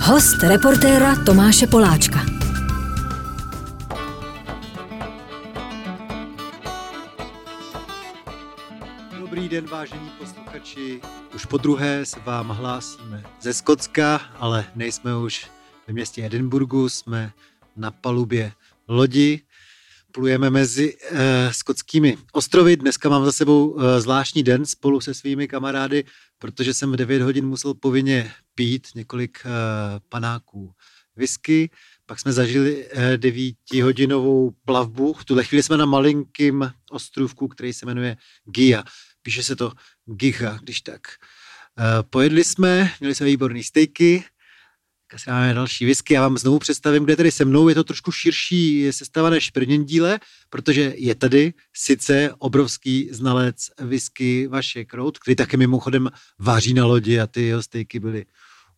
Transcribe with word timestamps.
Host 0.00 0.42
reportéra 0.42 1.24
Tomáše 1.24 1.66
Poláčka. 1.66 2.26
Dobrý 9.20 9.48
den, 9.48 9.66
vážení 9.66 10.10
posluchači. 10.18 11.00
Už 11.34 11.44
po 11.44 11.56
druhé 11.56 12.06
se 12.06 12.20
vám 12.20 12.48
hlásíme 12.48 13.24
ze 13.40 13.54
Skotska, 13.54 14.16
ale 14.38 14.64
nejsme 14.74 15.16
už 15.16 15.46
ve 15.86 15.92
městě 15.92 16.26
Edinburgu, 16.26 16.88
jsme 16.88 17.32
na 17.76 17.90
palubě 17.90 18.52
lodi. 18.88 19.40
Plujeme 20.12 20.50
mezi 20.50 20.94
uh, 20.96 21.18
skotskými 21.50 22.18
ostrovy. 22.32 22.76
Dneska 22.76 23.08
mám 23.08 23.24
za 23.24 23.32
sebou 23.32 23.68
uh, 23.68 23.82
zvláštní 23.98 24.42
den 24.42 24.66
spolu 24.66 25.00
se 25.00 25.14
svými 25.14 25.48
kamarády, 25.48 26.04
protože 26.38 26.74
jsem 26.74 26.92
v 26.92 26.96
9 26.96 27.22
hodin 27.22 27.46
musel 27.46 27.74
povinně 27.74 28.32
pít 28.60 28.88
několik 28.94 29.38
uh, 29.44 29.50
panáků 30.08 30.72
whisky. 31.16 31.70
Pak 32.06 32.20
jsme 32.20 32.32
zažili 32.32 32.86
uh, 32.86 33.02
devítihodinovou 33.16 34.50
plavbu. 34.64 35.12
V 35.12 35.24
tuhle 35.24 35.44
chvíli 35.44 35.62
jsme 35.62 35.76
na 35.76 35.86
malinkým 35.86 36.72
ostrovku, 36.90 37.48
který 37.48 37.72
se 37.72 37.86
jmenuje 37.86 38.16
Gia. 38.44 38.84
Píše 39.22 39.42
se 39.42 39.56
to 39.56 39.72
Giga, 40.04 40.58
když 40.62 40.80
tak. 40.80 41.00
Uh, 41.78 41.84
pojedli 42.10 42.44
jsme, 42.44 42.92
měli 43.00 43.14
jsme 43.14 43.26
výborný 43.26 43.62
stejky, 43.64 44.24
si 45.16 45.30
máme 45.30 45.54
další 45.54 45.84
whisky. 45.84 46.14
Já 46.14 46.22
vám 46.22 46.38
znovu 46.38 46.58
představím, 46.58 47.04
kde 47.04 47.16
tady 47.16 47.30
se 47.30 47.44
mnou. 47.44 47.68
Je 47.68 47.74
to 47.74 47.84
trošku 47.84 48.12
širší 48.12 48.92
sestava 48.92 49.30
než 49.30 49.48
v 49.48 49.52
prvním 49.52 49.84
díle, 49.84 50.20
protože 50.50 50.94
je 50.96 51.14
tady 51.14 51.54
sice 51.76 52.34
obrovský 52.38 53.08
znalec 53.12 53.56
whisky 53.78 54.46
Vašek 54.46 54.94
Rout, 54.94 55.18
který 55.18 55.36
také 55.36 55.56
mimochodem 55.56 56.10
váří 56.38 56.74
na 56.74 56.86
lodi 56.86 57.20
a 57.20 57.26
ty 57.26 57.42
jeho 57.42 57.62
stejky 57.62 58.00
byly 58.00 58.26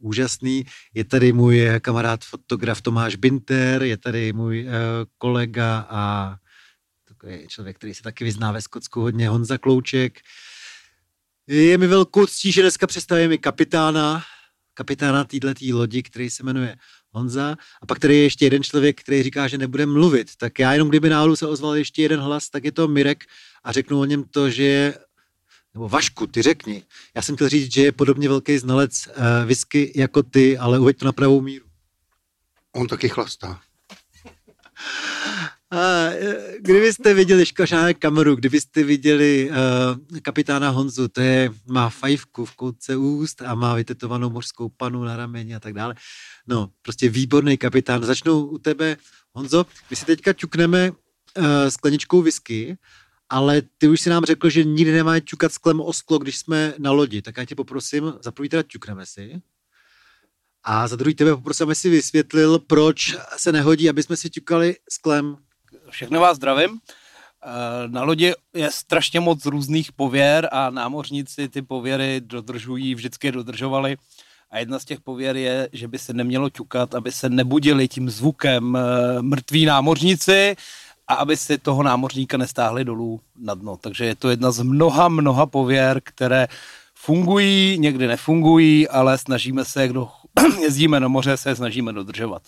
úžasný. 0.03 0.65
Je 0.95 1.05
tady 1.05 1.33
můj 1.33 1.71
kamarád 1.81 2.25
fotograf 2.25 2.83
Tomáš 2.83 3.17
Binter, 3.17 3.83
je 3.83 3.97
tady 3.97 4.33
můj 4.33 4.65
uh, 4.65 4.71
kolega 5.19 5.87
a 5.91 6.35
takový 7.09 7.49
člověk, 7.49 7.77
který 7.77 7.95
se 7.95 8.03
taky 8.03 8.25
vyzná 8.25 8.53
ve 8.53 8.63
Skotsku 8.63 9.01
hodně, 9.01 9.29
Honza 9.29 9.59
Klouček. 9.59 10.21
Je 11.47 11.79
mi 11.79 11.87
velkou 11.87 12.27
ctí, 12.27 12.53
že 12.53 12.63
dneska 12.63 12.87
představím 12.87 13.33
i 13.33 13.39
kapitána 13.39 14.23
kapitána 14.75 15.25
této 15.25 15.49
lodi, 15.73 16.03
který 16.03 16.31
se 16.31 16.43
jmenuje 16.43 16.77
Honza. 17.11 17.57
A 17.83 17.87
pak 17.87 17.99
tady 17.99 18.17
je 18.17 18.23
ještě 18.23 18.47
jeden 18.47 18.63
člověk, 18.63 19.01
který 19.01 19.23
říká, 19.23 19.49
že 19.49 19.59
nebude 19.59 19.87
mluvit. 19.87 20.37
Tak 20.37 20.59
já 20.59 20.73
jenom 20.73 20.89
kdyby 20.89 21.09
náhodou 21.09 21.37
se 21.37 21.47
ozval 21.47 21.77
ještě 21.77 22.03
jeden 22.03 22.21
hlas, 22.21 22.51
tak 22.51 22.65
je 22.65 22.73
to 22.73 22.89
Mirek 22.89 23.25
a 23.65 23.73
řeknu 23.73 24.01
o 24.01 24.05
něm 24.05 24.25
to, 24.25 24.51
že 24.51 24.63
je 24.63 24.99
nebo 25.75 25.89
Vašku, 25.89 26.27
ty 26.27 26.43
řekni. 26.43 26.83
Já 27.15 27.23
jsem 27.23 27.35
chtěl 27.35 27.49
říct, 27.49 27.73
že 27.73 27.83
je 27.83 27.93
podobně 27.93 28.29
velký 28.29 28.59
znalec 28.59 29.07
uh, 29.07 29.15
whisky 29.47 29.93
jako 29.97 30.23
ty, 30.23 30.59
ale 30.59 30.79
uveď 30.79 30.99
to 30.99 31.05
na 31.05 31.13
pravou 31.13 31.41
míru. 31.41 31.65
On 32.73 32.87
taky 32.87 33.09
chlastá. 33.09 33.61
A, 35.71 35.79
e, 36.11 36.37
kdybyste 36.61 37.15
viděli 37.15 37.47
škošánek 37.47 37.99
kameru, 37.99 38.37
kdybyste 38.37 38.83
viděli 38.83 39.51
uh, 39.51 40.19
kapitána 40.23 40.71
Honzu, 40.71 41.09
to 41.09 41.21
je, 41.21 41.51
má 41.67 41.89
fajfku 41.89 42.45
v 42.45 42.57
koutce 42.57 42.97
úst 42.97 43.43
a 43.43 43.55
má 43.55 43.75
vytetovanou 43.75 44.31
mořskou 44.31 44.69
panu 44.69 45.05
na 45.05 45.17
rameni 45.17 45.55
a 45.55 45.61
tak 45.61 45.73
dále. 45.73 45.95
No, 46.47 46.71
prostě 46.83 47.09
výborný 47.09 47.57
kapitán. 47.57 48.05
Začnu 48.05 48.47
u 48.47 48.59
tebe, 48.59 48.97
Honzo. 49.33 49.67
My 49.91 49.97
si 49.97 50.05
teďka 50.05 50.33
ťukneme 50.33 50.91
uh, 50.91 51.45
skleničkou 51.69 52.23
whisky, 52.23 52.77
ale 53.33 53.63
ty 53.79 53.89
už 53.89 54.01
si 54.01 54.11
nám 54.11 54.25
řekl, 54.25 54.51
že 54.51 54.65
nikdy 54.65 54.93
nemáme 54.93 55.21
ťukat 55.21 55.53
sklem 55.53 55.81
o 55.81 55.93
sklo, 55.93 56.19
když 56.19 56.39
jsme 56.39 56.75
na 56.79 56.93
lodi. 56.93 57.23
Tak 57.23 57.37
já 57.37 57.45
tě 57.45 57.55
poprosím, 57.55 58.13
za 58.21 58.31
prvý 58.31 58.49
teda 58.49 58.63
ťukneme 58.63 59.07
si. 59.07 59.41
A 60.65 60.89
za 60.89 60.97
druhý 60.97 61.15
tebe 61.15 61.37
poprosím, 61.37 61.65
aby 61.65 61.75
si 61.75 61.91
vysvětlil, 61.91 62.59
proč 62.59 63.17
se 63.37 63.53
nehodí, 63.53 63.89
aby 63.89 64.03
jsme 64.03 64.17
si 64.17 64.31
ťukali 64.31 64.77
sklem 64.91 65.37
všechny 65.91 66.19
vás 66.19 66.37
zdravím. 66.37 66.71
Eh, 66.71 67.89
na 67.89 68.03
lodi 68.03 68.33
je 68.55 68.71
strašně 68.71 69.21
moc 69.21 69.47
různých 69.47 69.93
pověr 69.93 70.49
a 70.53 70.71
námořníci 70.71 71.49
ty 71.49 71.63
pověry 71.63 72.21
dodržují, 72.21 72.95
vždycky 72.95 73.33
dodržovali. 73.33 73.97
A 74.51 74.59
jedna 74.59 74.79
z 74.79 74.85
těch 74.85 75.01
pověr 75.01 75.37
je, 75.37 75.69
že 75.73 75.89
by 75.89 75.99
se 75.99 76.13
nemělo 76.13 76.51
ťukat, 76.51 76.95
aby 76.95 77.13
se 77.13 77.29
nebudili 77.29 77.89
tím 77.89 78.11
zvukem 78.11 78.77
eh, 78.77 79.23
mrtví 79.23 79.65
námořníci 79.65 80.57
a 81.13 81.15
aby 81.15 81.37
si 81.37 81.59
toho 81.59 81.83
námořníka 81.83 82.37
nestáhli 82.37 82.85
dolů 82.85 83.21
na 83.37 83.55
dno. 83.55 83.77
Takže 83.77 84.05
je 84.05 84.15
to 84.15 84.31
jedna 84.31 84.51
z 84.51 84.63
mnoha, 84.63 85.09
mnoha 85.09 85.47
pověr, 85.47 86.01
které 86.05 86.49
fungují, 86.95 87.79
někdy 87.79 88.07
nefungují, 88.07 88.89
ale 88.89 89.19
snažíme 89.19 89.65
se, 89.65 89.89
kdo 89.89 90.09
jezdíme 90.63 91.01
na 91.01 91.09
moře, 91.09 91.37
se 91.37 91.57
snažíme 91.57 91.93
dodržovat. 91.93 92.43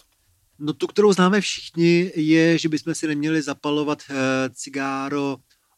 No 0.59 0.73
tu, 0.73 0.87
kterou 0.87 1.13
známe 1.13 1.41
všichni, 1.41 2.13
je, 2.17 2.59
že 2.59 2.69
bychom 2.69 2.95
si 2.95 3.07
neměli 3.07 3.43
zapalovat 3.43 3.99
uh, 4.11 4.17
cigáro 4.53 5.37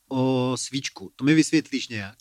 o 0.08 0.52
svíčku. 0.56 1.10
To 1.16 1.24
mi 1.24 1.34
vysvětlíš 1.34 1.88
nějak? 1.88 2.14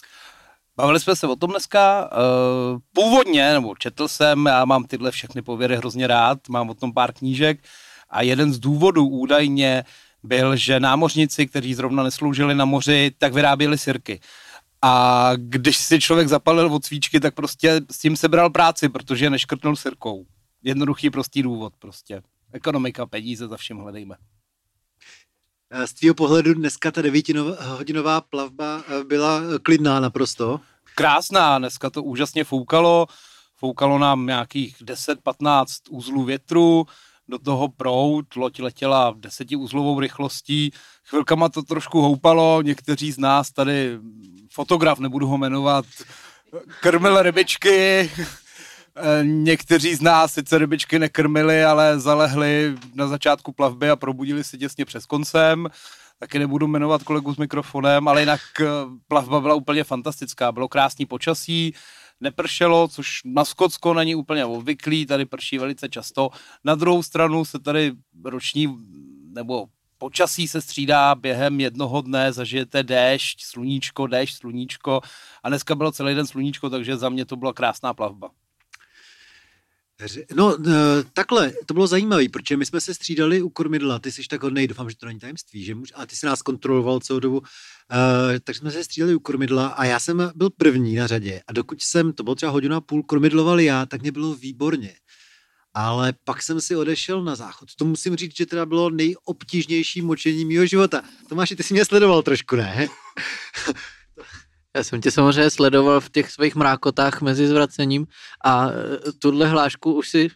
Bavili 0.77 0.99
jsme 0.99 1.15
se 1.15 1.27
o 1.27 1.35
tom 1.35 1.49
dneska. 1.49 2.09
Uh, 2.11 2.79
původně, 2.93 3.53
nebo 3.53 3.75
četl 3.75 4.07
jsem, 4.07 4.45
já 4.45 4.65
mám 4.65 4.83
tyhle 4.83 5.11
všechny 5.11 5.41
pověry 5.41 5.77
hrozně 5.77 6.07
rád, 6.07 6.49
mám 6.49 6.69
o 6.69 6.73
tom 6.73 6.93
pár 6.93 7.13
knížek 7.13 7.59
a 8.09 8.21
jeden 8.21 8.53
z 8.53 8.59
důvodů 8.59 9.07
údajně 9.07 9.83
byl, 10.25 10.55
že 10.55 10.79
námořníci, 10.79 11.47
kteří 11.47 11.73
zrovna 11.73 12.03
nesloužili 12.03 12.55
na 12.55 12.65
moři, 12.65 13.11
tak 13.17 13.33
vyráběli 13.33 13.77
sirky. 13.77 14.19
A 14.81 15.31
když 15.35 15.77
si 15.77 15.99
člověk 15.99 16.27
zapalil 16.27 16.73
od 16.73 16.85
svíčky, 16.85 17.19
tak 17.19 17.35
prostě 17.35 17.81
s 17.91 17.99
tím 17.99 18.15
sebral 18.15 18.49
práci, 18.49 18.89
protože 18.89 19.29
neškrtnul 19.29 19.75
sirkou. 19.75 20.25
Jednoduchý, 20.63 21.09
prostý 21.09 21.41
důvod 21.41 21.73
prostě. 21.79 22.21
Ekonomika, 22.53 23.05
peníze, 23.05 23.47
za 23.47 23.57
všem 23.57 23.77
hledejme. 23.77 24.15
Z 25.85 25.93
tvého 25.93 26.15
pohledu 26.15 26.53
dneska 26.53 26.91
ta 26.91 27.01
devítihodinová 27.01 28.21
plavba 28.21 28.83
eh, 28.87 29.03
byla 29.03 29.41
eh, 29.41 29.59
klidná 29.59 29.99
naprosto? 29.99 30.59
Krásná, 30.95 31.59
dneska 31.59 31.89
to 31.89 32.03
úžasně 32.03 32.43
foukalo, 32.43 33.07
foukalo 33.55 33.99
nám 33.99 34.25
nějakých 34.25 34.81
10-15 34.81 35.65
uzlů 35.89 36.23
větru, 36.23 36.85
do 37.27 37.39
toho 37.39 37.67
prout, 37.67 38.35
loď 38.35 38.59
letěla 38.59 39.11
v 39.11 39.19
desetiuzlovou 39.19 39.99
rychlostí, 39.99 40.71
chvilkama 41.09 41.49
to 41.49 41.63
trošku 41.63 42.01
houpalo, 42.01 42.61
někteří 42.61 43.11
z 43.11 43.17
nás 43.17 43.51
tady, 43.51 43.99
fotograf, 44.51 44.99
nebudu 44.99 45.27
ho 45.27 45.37
jmenovat, 45.37 45.85
krmil 46.81 47.21
rybičky, 47.21 48.09
Eh, 48.97 49.23
někteří 49.23 49.95
z 49.95 50.01
nás 50.01 50.33
sice 50.33 50.57
rybičky 50.57 50.99
nekrmili, 50.99 51.63
ale 51.63 51.99
zalehli 51.99 52.75
na 52.93 53.07
začátku 53.07 53.51
plavby 53.51 53.89
a 53.89 53.95
probudili 53.95 54.43
se 54.43 54.57
těsně 54.57 54.85
přes 54.85 55.05
koncem. 55.05 55.67
Taky 56.19 56.39
nebudu 56.39 56.67
jmenovat 56.67 57.03
kolegu 57.03 57.33
s 57.33 57.37
mikrofonem, 57.37 58.07
ale 58.07 58.21
jinak 58.21 58.39
eh, 58.61 58.65
plavba 59.07 59.41
byla 59.41 59.55
úplně 59.55 59.83
fantastická. 59.83 60.51
Bylo 60.51 60.67
krásný 60.67 61.05
počasí, 61.05 61.73
nepršelo, 62.25 62.87
což 62.87 63.21
na 63.25 63.45
Skotsko 63.45 63.93
není 63.93 64.15
úplně 64.15 64.45
obvyklý, 64.45 65.05
tady 65.05 65.25
prší 65.25 65.57
velice 65.57 65.89
často. 65.89 66.29
Na 66.63 66.75
druhou 66.75 67.03
stranu 67.03 67.45
se 67.45 67.59
tady 67.59 67.93
roční 68.23 68.77
nebo 69.35 69.67
počasí 69.97 70.47
se 70.47 70.61
střídá 70.61 71.15
během 71.15 71.59
jednoho 71.59 72.01
dne, 72.01 72.33
zažijete 72.33 72.83
déšť, 72.83 73.43
sluníčko, 73.43 74.07
déšť, 74.07 74.37
sluníčko 74.37 75.01
a 75.43 75.49
dneska 75.49 75.75
bylo 75.75 75.91
celý 75.91 76.15
den 76.15 76.27
sluníčko, 76.27 76.69
takže 76.69 76.97
za 76.97 77.09
mě 77.09 77.25
to 77.25 77.35
byla 77.35 77.53
krásná 77.53 77.93
plavba. 77.93 78.29
No, 80.35 80.57
e, 80.67 81.03
takhle, 81.13 81.53
to 81.65 81.73
bylo 81.73 81.87
zajímavé, 81.87 82.29
protože 82.29 82.57
my 82.57 82.65
jsme 82.65 82.81
se 82.81 82.93
střídali 82.93 83.41
u 83.41 83.49
kormidla, 83.49 83.99
ty 83.99 84.11
jsi 84.11 84.21
tak 84.29 84.43
hodnej, 84.43 84.67
doufám, 84.67 84.89
že 84.89 84.97
to 84.97 85.05
není 85.05 85.19
tajemství, 85.19 85.63
že 85.63 85.75
můž, 85.75 85.93
a 85.95 86.05
ty 86.05 86.15
jsi 86.15 86.25
nás 86.25 86.41
kontroloval 86.41 86.99
celou 86.99 87.19
dobu, 87.19 87.37
uh, 87.37 87.45
takže 88.43 88.59
jsme 88.59 88.71
se 88.71 88.83
střídali 88.83 89.15
u 89.15 89.19
kormidla 89.19 89.67
a 89.67 89.85
já 89.85 89.99
jsem 89.99 90.31
byl 90.35 90.49
první 90.49 90.95
na 90.95 91.07
řadě 91.07 91.41
a 91.47 91.53
dokud 91.53 91.81
jsem, 91.81 92.13
to 92.13 92.23
bylo 92.23 92.35
třeba 92.35 92.51
hodinu 92.51 92.75
a 92.75 92.81
půl, 92.81 93.03
kormidloval 93.03 93.59
já, 93.59 93.85
tak 93.85 94.01
mě 94.01 94.11
bylo 94.11 94.35
výborně. 94.35 94.95
Ale 95.73 96.13
pak 96.23 96.43
jsem 96.43 96.61
si 96.61 96.75
odešel 96.75 97.23
na 97.23 97.35
záchod. 97.35 97.69
To 97.75 97.85
musím 97.85 98.15
říct, 98.15 98.37
že 98.37 98.45
teda 98.45 98.65
bylo 98.65 98.89
nejobtížnější 98.89 100.01
močení 100.01 100.45
mého 100.45 100.65
života. 100.65 101.01
Tomáši, 101.29 101.55
ty 101.55 101.63
jsi 101.63 101.73
mě 101.73 101.85
sledoval 101.85 102.23
trošku, 102.23 102.55
ne? 102.55 102.87
Já 104.75 104.83
jsem 104.83 105.01
tě 105.01 105.11
samozřejmě 105.11 105.49
sledoval 105.49 106.01
v 106.01 106.09
těch 106.09 106.31
svých 106.31 106.55
mrákotách 106.55 107.21
mezi 107.21 107.47
zvracením 107.47 108.07
a 108.43 108.69
e, 108.69 109.11
tuhle 109.11 109.47
hlášku 109.47 109.93
už 109.93 110.09
si 110.09 110.27
uh, 110.27 110.29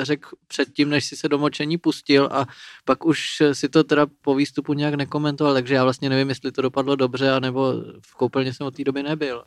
řekl 0.00 0.28
předtím, 0.48 0.88
než 0.88 1.04
si 1.04 1.16
se 1.16 1.28
do 1.28 1.38
močení 1.38 1.78
pustil 1.78 2.28
a 2.32 2.46
pak 2.84 3.04
už 3.04 3.42
si 3.52 3.68
to 3.68 3.84
teda 3.84 4.06
po 4.22 4.34
výstupu 4.34 4.72
nějak 4.72 4.94
nekomentoval, 4.94 5.54
takže 5.54 5.74
já 5.74 5.84
vlastně 5.84 6.08
nevím, 6.08 6.28
jestli 6.28 6.52
to 6.52 6.62
dopadlo 6.62 6.96
dobře, 6.96 7.30
anebo 7.30 7.74
v 8.06 8.14
koupelně 8.14 8.54
jsem 8.54 8.66
od 8.66 8.76
té 8.76 8.84
doby 8.84 9.02
nebyl. 9.02 9.44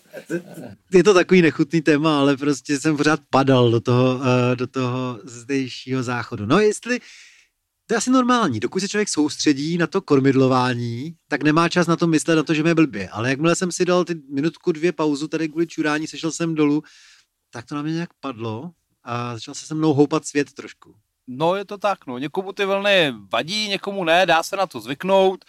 Je 0.94 1.04
to 1.04 1.14
takový 1.14 1.42
nechutný 1.42 1.82
téma, 1.82 2.20
ale 2.20 2.38
prostě 2.38 2.80
jsem 2.80 2.98
pořád 2.98 3.20
padal 3.30 3.72
do 3.72 3.80
toho, 3.80 4.16
uh, 4.16 4.22
do 4.56 4.68
toho 4.68 5.20
zdejšího 5.24 6.04
záchodu. 6.04 6.46
No 6.46 6.60
jestli 6.60 7.00
to 7.88 7.94
je 7.94 7.98
asi 7.98 8.10
normální. 8.10 8.60
Dokud 8.60 8.80
se 8.80 8.88
člověk 8.88 9.10
soustředí 9.10 9.78
na 9.78 9.88
to 9.88 10.02
kormidlování, 10.02 11.16
tak 11.28 11.44
nemá 11.44 11.70
čas 11.70 11.88
na 11.88 11.96
to 11.96 12.08
myslet 12.08 12.36
na 12.36 12.44
to, 12.44 12.54
že 12.54 12.64
mě 12.64 12.76
blbě. 12.76 13.10
Ale 13.10 13.30
jakmile 13.30 13.56
jsem 13.56 13.72
si 13.72 13.86
dal 13.86 14.06
ty 14.06 14.16
minutku, 14.30 14.72
dvě 14.72 14.92
pauzu 14.92 15.28
tady 15.28 15.50
kvůli 15.50 15.68
čurání, 15.68 16.08
sešel 16.08 16.32
jsem 16.32 16.56
dolů, 16.56 16.84
tak 17.50 17.66
to 17.66 17.76
na 17.76 17.82
mě 17.82 17.94
nějak 17.94 18.10
padlo 18.20 18.72
a 19.04 19.34
začal 19.34 19.54
se 19.54 19.66
se 19.66 19.76
mnou 19.76 19.94
houpat 19.94 20.26
svět 20.26 20.54
trošku. 20.54 20.96
No 21.28 21.56
je 21.56 21.66
to 21.66 21.78
tak, 21.78 22.08
no. 22.08 22.18
Někomu 22.18 22.54
ty 22.54 22.66
vlny 22.66 23.14
vadí, 23.34 23.68
někomu 23.68 24.04
ne, 24.04 24.26
dá 24.26 24.44
se 24.44 24.56
na 24.56 24.68
to 24.68 24.80
zvyknout. 24.80 25.46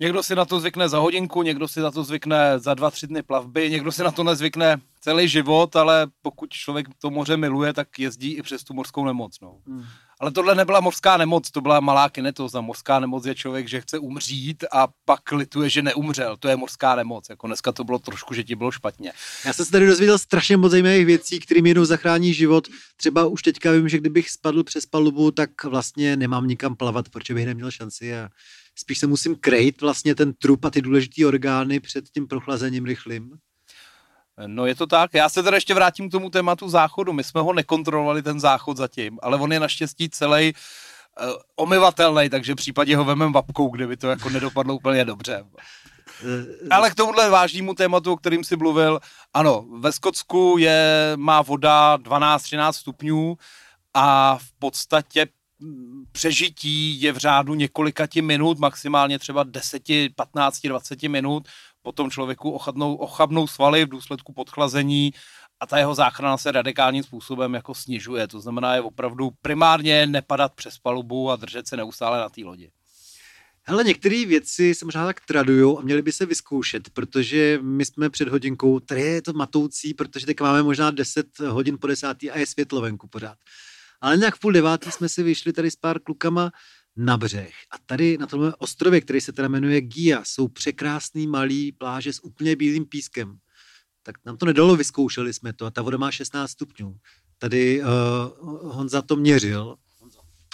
Někdo 0.00 0.22
si 0.22 0.34
na 0.34 0.44
to 0.44 0.60
zvykne 0.60 0.88
za 0.88 0.98
hodinku, 0.98 1.42
někdo 1.42 1.68
si 1.68 1.80
na 1.80 1.90
to 1.90 2.04
zvykne 2.04 2.58
za 2.58 2.74
dva, 2.74 2.90
tři 2.90 3.06
dny 3.06 3.22
plavby, 3.22 3.70
někdo 3.70 3.92
si 3.92 4.02
na 4.02 4.10
to 4.10 4.24
nezvykne 4.24 4.80
celý 5.00 5.28
život, 5.28 5.76
ale 5.76 6.06
pokud 6.22 6.50
člověk 6.50 6.86
to 6.98 7.10
moře 7.10 7.36
miluje, 7.36 7.72
tak 7.72 7.98
jezdí 7.98 8.32
i 8.32 8.42
přes 8.42 8.64
tu 8.64 8.74
mořskou 8.74 9.04
nemoc. 9.04 9.40
No. 9.40 9.58
Hmm. 9.66 9.84
Ale 10.20 10.32
tohle 10.32 10.54
nebyla 10.54 10.80
mořská 10.80 11.16
nemoc, 11.16 11.50
to 11.50 11.60
byla 11.60 11.80
malá 11.80 12.08
kinetoza. 12.08 12.60
Mořská 12.60 13.00
nemoc 13.00 13.26
je 13.26 13.34
člověk, 13.34 13.68
že 13.68 13.80
chce 13.80 13.98
umřít 13.98 14.64
a 14.72 14.88
pak 15.04 15.32
lituje, 15.32 15.70
že 15.70 15.82
neumřel. 15.82 16.36
To 16.36 16.48
je 16.48 16.56
mořská 16.56 16.94
nemoc. 16.94 17.28
Jako 17.30 17.46
dneska 17.46 17.72
to 17.72 17.84
bylo 17.84 17.98
trošku, 17.98 18.34
že 18.34 18.44
ti 18.44 18.54
bylo 18.54 18.70
špatně. 18.70 19.12
Já 19.46 19.52
jsem 19.52 19.64
se 19.64 19.72
tady 19.72 19.86
dozvěděl 19.86 20.18
strašně 20.18 20.56
moc 20.56 20.70
zajímavých 20.70 21.06
věcí, 21.06 21.40
kterým 21.40 21.66
jednou 21.66 21.84
zachrání 21.84 22.34
život. 22.34 22.68
Třeba 22.96 23.26
už 23.26 23.42
teďka 23.42 23.72
vím, 23.72 23.88
že 23.88 23.98
kdybych 23.98 24.30
spadl 24.30 24.64
přes 24.64 24.86
palubu, 24.86 25.30
tak 25.30 25.64
vlastně 25.64 26.16
nemám 26.16 26.46
nikam 26.46 26.76
plavat, 26.76 27.08
protože 27.08 27.34
bych 27.34 27.46
neměl 27.46 27.70
šanci 27.70 28.16
a 28.16 28.28
spíš 28.74 28.98
se 28.98 29.06
musím 29.06 29.36
krejt 29.36 29.80
vlastně 29.80 30.14
ten 30.14 30.32
trup 30.32 30.64
a 30.64 30.70
ty 30.70 30.82
důležité 30.82 31.26
orgány 31.26 31.80
před 31.80 32.04
tím 32.08 32.28
prochlazením 32.28 32.84
rychlým. 32.84 33.38
No 34.46 34.66
je 34.66 34.74
to 34.74 34.86
tak. 34.86 35.14
Já 35.14 35.28
se 35.28 35.42
teda 35.42 35.56
ještě 35.56 35.74
vrátím 35.74 36.08
k 36.08 36.12
tomu 36.12 36.30
tématu 36.30 36.68
záchodu. 36.68 37.12
My 37.12 37.24
jsme 37.24 37.40
ho 37.40 37.52
nekontrolovali, 37.52 38.22
ten 38.22 38.40
záchod 38.40 38.76
zatím, 38.76 39.18
ale 39.22 39.36
on 39.36 39.52
je 39.52 39.60
naštěstí 39.60 40.10
celý 40.10 40.52
uh, 40.52 41.32
omyvatelný, 41.56 42.30
takže 42.30 42.52
v 42.52 42.56
případě 42.56 42.96
ho 42.96 43.04
vemem 43.04 43.32
vapkou, 43.32 43.68
kde 43.68 43.86
by 43.86 43.96
to 43.96 44.08
jako 44.10 44.28
nedopadlo 44.30 44.74
úplně 44.74 45.04
dobře. 45.04 45.44
Eh, 46.24 46.68
ale 46.70 46.90
k 46.90 46.94
tomuhle 46.94 47.30
vážnému 47.30 47.74
tématu, 47.74 48.12
o 48.12 48.16
kterým 48.16 48.44
si 48.44 48.56
mluvil, 48.56 49.00
ano, 49.34 49.66
ve 49.78 49.92
Skotsku 49.92 50.56
je, 50.58 51.12
má 51.16 51.42
voda 51.42 51.96
12-13 51.96 52.72
stupňů 52.72 53.36
a 53.94 54.38
v 54.38 54.52
podstatě 54.58 55.26
mm, 55.58 56.04
přežití 56.12 57.02
je 57.02 57.12
v 57.12 57.16
řádu 57.16 57.54
několika 57.54 58.06
ti 58.06 58.22
minut, 58.22 58.58
maximálně 58.58 59.18
třeba 59.18 59.42
10, 59.42 59.82
15, 60.16 60.60
20 60.60 61.02
minut 61.02 61.48
potom 61.82 62.10
člověku 62.10 62.50
ochabnou, 62.50 62.94
ochabnou 62.94 63.46
svaly 63.46 63.84
v 63.84 63.88
důsledku 63.88 64.32
podchlazení 64.32 65.12
a 65.60 65.66
ta 65.66 65.78
jeho 65.78 65.94
záchrana 65.94 66.36
se 66.36 66.52
radikálním 66.52 67.02
způsobem 67.02 67.54
jako 67.54 67.74
snižuje. 67.74 68.28
To 68.28 68.40
znamená, 68.40 68.74
je 68.74 68.80
opravdu 68.80 69.30
primárně 69.42 70.06
nepadat 70.06 70.54
přes 70.54 70.78
palubu 70.78 71.30
a 71.30 71.36
držet 71.36 71.68
se 71.68 71.76
neustále 71.76 72.18
na 72.18 72.28
té 72.28 72.44
lodi. 72.44 72.70
Hele, 73.62 73.84
některé 73.84 74.26
věci 74.26 74.74
se 74.74 74.84
možná 74.84 75.06
tak 75.06 75.20
tradují 75.26 75.76
a 75.78 75.80
měly 75.80 76.02
by 76.02 76.12
se 76.12 76.26
vyzkoušet, 76.26 76.90
protože 76.90 77.58
my 77.62 77.84
jsme 77.84 78.10
před 78.10 78.28
hodinkou, 78.28 78.80
tady 78.80 79.00
je 79.00 79.22
to 79.22 79.32
matoucí, 79.32 79.94
protože 79.94 80.26
teď 80.26 80.40
máme 80.40 80.62
možná 80.62 80.90
10 80.90 81.38
hodin 81.38 81.78
po 81.80 81.86
desátý 81.86 82.30
a 82.30 82.38
je 82.38 82.46
světlo 82.46 82.80
venku 82.80 83.08
pořád. 83.08 83.38
Ale 84.00 84.16
nějak 84.16 84.36
v 84.36 84.40
půl 84.40 84.52
devátý 84.52 84.90
jsme 84.90 85.08
si 85.08 85.22
vyšli 85.22 85.52
tady 85.52 85.70
s 85.70 85.76
pár 85.76 86.00
klukama 86.00 86.50
na 86.98 87.16
břeh. 87.16 87.54
A 87.70 87.78
tady 87.86 88.18
na 88.18 88.26
tomhle 88.26 88.54
ostrově, 88.58 89.00
který 89.00 89.20
se 89.20 89.32
teda 89.32 89.48
jmenuje 89.48 89.80
Gia, 89.80 90.22
jsou 90.24 90.48
překrásný 90.48 91.26
malý 91.26 91.72
pláže 91.72 92.12
s 92.12 92.24
úplně 92.24 92.56
bílým 92.56 92.84
pískem. 92.84 93.38
Tak 94.02 94.14
nám 94.26 94.36
to 94.36 94.46
nedalo, 94.46 94.76
vyzkoušeli 94.76 95.32
jsme 95.32 95.52
to 95.52 95.66
a 95.66 95.70
ta 95.70 95.82
voda 95.82 95.98
má 95.98 96.10
16 96.10 96.50
stupňů. 96.50 96.96
Tady 97.38 97.82
uh, 97.82 97.88
Honza 98.72 99.02
to 99.02 99.16
měřil. 99.16 99.76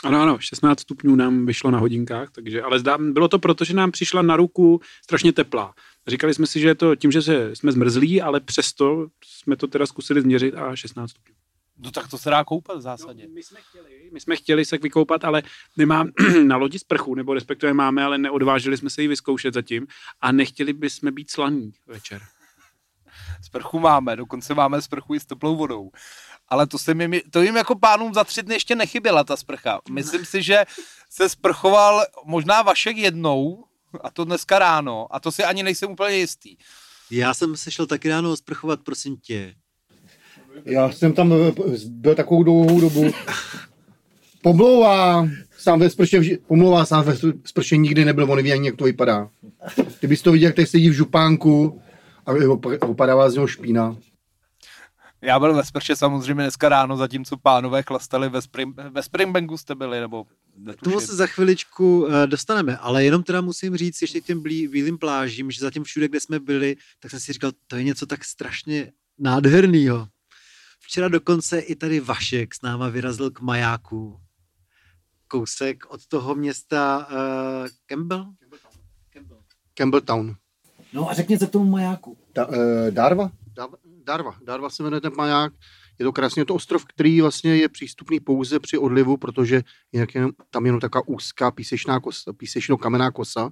Ano, 0.04 0.22
ano, 0.22 0.38
16 0.40 0.80
stupňů 0.80 1.16
nám 1.16 1.46
vyšlo 1.46 1.70
na 1.70 1.78
hodinkách, 1.78 2.30
takže, 2.30 2.62
ale 2.62 2.78
zdá, 2.78 2.98
bylo 2.98 3.28
to 3.28 3.38
proto, 3.38 3.64
že 3.64 3.74
nám 3.74 3.90
přišla 3.90 4.22
na 4.22 4.36
ruku 4.36 4.80
strašně 5.02 5.32
teplá. 5.32 5.74
Říkali 6.06 6.34
jsme 6.34 6.46
si, 6.46 6.60
že 6.60 6.68
je 6.68 6.74
to 6.74 6.96
tím, 6.96 7.12
že 7.12 7.22
se, 7.22 7.56
jsme 7.56 7.72
zmrzlí, 7.72 8.22
ale 8.22 8.40
přesto 8.40 9.06
jsme 9.24 9.56
to 9.56 9.66
teda 9.66 9.86
zkusili 9.86 10.20
změřit 10.20 10.54
a 10.54 10.76
16 10.76 11.10
stupňů. 11.10 11.34
No 11.78 11.90
tak 11.90 12.08
to 12.08 12.18
se 12.18 12.30
dá 12.30 12.44
koupat 12.44 12.76
v 12.76 12.80
zásadě. 12.80 13.26
No, 13.26 13.34
my, 13.34 13.42
jsme 13.42 13.60
chtěli, 13.60 14.10
my 14.12 14.20
jsme 14.20 14.36
chtěli 14.36 14.64
se 14.64 14.78
vykoupat, 14.78 15.24
ale 15.24 15.42
nemám 15.76 16.08
na 16.46 16.56
lodi 16.56 16.78
sprchu, 16.78 17.14
nebo 17.14 17.34
respektive 17.34 17.72
máme, 17.72 18.04
ale 18.04 18.18
neodvážili 18.18 18.76
jsme 18.76 18.90
se 18.90 19.02
ji 19.02 19.08
vyzkoušet 19.08 19.54
zatím 19.54 19.86
a 20.20 20.32
nechtěli 20.32 20.72
bychom 20.72 21.14
být 21.14 21.30
slaní 21.30 21.72
večer. 21.86 22.22
Sprchu 23.42 23.78
máme, 23.78 24.16
dokonce 24.16 24.54
máme 24.54 24.82
sprchu 24.82 25.14
i 25.14 25.20
s 25.20 25.26
teplou 25.26 25.56
vodou. 25.56 25.90
Ale 26.48 26.66
to, 26.66 26.78
se 26.78 26.92
jim, 26.92 27.20
to 27.30 27.42
jim 27.42 27.56
jako 27.56 27.78
pánům 27.78 28.14
za 28.14 28.24
tři 28.24 28.42
dny 28.42 28.54
ještě 28.54 28.74
nechyběla 28.74 29.24
ta 29.24 29.36
sprcha. 29.36 29.80
Myslím 29.90 30.24
si, 30.24 30.42
že 30.42 30.64
se 31.10 31.28
sprchoval 31.28 32.04
možná 32.24 32.62
Vašek 32.62 32.96
jednou, 32.96 33.64
a 34.00 34.10
to 34.10 34.24
dneska 34.24 34.58
ráno, 34.58 35.06
a 35.10 35.20
to 35.20 35.32
si 35.32 35.44
ani 35.44 35.62
nejsem 35.62 35.90
úplně 35.90 36.16
jistý. 36.16 36.56
Já 37.10 37.34
jsem 37.34 37.56
se 37.56 37.70
šel 37.70 37.86
taky 37.86 38.08
ráno 38.08 38.36
sprchovat, 38.36 38.80
prosím 38.84 39.16
tě. 39.16 39.54
Já 40.64 40.90
jsem 40.90 41.12
tam 41.12 41.32
eh, 41.32 41.52
byl 41.88 42.14
takovou 42.14 42.42
dlouhou 42.42 42.80
dobu. 42.80 43.10
Pomlouvá 44.42 45.28
sám 45.58 45.80
ve 45.80 45.90
sprše, 45.90 46.20
pomlouvá 46.46 46.84
sám 46.84 47.04
ve 47.04 47.16
sprše 47.44 47.76
nikdy 47.76 48.04
nebyl, 48.04 48.30
on 48.30 48.36
neví 48.36 48.52
ani, 48.52 48.66
jak 48.66 48.76
to 48.76 48.84
vypadá. 48.84 49.28
Kdybys 50.00 50.22
to 50.22 50.32
viděl, 50.32 50.48
jak 50.48 50.56
tady 50.56 50.66
sedí 50.66 50.90
v 50.90 50.92
župánku 50.92 51.80
a 52.26 52.32
opadává 52.80 53.30
z 53.30 53.34
něho 53.34 53.46
špína. 53.46 53.96
Já 55.22 55.38
byl 55.38 55.54
ve 55.54 55.64
sprše 55.64 55.96
samozřejmě 55.96 56.42
dneska 56.42 56.68
ráno, 56.68 56.96
zatímco 56.96 57.36
pánové 57.36 57.82
chlastali 57.82 58.28
ve, 58.28 58.42
Spring, 58.42 58.76
ve 58.90 59.02
Springbanku 59.02 59.58
jste 59.58 59.74
byli, 59.74 60.00
nebo 60.00 60.26
tomu 60.84 61.00
se 61.00 61.16
za 61.16 61.26
chviličku 61.26 62.02
uh, 62.04 62.26
dostaneme, 62.26 62.76
ale 62.76 63.04
jenom 63.04 63.22
teda 63.22 63.40
musím 63.40 63.76
říct 63.76 64.02
ještě 64.02 64.20
k 64.20 64.24
těm 64.24 64.42
bílým 64.42 64.98
plážím, 64.98 65.50
že 65.50 65.60
zatím 65.60 65.84
všude, 65.84 66.08
kde 66.08 66.20
jsme 66.20 66.40
byli, 66.40 66.76
tak 67.00 67.10
jsem 67.10 67.20
si 67.20 67.32
říkal, 67.32 67.52
to 67.66 67.76
je 67.76 67.84
něco 67.84 68.06
tak 68.06 68.24
strašně 68.24 68.92
nádherného. 69.18 70.06
Včera 70.94 71.08
dokonce 71.08 71.58
i 71.58 71.74
tady 71.74 72.00
Vašek 72.00 72.54
s 72.54 72.62
náma 72.62 72.88
vyrazil 72.88 73.30
k 73.30 73.40
majáku. 73.40 74.20
Kousek 75.28 75.86
od 75.88 76.06
toho 76.06 76.34
města 76.34 77.08
uh, 77.10 77.68
Campbell? 77.86 78.26
Campbell. 79.12 79.40
Campbelltown. 79.74 80.34
No 80.92 81.10
a 81.10 81.14
řekněte 81.14 81.46
k 81.46 81.50
tomu 81.50 81.70
majáku. 81.70 82.18
Da, 82.34 82.46
uh, 82.46 82.54
Darva? 82.90 83.30
Darva. 84.04 84.36
Darva 84.44 84.70
se 84.70 84.82
jmenuje 84.82 85.00
ten 85.00 85.12
maják. 85.16 85.52
Je 85.98 86.04
to 86.04 86.12
krásně 86.12 86.44
to 86.44 86.54
ostrov, 86.54 86.84
který 86.84 87.20
vlastně 87.20 87.56
je 87.56 87.68
přístupný 87.68 88.20
pouze 88.20 88.60
při 88.60 88.78
odlivu, 88.78 89.16
protože 89.16 89.62
jinak 89.92 90.14
je 90.14 90.26
tam 90.50 90.66
jenom 90.66 90.80
taková 90.80 91.08
úzká 91.08 91.50
písečná 91.50 92.00
kosa, 92.00 92.32
písečno 92.32 92.78
kamenná 92.78 93.10
kosa. 93.10 93.50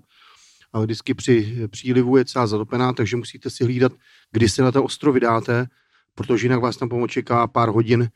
A 0.72 0.80
vždycky 0.80 1.14
při 1.14 1.68
přílivu 1.70 2.16
je 2.16 2.24
celá 2.24 2.46
zatopená, 2.46 2.92
takže 2.92 3.16
musíte 3.16 3.50
si 3.50 3.64
hlídat, 3.64 3.92
kdy 4.30 4.48
se 4.48 4.62
na 4.62 4.72
ten 4.72 4.82
ostrov 4.84 5.14
vydáte, 5.14 5.66
protože 6.14 6.44
jinak 6.44 6.60
vás 6.60 6.76
tam 6.76 6.88
pomočeká 6.88 7.46
pár 7.46 7.68
hodin 7.68 8.08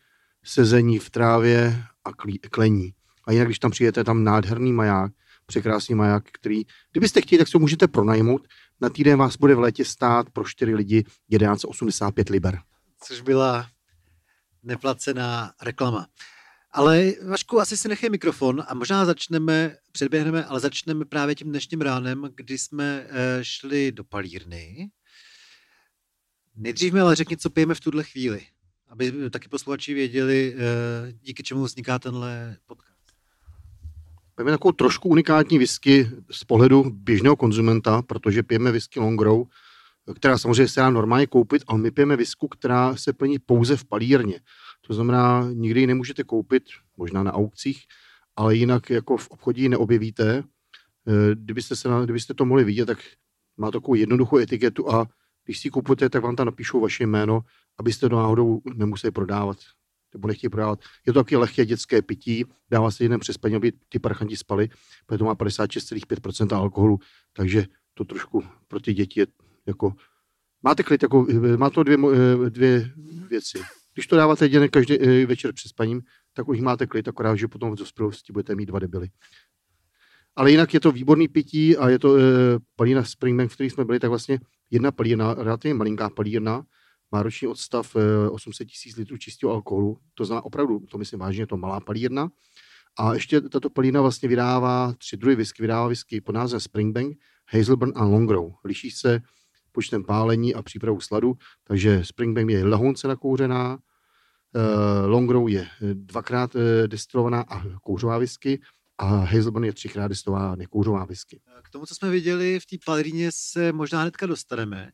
sezení 0.45 0.99
v 0.99 1.11
trávě 1.11 1.85
a 2.05 2.13
klení. 2.51 2.95
A 3.25 3.33
jinak, 3.33 3.49
když 3.49 3.59
tam 3.59 3.71
přijete, 3.71 4.05
tam 4.05 4.25
nádherný 4.25 4.73
maják, 4.73 5.13
překrásný 5.47 5.95
maják, 5.95 6.25
který, 6.33 6.63
kdybyste 6.93 7.21
chtěli, 7.21 7.39
tak 7.39 7.49
si 7.49 7.57
ho 7.57 7.61
můžete 7.61 7.89
pronajmout. 7.89 8.49
Na 8.81 8.89
týden 8.89 9.19
vás 9.19 9.37
bude 9.37 9.55
v 9.55 9.59
létě 9.59 9.85
stát 9.85 10.31
pro 10.31 10.45
čtyři 10.45 10.75
lidi 10.75 11.05
11,85 11.33 12.31
liber. 12.31 12.59
Což 13.03 13.21
byla 13.21 13.67
neplacená 14.63 15.53
reklama. 15.63 16.07
Ale 16.71 17.13
Vašku, 17.29 17.61
asi 17.61 17.77
si 17.77 17.89
nechej 17.89 18.11
mikrofon 18.11 18.63
a 18.69 18.75
možná 18.75 19.05
začneme, 19.05 19.77
předběhneme, 19.93 20.45
ale 20.45 20.61
začneme 20.61 21.05
právě 21.05 21.35
tím 21.35 21.51
dnešním 21.51 21.81
ránem, 21.81 22.29
kdy 22.35 22.59
jsme 22.59 23.07
eh, 23.09 23.39
šli 23.43 23.93
do 23.93 24.05
palírny 24.05 24.91
Nejdřív 26.57 26.93
mi 26.93 27.01
ale 27.01 27.17
řekni, 27.17 27.37
co 27.37 27.51
pijeme 27.51 27.75
v 27.75 27.81
tuhle 27.81 28.05
chvíli, 28.05 28.43
aby 28.89 29.31
taky 29.31 29.49
posluchači 29.49 29.95
věděli, 29.95 30.55
eh, 30.57 31.13
díky 31.23 31.43
čemu 31.43 31.65
vzniká 31.65 31.99
tenhle 31.99 32.57
podcast. 32.67 32.97
Pijeme 34.35 34.51
takovou 34.51 34.73
trošku 34.73 35.09
unikátní 35.09 35.59
whisky 35.59 36.11
z 36.31 36.45
pohledu 36.45 36.91
běžného 36.91 37.37
konzumenta, 37.37 38.03
protože 38.03 38.43
pijeme 38.43 38.73
whisky 38.73 39.01
Longrow, 39.01 39.47
která 40.15 40.39
samozřejmě 40.39 40.69
se 40.69 40.81
dá 40.81 40.91
normálně 40.91 41.27
koupit, 41.27 41.63
ale 41.67 41.79
my 41.79 41.91
pijeme 41.91 42.17
whisky, 42.17 42.47
která 42.51 42.97
se 42.97 43.13
plní 43.13 43.39
pouze 43.39 43.77
v 43.77 43.85
palírně. 43.85 44.41
To 44.87 44.95
znamená, 44.95 45.49
nikdy 45.53 45.81
ji 45.81 45.87
nemůžete 45.87 46.25
koupit, 46.25 46.63
možná 46.97 47.23
na 47.23 47.33
aukcích, 47.33 47.85
ale 48.37 48.57
jinak 48.57 48.91
jako 48.91 49.17
v 49.17 49.29
obchodě 49.31 49.63
ji 49.63 49.69
neobjevíte. 49.69 50.45
Eh, 51.09 51.35
kdybyste, 51.35 51.77
se, 51.77 51.89
kdybyste 52.05 52.35
to 52.35 52.45
mohli 52.45 52.65
vidět, 52.65 52.87
tak 52.87 52.99
má 53.57 53.71
takovou 53.71 53.95
jednoduchou 53.95 54.39
etiketu 54.39 54.91
a 54.95 55.07
když 55.47 55.61
si 55.61 55.71
kupujete, 55.71 56.09
tak 56.09 56.23
vám 56.23 56.37
tam 56.37 56.47
napíšou 56.47 56.81
vaše 56.81 57.07
jméno, 57.07 57.41
abyste 57.79 58.09
to 58.09 58.17
náhodou 58.17 58.61
nemuseli 58.75 59.11
prodávat 59.11 59.59
nebo 60.15 60.29
nechtějí 60.29 60.51
prodávat. 60.51 60.81
Je 61.07 61.13
to 61.13 61.21
taky 61.21 61.37
lehké 61.37 61.67
dětské 61.67 62.03
pití, 62.03 62.45
dává 62.71 62.91
se 62.91 63.05
jeden 63.05 63.21
přes 63.21 63.37
aby 63.57 63.73
ty 63.89 63.99
parchanti 63.99 64.37
spali, 64.37 64.69
protože 65.07 65.19
to 65.19 65.25
má 65.25 65.35
56,5% 65.35 66.57
alkoholu, 66.57 66.99
takže 67.33 67.65
to 67.95 68.05
trošku 68.05 68.45
pro 68.69 68.81
ty 68.81 68.95
děti 68.95 69.21
je 69.21 69.27
jako... 69.67 69.93
Máte 70.63 70.83
klid, 70.83 71.03
jako, 71.03 71.27
má 71.57 71.71
to 71.71 71.83
dvě, 71.83 71.99
dvě 72.49 72.91
věci. 73.29 73.59
Když 73.95 74.07
to 74.07 74.17
dáváte 74.17 74.49
den 74.49 74.69
každý 74.69 75.01
eh, 75.01 75.27
večer 75.27 75.53
přes 75.53 75.73
paním, 75.73 76.03
tak 76.33 76.49
už 76.49 76.61
máte 76.61 76.87
klid, 76.87 77.09
akorát, 77.09 77.37
že 77.37 77.49
potom 77.49 77.73
v 77.73 77.79
dospělosti 77.79 78.33
budete 78.33 78.55
mít 78.55 78.67
dva 78.67 78.79
debily. 78.79 79.09
Ale 80.37 80.51
jinak 80.51 80.75
je 80.75 80.81
to 80.81 80.93
výborný 80.93 81.29
pití 81.29 81.77
a 81.77 81.89
je 81.89 81.99
to 81.99 82.17
e, 82.17 82.21
palína 82.77 83.05
Springbank, 83.05 83.51
v 83.51 83.55
který 83.55 83.71
jsme 83.71 83.85
byli, 83.85 84.01
tak 84.01 84.11
vlastně 84.11 84.39
jedna 84.71 84.93
palírna, 84.93 85.35
relativně 85.35 85.75
malinká 85.75 86.11
palírna, 86.11 86.67
má 87.13 87.23
roční 87.23 87.49
odstav 87.49 87.97
eh, 87.97 88.31
800 88.31 88.69
tisíc 88.69 88.97
litrů 88.97 89.17
čistého 89.17 89.53
alkoholu, 89.53 89.99
to 90.15 90.25
znamená 90.25 90.45
opravdu, 90.45 90.81
to 90.91 90.99
myslím 90.99 91.21
vážně, 91.21 91.47
to 91.47 91.57
malá 91.57 91.81
palírna. 91.81 92.29
A 92.99 93.15
ještě 93.15 93.41
tato 93.41 93.71
palírna 93.71 94.01
vlastně 94.01 94.29
vydává 94.29 94.95
tři 94.99 95.17
druhy 95.17 95.37
whisky, 95.37 95.63
vydává 95.63 95.89
whisky 95.89 96.21
pod 96.21 96.33
názvem 96.33 96.61
Springbank, 96.61 97.17
Hazelburn 97.49 97.93
a 97.95 98.05
Longrow. 98.05 98.53
Liší 98.65 98.91
se 98.91 99.21
počtem 99.73 100.05
pálení 100.05 100.55
a 100.55 100.63
přípravou 100.63 101.01
sladu, 101.01 101.37
takže 101.65 102.05
Springbank 102.05 102.51
je 102.51 102.65
lehonce 102.65 103.09
nakouřená, 103.09 103.79
eh, 104.55 105.07
Longrow 105.07 105.49
je 105.49 105.61
eh, 105.63 105.95
dvakrát 105.95 106.57
eh, 106.57 106.89
destilovaná 106.89 107.45
a 107.49 107.63
kouřová 107.83 108.19
whisky 108.19 108.61
a 108.99 109.05
Hazelburn 109.05 109.65
je 109.65 109.73
třikrát 109.73 110.09
destilovaná 110.09 110.57
nekouřová 110.57 111.05
whisky. 111.05 111.41
K 111.63 111.71
tomu, 111.71 111.87
co 111.87 111.95
jsme 111.95 112.11
viděli 112.11 112.61
v 112.61 112.67
té 112.67 112.77
palíně, 112.85 113.31
se 113.33 113.73
možná 113.73 114.01
hnedka 114.01 114.27
dostaneme. 114.27 114.91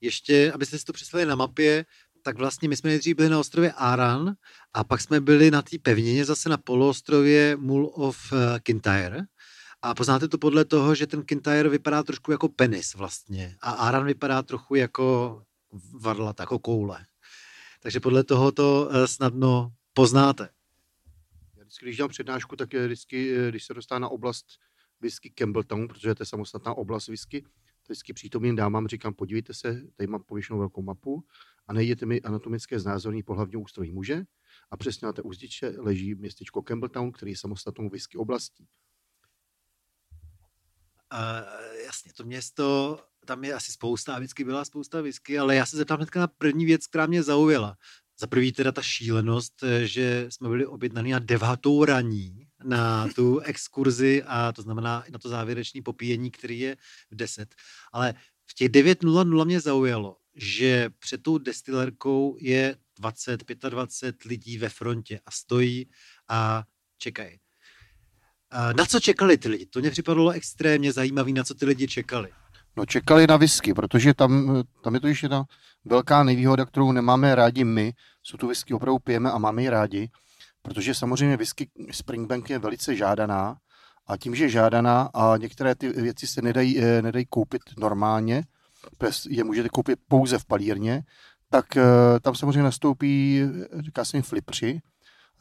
Ještě, 0.00 0.52
abyste 0.52 0.78
si 0.78 0.84
to 0.84 0.92
představili 0.92 1.28
na 1.28 1.34
mapě, 1.34 1.84
tak 2.22 2.38
vlastně 2.38 2.68
my 2.68 2.76
jsme 2.76 2.90
nejdřív 2.90 3.16
byli 3.16 3.28
na 3.28 3.40
ostrově 3.40 3.72
Aran 3.72 4.34
a 4.72 4.84
pak 4.84 5.00
jsme 5.00 5.20
byli 5.20 5.50
na 5.50 5.62
té 5.62 5.76
pevnině 5.82 6.24
zase 6.24 6.48
na 6.48 6.56
poloostrově 6.56 7.56
Mull 7.56 7.90
of 7.94 8.32
eh, 8.32 8.60
Kintyre. 8.60 9.20
A 9.82 9.94
poznáte 9.94 10.28
to 10.28 10.38
podle 10.38 10.64
toho, 10.64 10.94
že 10.94 11.06
ten 11.06 11.22
Kintyre 11.22 11.68
vypadá 11.68 12.02
trošku 12.02 12.32
jako 12.32 12.48
penis 12.48 12.94
vlastně 12.94 13.56
a 13.60 13.70
Aran 13.70 14.06
vypadá 14.06 14.42
trochu 14.42 14.74
jako 14.74 15.42
varlat, 16.00 16.40
jako 16.40 16.58
koule. 16.58 17.06
Takže 17.82 18.00
podle 18.00 18.24
toho 18.24 18.52
to 18.52 18.88
eh, 18.92 19.08
snadno 19.08 19.72
poznáte. 19.92 20.48
Když 21.84 21.96
dělám 21.96 22.10
přednášku, 22.10 22.56
tak 22.56 22.72
je 22.72 22.86
vždycky, 22.86 23.36
eh, 23.36 23.48
když 23.48 23.64
se 23.64 23.74
dostává 23.74 23.98
na 23.98 24.08
oblast 24.08 24.46
whisky 25.00 25.30
Campbelltown, 25.30 25.88
protože 25.88 26.14
to 26.14 26.22
je 26.22 26.26
samostatná 26.26 26.74
oblast 26.74 27.08
whisky, 27.08 27.42
tak 27.42 27.88
vždycky 27.88 28.12
přítomným 28.12 28.56
dámám 28.56 28.86
říkám, 28.86 29.14
podívejte 29.14 29.54
se, 29.54 29.82
tady 29.96 30.06
mám 30.06 30.22
pověšenou 30.22 30.58
velkou 30.58 30.82
mapu 30.82 31.24
a 31.66 31.72
nejděte 31.72 32.06
mi 32.06 32.20
anatomické 32.20 32.80
znázorní 32.80 33.22
pohlavního 33.22 33.62
ústrojí 33.62 33.92
muže 33.92 34.24
a 34.70 34.76
přesně 34.76 35.06
na 35.06 35.12
té 35.12 35.22
uzdiče 35.22 35.74
leží 35.78 36.14
městečko 36.14 36.62
Campbelltown, 36.62 37.12
který 37.12 37.32
je 37.32 37.36
samostatnou 37.36 37.88
whisky 37.88 38.18
oblastí. 38.18 38.68
Uh, 41.12 41.84
jasně, 41.86 42.12
to 42.12 42.24
město, 42.24 42.98
tam 43.24 43.44
je 43.44 43.54
asi 43.54 43.72
spousta, 43.72 44.18
vždycky 44.18 44.44
byla 44.44 44.64
spousta 44.64 45.00
whisky, 45.00 45.38
ale 45.38 45.56
já 45.56 45.66
se 45.66 45.76
zeptám 45.76 45.96
hnedka 45.96 46.20
na 46.20 46.26
první 46.26 46.64
věc, 46.64 46.86
která 46.86 47.06
mě 47.06 47.22
zaujala. 47.22 47.76
Za 48.20 48.26
prvý 48.26 48.52
teda 48.52 48.72
ta 48.72 48.82
šílenost, 48.82 49.62
eh, 49.62 49.86
že 49.86 50.26
jsme 50.28 50.48
byli 50.48 50.66
objednaní 50.66 51.10
na 51.10 51.18
devátou 51.18 51.84
raní 51.84 52.46
na 52.64 53.08
tu 53.14 53.38
exkurzi 53.38 54.22
a 54.26 54.52
to 54.52 54.62
znamená 54.62 55.04
na 55.10 55.18
to 55.18 55.28
závěrečné 55.28 55.82
popíjení, 55.82 56.30
který 56.30 56.58
je 56.58 56.76
v 57.10 57.16
10. 57.16 57.54
Ale 57.92 58.14
v 58.46 58.54
těch 58.54 58.68
9.00 58.68 59.44
mě 59.44 59.60
zaujalo, 59.60 60.16
že 60.34 60.90
před 60.98 61.22
tou 61.22 61.38
destilerkou 61.38 62.36
je 62.40 62.76
20, 62.98 63.44
25 63.68 64.24
lidí 64.24 64.58
ve 64.58 64.68
frontě 64.68 65.20
a 65.26 65.30
stojí 65.30 65.90
a 66.28 66.64
čekají. 66.98 67.38
Na 68.76 68.86
co 68.86 69.00
čekali 69.00 69.38
ty 69.38 69.48
lidi? 69.48 69.66
To 69.66 69.80
mě 69.80 69.90
připadalo 69.90 70.30
extrémně 70.30 70.92
zajímavý, 70.92 71.32
na 71.32 71.44
co 71.44 71.54
ty 71.54 71.66
lidi 71.66 71.88
čekali. 71.88 72.28
No 72.76 72.86
čekali 72.86 73.26
na 73.26 73.36
whisky, 73.36 73.74
protože 73.74 74.14
tam, 74.14 74.62
tam 74.84 74.94
je 74.94 75.00
to 75.00 75.06
ještě 75.06 75.24
jedna 75.24 75.44
velká 75.84 76.24
nevýhoda, 76.24 76.64
kterou 76.66 76.92
nemáme 76.92 77.34
rádi 77.34 77.64
my. 77.64 77.92
Jsou 78.22 78.36
tu 78.36 78.48
whisky 78.48 78.74
opravdu 78.74 78.98
pijeme 78.98 79.30
a 79.30 79.38
máme 79.38 79.62
ji 79.62 79.68
rádi, 79.68 80.08
protože 80.62 80.94
samozřejmě 80.94 81.36
whisky 81.36 81.70
Springbank 81.90 82.50
je 82.50 82.58
velice 82.58 82.96
žádaná 82.96 83.56
a 84.06 84.16
tím, 84.16 84.34
že 84.34 84.44
je 84.44 84.48
žádaná 84.48 85.10
a 85.14 85.36
některé 85.36 85.74
ty 85.74 85.88
věci 85.88 86.26
se 86.26 86.42
nedají, 86.42 86.78
eh, 86.78 87.02
nedají 87.02 87.26
koupit 87.26 87.62
normálně, 87.78 88.44
je 89.28 89.44
můžete 89.44 89.68
koupit 89.68 89.98
pouze 90.08 90.38
v 90.38 90.44
palírně, 90.44 91.02
tak 91.50 91.76
eh, 91.76 91.82
tam 92.22 92.34
samozřejmě 92.34 92.62
nastoupí, 92.62 93.42
eh, 93.42 93.82
říká 93.82 94.04
se 94.04 94.22
flipři. 94.22 94.80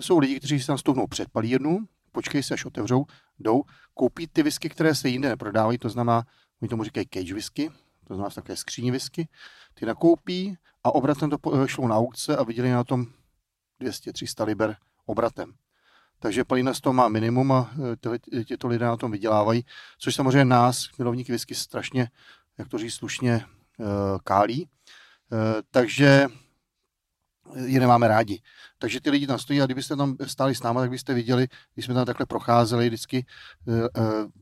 Jsou 0.01 0.19
lidi, 0.19 0.39
kteří 0.39 0.65
tam 0.65 0.77
stoupnou 0.77 1.07
před 1.07 1.29
palírnu, 1.29 1.79
počkej 2.11 2.43
se, 2.43 2.53
až 2.53 2.65
otevřou, 2.65 3.05
jdou, 3.39 3.63
koupí 3.93 4.27
ty 4.27 4.43
whisky, 4.43 4.69
které 4.69 4.95
se 4.95 5.09
jinde 5.09 5.29
neprodávají, 5.29 5.77
to 5.77 5.89
znamená, 5.89 6.23
oni 6.61 6.69
tomu 6.69 6.83
říkají 6.83 7.05
cage 7.13 7.33
whisky, 7.33 7.71
to 8.07 8.13
znamená 8.15 8.29
takové 8.29 8.55
skříni 8.55 8.91
whisky, 8.91 9.27
ty 9.73 9.85
nakoupí 9.85 10.57
a 10.83 10.95
obratem 10.95 11.29
to 11.29 11.37
po- 11.37 11.67
šlo 11.67 11.87
na 11.87 11.95
aukce 11.95 12.37
a 12.37 12.43
viděli 12.43 12.71
na 12.71 12.83
tom 12.83 13.05
200-300 13.81 14.45
liber 14.45 14.75
obratem. 15.05 15.53
Takže 16.19 16.43
palina 16.43 16.73
z 16.73 16.81
toho 16.81 16.93
má 16.93 17.07
minimum 17.07 17.51
a 17.51 17.71
eh, 18.33 18.43
těto 18.43 18.67
lidé 18.67 18.85
na 18.85 18.97
tom 18.97 19.11
vydělávají, 19.11 19.65
což 19.97 20.15
samozřejmě 20.15 20.45
nás, 20.45 20.89
milovníky 20.97 21.31
whisky, 21.31 21.55
strašně, 21.55 22.09
jak 22.57 22.67
to 22.67 22.77
říct 22.77 22.93
slušně, 22.93 23.45
eh, 23.79 23.83
kálí. 24.23 24.69
Eh, 25.33 25.61
Takže 25.71 26.27
je 27.65 27.79
nemáme 27.79 28.07
rádi. 28.07 28.41
Takže 28.77 29.01
ty 29.01 29.09
lidi 29.09 29.27
tam 29.27 29.39
stojí 29.39 29.61
a 29.61 29.65
kdybyste 29.65 29.95
tam 29.95 30.15
stáli 30.25 30.55
s 30.55 30.63
náma, 30.63 30.81
tak 30.81 30.89
byste 30.89 31.13
viděli, 31.13 31.47
když 31.73 31.85
jsme 31.85 31.93
tam 31.93 32.05
takhle 32.05 32.25
procházeli, 32.25 32.87
vždycky 32.87 33.25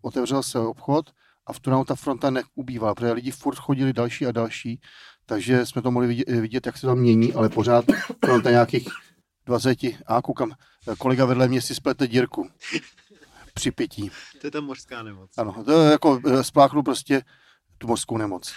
otevřel 0.02 0.44
se 0.44 0.60
obchod 0.60 1.12
a 1.52 1.54
v 1.54 1.60
tu 1.60 1.70
nám 1.70 1.86
ta 1.86 1.96
fronta 1.96 2.30
neubývala, 2.30 2.96
protože 2.96 3.12
lidi 3.12 3.32
furt 3.32 3.56
chodili 3.56 3.94
další 3.94 4.26
a 4.26 4.32
další, 4.32 4.82
takže 5.26 5.66
jsme 5.66 5.82
to 5.82 5.92
mohli 5.92 6.08
vidět, 6.08 6.30
vidět 6.30 6.66
jak 6.66 6.78
se 6.78 6.88
to 6.88 6.96
mění, 6.96 7.34
ale 7.34 7.50
pořád 7.50 7.86
fronta 8.26 8.52
nějakých 8.52 8.88
20 9.46 9.78
a 10.08 10.22
koukám, 10.22 10.52
kolega 10.98 11.26
vedle 11.26 11.48
mě 11.48 11.62
si 11.62 11.76
splete 11.76 12.08
dírku 12.08 12.50
při 13.54 13.72
pití. 13.72 14.12
To 14.42 14.48
je 14.48 14.52
ta 14.52 14.62
mořská 14.62 15.04
nemoc. 15.04 15.38
Ano, 15.38 15.64
to 15.64 15.82
je 15.82 15.92
jako 15.92 16.20
eh, 16.28 16.44
spláchnu 16.44 16.84
prostě 16.84 17.22
tu 17.78 17.88
mořskou 17.88 18.18
nemoc. 18.18 18.54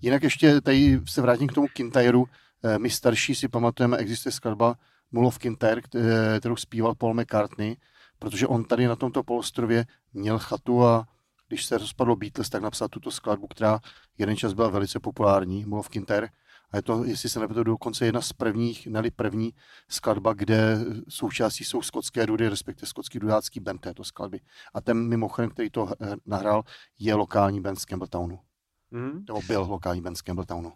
Jinak 0.00 0.22
ještě 0.22 0.60
tady 0.60 1.00
se 1.08 1.22
vrátím 1.22 1.48
k 1.48 1.52
tomu 1.52 1.66
Kintyru. 1.66 2.26
Eh, 2.64 2.78
My 2.78 2.90
starší 2.90 3.34
si 3.34 3.48
pamatujeme, 3.48 3.96
existuje 3.96 4.32
skladba 4.32 4.74
Mull 5.12 5.26
of 5.26 5.38
Kintyre, 5.38 5.80
eh, 5.94 6.40
kterou 6.40 6.56
zpíval 6.56 6.94
Paul 6.94 7.14
McCartney, 7.14 7.76
protože 8.18 8.46
on 8.46 8.64
tady 8.64 8.86
na 8.86 8.96
tomto 8.96 9.22
polostrově 9.22 9.86
měl 10.12 10.38
chatu 10.38 10.84
a 10.84 11.06
když 11.54 11.64
se 11.64 11.78
rozpadlo 11.78 12.16
Beatles, 12.16 12.48
tak 12.48 12.62
napsal 12.62 12.88
tuto 12.88 13.10
skladbu, 13.10 13.46
která 13.46 13.80
jeden 14.18 14.36
čas 14.36 14.52
byla 14.52 14.68
velice 14.68 15.00
populární, 15.00 15.66
of 15.66 15.88
Kintyre. 15.88 16.28
A 16.70 16.76
je 16.76 16.82
to, 16.82 17.04
jestli 17.04 17.28
se 17.28 17.40
nepletu, 17.40 17.62
dokonce 17.62 18.06
jedna 18.06 18.20
z 18.20 18.32
prvních, 18.32 18.86
neli 18.86 19.10
první 19.10 19.52
skladba, 19.88 20.32
kde 20.32 20.78
součástí 21.08 21.64
jsou 21.64 21.82
skotské 21.82 22.26
dudy, 22.26 22.48
respektive 22.48 22.88
skotský 22.88 23.18
dudácký 23.18 23.60
band 23.60 23.80
této 23.80 24.04
skladby. 24.04 24.40
A 24.74 24.80
ten 24.80 25.08
mimochodem, 25.08 25.50
který 25.50 25.70
to 25.70 25.92
eh, 26.00 26.16
nahrál, 26.26 26.62
je 26.98 27.14
lokální 27.14 27.60
band 27.60 27.76
z 27.76 27.84
Campbelltownu. 27.84 28.38
Hmm. 28.92 29.24
Nebo 29.28 29.42
byl 29.46 29.66
lokální 29.70 30.00
band 30.00 30.18
z 30.18 30.22
Campbelltownu. 30.22 30.72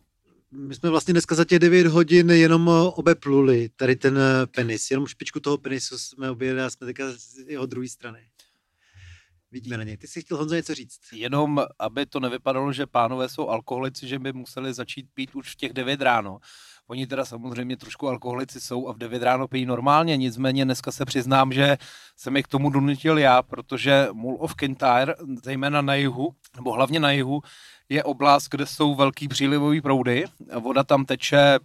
My 0.50 0.75
jsme 0.75 0.90
vlastně 0.90 1.14
dneska 1.14 1.35
za 1.35 1.44
těch 1.44 1.58
9 1.58 1.87
hodin 1.87 2.30
jenom 2.30 2.68
eh, 2.68 2.90
obepluli 2.94 3.68
tady 3.76 3.97
ten 3.97 4.18
eh, 4.18 4.47
penis, 4.47 4.90
jenom 4.90 5.06
špičku 5.06 5.40
toho 5.40 5.58
penisu 5.58 5.99
jsme 5.99 6.30
objeli 6.30 6.62
a 6.62 6.70
jsme 6.70 6.87
teďka 6.87 7.04
z 7.16 7.38
jeho 7.49 7.66
druhé 7.66 7.88
strany. 7.88 8.27
Vidíme 9.50 9.76
na 9.76 9.85
něj. 9.85 9.97
Ty 9.97 10.07
jsi 10.09 10.21
chtěl 10.21 10.37
Honzo 10.37 10.55
něco 10.55 10.75
říct? 10.75 11.00
Jenom, 11.12 11.64
aby 11.78 12.07
to 12.07 12.21
nevypadalo, 12.21 12.73
že 12.73 12.87
pánové 12.87 13.28
jsou 13.28 13.49
alkoholici, 13.49 14.09
že 14.09 14.19
by 14.19 14.33
museli 14.33 14.75
začít 14.75 15.07
pít 15.14 15.35
už 15.35 15.52
v 15.52 15.57
těch 15.57 15.73
9 15.73 16.00
ráno. 16.00 16.38
Oni 16.87 17.07
teda 17.07 17.25
samozřejmě 17.25 17.76
trošku 17.76 18.09
alkoholici 18.09 18.61
jsou 18.61 18.88
a 18.88 18.93
v 18.93 18.99
9 18.99 19.23
ráno 19.23 19.49
pijí 19.49 19.67
normálně, 19.67 20.17
nicméně 20.17 20.64
dneska 20.64 20.93
se 20.93 21.05
přiznám, 21.05 21.52
že 21.52 21.76
jsem 22.17 22.37
je 22.37 22.43
k 22.43 22.49
tomu 22.49 22.71
donutil 22.71 23.19
já, 23.19 23.43
protože 23.43 24.09
Mull 24.12 24.37
of 24.40 24.55
Kintyre, 24.55 25.14
zejména 25.45 25.83
na 25.83 25.95
jihu, 25.95 26.35
nebo 26.57 26.73
hlavně 26.73 27.00
na 27.00 27.11
jihu, 27.11 27.40
je 27.88 28.05
oblast, 28.05 28.49
kde 28.49 28.67
jsou 28.67 28.95
velký 28.95 29.28
přílivový 29.28 29.81
proudy. 29.81 30.25
Voda 30.61 30.85
tam 30.85 31.05
teče 31.05 31.59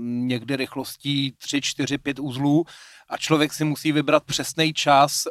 někdy 0.00 0.56
rychlostí 0.56 1.32
3, 1.32 1.60
4, 1.60 1.98
5 1.98 2.18
uzlů 2.18 2.64
a 3.08 3.16
člověk 3.16 3.52
si 3.52 3.64
musí 3.64 3.92
vybrat 3.92 4.24
přesný 4.24 4.72
čas, 4.72 5.24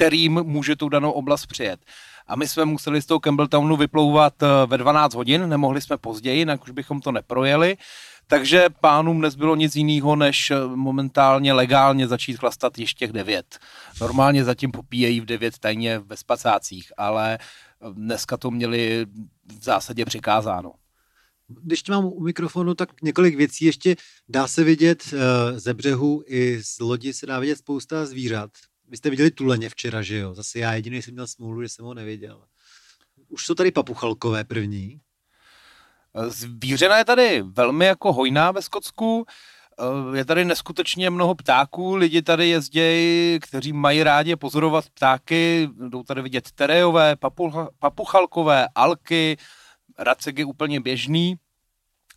kterým 0.00 0.32
může 0.42 0.76
tu 0.76 0.88
danou 0.88 1.10
oblast 1.10 1.46
přijet. 1.46 1.80
A 2.26 2.36
my 2.36 2.48
jsme 2.48 2.64
museli 2.64 3.02
z 3.02 3.06
toho 3.06 3.20
Campbelltownu 3.20 3.76
vyplouvat 3.76 4.42
eh, 4.42 4.46
ve 4.66 4.78
12 4.78 5.14
hodin, 5.14 5.48
nemohli 5.48 5.80
jsme 5.80 5.96
později, 5.96 6.38
jinak 6.38 6.62
už 6.62 6.70
bychom 6.70 7.00
to 7.00 7.12
neprojeli. 7.12 7.76
Takže 8.26 8.66
pánům 8.80 9.20
nezbylo 9.20 9.56
nic 9.56 9.76
jiného, 9.76 10.16
než 10.16 10.50
eh, 10.50 10.56
momentálně 10.66 11.52
legálně 11.52 12.08
začít 12.08 12.36
chlastat 12.36 12.78
ještě 12.78 12.98
těch 12.98 13.12
9. 13.12 13.58
Normálně 14.00 14.44
zatím 14.44 14.70
popíjejí 14.70 15.20
v 15.20 15.24
9 15.24 15.58
tajně 15.58 15.98
ve 15.98 16.16
spacácích, 16.16 16.92
ale 16.96 17.38
eh, 17.38 17.86
dneska 17.92 18.36
to 18.36 18.50
měli 18.50 19.06
v 19.58 19.62
zásadě 19.62 20.04
přikázáno. 20.04 20.72
Když 21.48 21.82
tě 21.82 21.92
mám 21.92 22.04
u 22.04 22.20
mikrofonu, 22.20 22.74
tak 22.74 23.02
několik 23.02 23.36
věcí 23.36 23.64
ještě 23.64 23.96
dá 24.28 24.46
se 24.46 24.64
vidět 24.64 25.14
ze 25.56 25.74
břehu 25.74 26.22
i 26.26 26.62
z 26.62 26.80
lodi 26.80 27.12
se 27.12 27.26
dá 27.26 27.38
vidět 27.38 27.56
spousta 27.56 28.06
zvířat. 28.06 28.50
Vy 28.90 28.96
jste 28.96 29.10
viděli 29.10 29.30
tuleně 29.30 29.68
včera, 29.68 30.02
že 30.02 30.16
jo? 30.18 30.34
Zase 30.34 30.58
já 30.58 30.72
jediný 30.72 31.02
jsem 31.02 31.14
měl 31.14 31.26
smůlu, 31.26 31.62
že 31.62 31.68
jsem 31.68 31.84
ho 31.84 31.94
neviděl. 31.94 32.42
Už 33.28 33.46
jsou 33.46 33.54
tady 33.54 33.70
papuchalkové 33.70 34.44
první. 34.44 35.00
Zvířena 36.28 36.98
je 36.98 37.04
tady 37.04 37.42
velmi 37.42 37.84
jako 37.86 38.12
hojná 38.12 38.50
ve 38.50 38.62
Skotsku. 38.62 39.24
Eh, 40.14 40.18
Je 40.18 40.24
tady 40.24 40.44
neskutečně 40.44 41.10
mnoho 41.10 41.34
ptáků, 41.34 41.94
lidi 41.96 42.22
tady 42.22 42.48
jezdějí, 42.48 43.40
kteří 43.40 43.72
mají 43.72 44.02
rádi 44.02 44.36
pozorovat 44.36 44.90
ptáky, 44.90 45.68
jdou 45.88 46.02
tady 46.02 46.22
vidět 46.22 46.50
terejové, 46.50 47.16
papucha, 47.16 47.68
papuchalkové, 47.78 48.68
alky, 48.74 49.36
racek 49.98 50.38
je 50.38 50.44
úplně 50.44 50.80
běžný. 50.80 51.34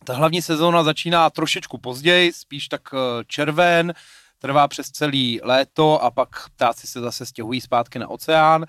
Ta 0.04 0.14
hlavní 0.14 0.42
sezóna 0.42 0.84
začíná 0.84 1.30
trošičku 1.30 1.78
později, 1.78 2.34
spíš 2.34 2.68
tak 2.68 2.82
eh, 2.94 3.24
červen, 3.28 3.94
trvá 4.44 4.68
přes 4.68 4.88
celý 4.92 5.40
léto 5.44 6.04
a 6.04 6.12
pak 6.12 6.50
ptáci 6.50 6.88
se 6.88 7.02
zase 7.02 7.26
stěhují 7.26 7.62
zpátky 7.62 8.00
na 8.00 8.08
oceán. 8.08 8.66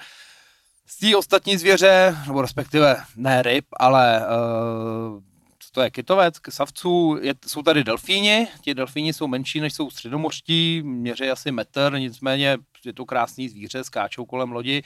Z 0.87 0.99
té 0.99 1.17
ostatní 1.17 1.57
zvěře, 1.57 2.17
nebo 2.27 2.43
respektive 2.43 2.97
ne 3.17 3.43
ryb, 3.43 3.65
ale 3.77 4.21
uh, 4.21 5.23
to 5.73 5.83
je 5.83 5.91
kytovec, 5.91 6.35
savců, 6.51 7.19
je, 7.23 7.35
jsou 7.47 7.63
tady 7.63 7.85
delfíni, 7.85 8.49
ti 8.61 8.75
delfíni 8.75 9.13
jsou 9.13 9.27
menší 9.27 9.61
než 9.61 9.75
jsou 9.75 9.91
středomořští, 9.91 10.83
měří 10.83 11.31
asi 11.31 11.53
metr, 11.53 11.93
nicméně 11.99 12.59
je 12.85 12.93
to 12.93 13.05
krásný 13.05 13.49
zvíře, 13.49 13.85
skáčou 13.85 14.25
kolem 14.25 14.53
lodi. 14.53 14.83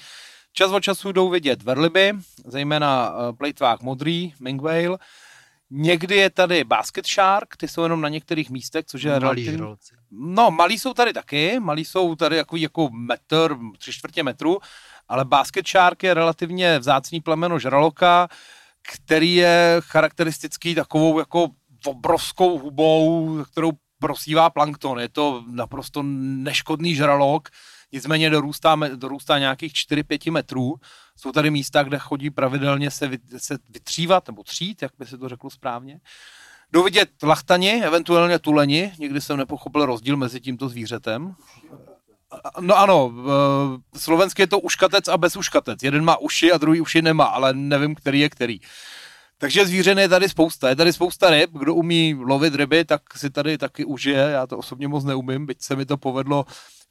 Čas 0.53 0.71
od 0.73 0.81
času 0.81 1.13
jdou 1.13 1.29
vidět 1.29 1.63
verliby, 1.63 2.13
zejména 2.47 3.11
uh, 3.11 3.37
plejtvák 3.37 3.83
modrý, 3.83 4.33
mingwhale, 4.41 4.99
Někdy 5.71 6.17
je 6.17 6.31
tady 6.31 6.65
basket 6.65 7.07
shark, 7.07 7.57
ty 7.57 7.69
jsou 7.69 7.83
jenom 7.83 8.01
na 8.01 8.09
některých 8.09 8.51
místech, 8.51 8.85
což 8.85 9.03
je 9.03 9.11
Malý 9.11 9.21
relativně... 9.21 9.53
žraloci. 9.53 9.95
No, 10.11 10.51
malí 10.51 10.79
jsou 10.79 10.95
tady 10.95 11.13
taky, 11.13 11.61
malí 11.61 11.85
jsou 11.85 12.15
tady 12.15 12.37
jako, 12.37 12.57
jako 12.57 12.89
metr, 12.93 13.57
tři 13.79 13.93
čtvrtě 13.93 14.23
metru, 14.23 14.59
ale 15.09 15.25
basket 15.25 15.69
shark 15.69 16.03
je 16.03 16.15
relativně 16.15 16.79
vzácný 16.79 17.21
plemeno 17.21 17.59
žraloka, 17.59 18.29
který 18.93 19.35
je 19.35 19.77
charakteristický 19.81 20.75
takovou 20.75 21.19
jako 21.19 21.49
obrovskou 21.87 22.59
hubou, 22.59 23.39
kterou 23.53 23.73
prosívá 23.99 24.51
plankton. 24.51 25.01
Je 25.01 25.09
to 25.09 25.45
naprosto 25.51 26.03
neškodný 26.03 26.95
žralok, 26.95 27.49
nicméně 27.93 28.31
dorůstá, 28.31 28.79
dorůstá 28.95 29.39
nějakých 29.39 29.73
4-5 29.73 30.33
metrů. 30.33 30.75
Jsou 31.21 31.33
tady 31.33 31.51
místa, 31.51 31.83
kde 31.83 31.99
chodí 31.99 32.31
pravidelně 32.31 32.91
se, 32.91 33.11
se 33.37 33.59
vytřívat, 33.71 34.27
nebo 34.27 34.43
třít, 34.43 34.83
jak 34.83 34.93
by 34.99 35.07
se 35.07 35.19
to 35.19 35.29
řeklo 35.29 35.51
správně. 35.51 36.01
Jdou 36.73 36.83
vidět 36.83 37.11
lachtani, 37.23 37.85
eventuálně 37.85 38.39
tuleni, 38.39 38.93
nikdy 38.99 39.21
jsem 39.21 39.37
nepochopil 39.37 39.87
rozdíl 39.87 40.17
mezi 40.17 40.41
tímto 40.41 40.69
zvířetem. 40.69 41.35
No 42.61 42.79
ano, 42.79 43.13
slovensky 43.97 44.43
je 44.43 44.47
to 44.47 44.61
uškatec 44.61 45.09
a 45.09 45.17
bezuškatec. 45.17 45.83
Jeden 45.83 46.05
má 46.05 46.17
uši 46.17 46.53
a 46.53 46.59
druhý 46.59 46.81
uši 46.81 47.03
nemá, 47.03 47.25
ale 47.25 47.55
nevím, 47.55 47.95
který 47.95 48.21
je 48.21 48.29
který. 48.29 48.61
Takže 49.39 49.67
zvířen 49.67 49.99
je 49.99 50.09
tady 50.09 50.29
spousta. 50.29 50.69
Je 50.69 50.77
tady 50.77 50.93
spousta 50.93 51.31
ryb. 51.31 51.51
Kdo 51.53 51.75
umí 51.75 52.15
lovit 52.15 52.55
ryby, 52.55 52.85
tak 52.85 53.03
si 53.17 53.31
tady 53.31 53.59
taky 53.59 53.85
užije. 53.85 54.19
Já 54.19 54.47
to 54.47 54.59
osobně 54.59 54.89
moc 54.89 55.05
neumím, 55.05 55.47
byť 55.47 55.63
se 55.63 55.77
mi 55.77 55.87
to 55.87 55.97
povedlo 55.97 56.45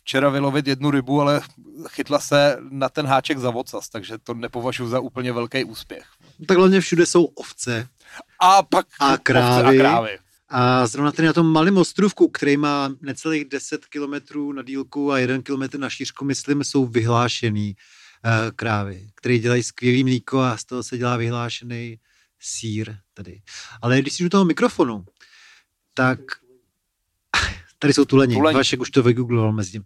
včera 0.08 0.30
vylovit 0.30 0.68
jednu 0.68 0.92
rybu, 0.92 1.22
ale 1.22 1.42
chytla 1.88 2.20
se 2.20 2.58
na 2.70 2.90
ten 2.90 3.06
háček 3.06 3.38
za 3.38 3.50
vocas, 3.50 3.90
takže 3.90 4.18
to 4.18 4.34
nepovažuji 4.34 4.88
za 4.88 5.00
úplně 5.00 5.34
velký 5.34 5.64
úspěch. 5.64 6.04
Tak 6.48 6.58
hlavně 6.58 6.82
všude 6.82 7.06
jsou 7.06 7.24
ovce. 7.26 7.88
A 8.40 8.64
pak 8.64 8.88
A 9.00 9.08
ovce 9.08 9.24
krávy. 9.24 9.80
A 9.80 9.82
krávy. 9.82 10.20
A 10.50 10.88
zrovna 10.88 11.12
tady 11.12 11.26
na 11.26 11.34
tom 11.34 11.52
malém 11.52 11.78
ostrovku, 11.78 12.28
který 12.28 12.58
má 12.58 12.90
necelých 13.02 13.46
10 13.46 13.86
kilometrů 13.86 14.54
na 14.54 14.64
dílku 14.64 15.12
a 15.12 15.20
1 15.20 15.42
kilometr 15.42 15.80
na 15.80 15.90
šířku, 15.90 16.26
myslím, 16.26 16.64
jsou 16.64 16.86
vyhlášený 16.86 17.76
uh, 17.76 18.52
krávy, 18.56 19.10
které 19.16 19.38
dělají 19.38 19.64
skvělý 19.64 20.04
mlíko 20.04 20.40
a 20.40 20.58
z 20.58 20.66
toho 20.66 20.84
se 20.84 20.98
dělá 20.98 21.18
vyhlášený 21.18 22.00
sír 22.40 22.96
tady. 23.14 23.42
Ale 23.82 24.02
když 24.02 24.14
si 24.14 24.24
do 24.24 24.30
toho 24.30 24.46
mikrofonu, 24.46 25.06
tak 25.94 26.20
tady 27.80 27.94
jsou 27.94 28.06
tuleni. 28.06 28.36
Tuleni. 28.36 28.56
Vašek 28.56 28.80
už 28.80 28.92
to 28.92 29.04
vygoogloval 29.04 29.54
mezi 29.54 29.72
tím. 29.72 29.84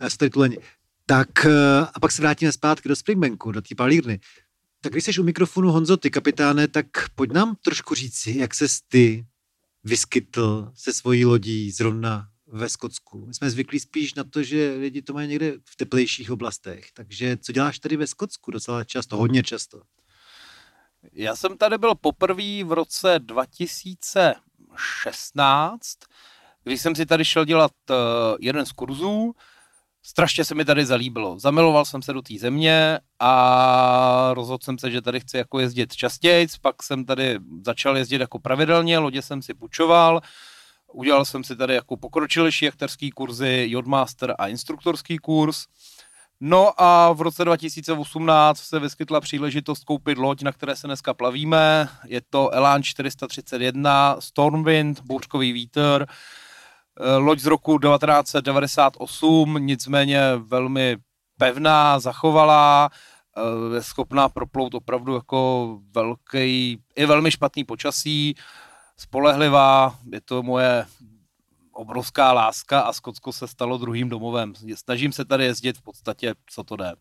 Eh, 0.00 0.10
Jsou 0.10 0.16
tady 0.16 0.30
tuleni. 0.30 0.58
Tak 1.06 1.46
eh, 1.46 1.50
a 1.94 2.00
pak 2.00 2.12
se 2.12 2.22
vrátíme 2.22 2.52
zpátky 2.52 2.88
do 2.88 2.96
Springbanku, 2.96 3.52
do 3.52 3.62
té 3.62 3.74
palírny. 3.74 4.20
Tak 4.80 4.92
když 4.92 5.04
jsi 5.04 5.20
u 5.20 5.24
mikrofonu 5.24 5.72
Honzo, 5.72 5.96
ty 5.96 6.10
kapitáne, 6.10 6.68
tak 6.68 6.86
pojď 7.14 7.32
nám 7.32 7.56
trošku 7.62 7.94
říci, 7.94 8.34
jak 8.38 8.54
ses 8.54 8.80
ty 8.88 9.26
vyskytl 9.84 10.72
se 10.74 10.92
svojí 10.92 11.24
lodí 11.24 11.70
zrovna 11.70 12.28
ve 12.46 12.68
Skotsku. 12.68 13.26
My 13.26 13.34
jsme 13.34 13.50
zvyklí 13.50 13.80
spíš 13.80 14.14
na 14.14 14.24
to, 14.24 14.42
že 14.42 14.76
lidi 14.80 15.02
to 15.02 15.12
mají 15.12 15.28
někde 15.28 15.52
v 15.64 15.76
teplejších 15.76 16.30
oblastech. 16.30 16.92
Takže 16.92 17.36
co 17.36 17.52
děláš 17.52 17.78
tady 17.78 17.96
ve 17.96 18.06
Skotsku 18.06 18.50
docela 18.50 18.84
často, 18.84 19.16
hodně 19.16 19.42
často? 19.42 19.82
Já 21.12 21.36
jsem 21.36 21.58
tady 21.58 21.78
byl 21.78 21.94
poprvé 21.94 22.64
v 22.64 22.72
roce 22.72 23.18
2016, 23.18 25.98
když 26.64 26.80
jsem 26.80 26.94
si 26.94 27.06
tady 27.06 27.24
šel 27.24 27.44
dělat 27.44 27.72
uh, 27.90 27.96
jeden 28.40 28.66
z 28.66 28.72
kurzů. 28.72 29.34
Strašně 30.02 30.44
se 30.44 30.54
mi 30.54 30.64
tady 30.64 30.86
zalíbilo. 30.86 31.38
Zamiloval 31.38 31.84
jsem 31.84 32.02
se 32.02 32.12
do 32.12 32.22
té 32.22 32.34
země 32.38 32.98
a 33.20 34.30
rozhodl 34.32 34.64
jsem 34.64 34.78
se, 34.78 34.90
že 34.90 35.02
tady 35.02 35.20
chci 35.20 35.36
jako 35.36 35.58
jezdit 35.60 35.96
častěji. 35.96 36.46
Pak 36.60 36.82
jsem 36.82 37.04
tady 37.04 37.38
začal 37.64 37.96
jezdit 37.96 38.20
jako 38.20 38.38
pravidelně, 38.38 38.98
lodě 38.98 39.22
jsem 39.22 39.42
si 39.42 39.54
půjčoval. 39.54 40.20
Udělal 40.92 41.24
jsem 41.24 41.44
si 41.44 41.56
tady 41.56 41.74
jako 41.74 41.96
pokročilejší 41.96 42.64
jachterský 42.64 43.10
kurzy, 43.10 43.66
Jodmaster 43.68 44.34
a 44.38 44.46
instruktorský 44.48 45.18
kurz. 45.18 45.66
No 46.40 46.82
a 46.82 47.12
v 47.12 47.20
roce 47.20 47.44
2018 47.44 48.58
se 48.58 48.78
vyskytla 48.78 49.20
příležitost 49.20 49.84
koupit 49.84 50.18
loď, 50.18 50.42
na 50.42 50.52
které 50.52 50.76
se 50.76 50.86
dneska 50.86 51.14
plavíme. 51.14 51.88
Je 52.06 52.20
to 52.30 52.50
Elan 52.50 52.82
431 52.82 54.16
Stormwind, 54.18 55.00
bouřkový 55.00 55.52
vítr. 55.52 56.06
Eh, 57.00 57.16
Loď 57.16 57.38
z 57.40 57.46
roku 57.46 57.78
1998, 57.78 59.56
nicméně 59.60 60.20
velmi 60.36 60.96
pevná, 61.38 61.98
zachovalá, 61.98 62.90
eh, 63.36 63.74
je 63.74 63.82
schopná 63.82 64.28
proplout 64.28 64.74
opravdu 64.74 65.14
jako 65.14 65.78
velký, 65.94 66.78
i 66.96 67.06
velmi 67.06 67.30
špatný 67.30 67.64
počasí, 67.64 68.34
spolehlivá, 68.96 69.98
je 70.12 70.20
to 70.20 70.42
moje 70.42 70.86
obrovská 71.72 72.32
láska 72.32 72.80
a 72.80 72.92
Skotsko 72.92 73.32
se 73.32 73.48
stalo 73.48 73.78
druhým 73.78 74.08
domovem. 74.08 74.52
Snažím 74.74 75.12
se 75.12 75.24
tady 75.24 75.44
jezdit 75.44 75.78
v 75.78 75.82
podstatě, 75.82 76.34
co 76.46 76.64
to 76.64 76.76
jde. 76.76 76.92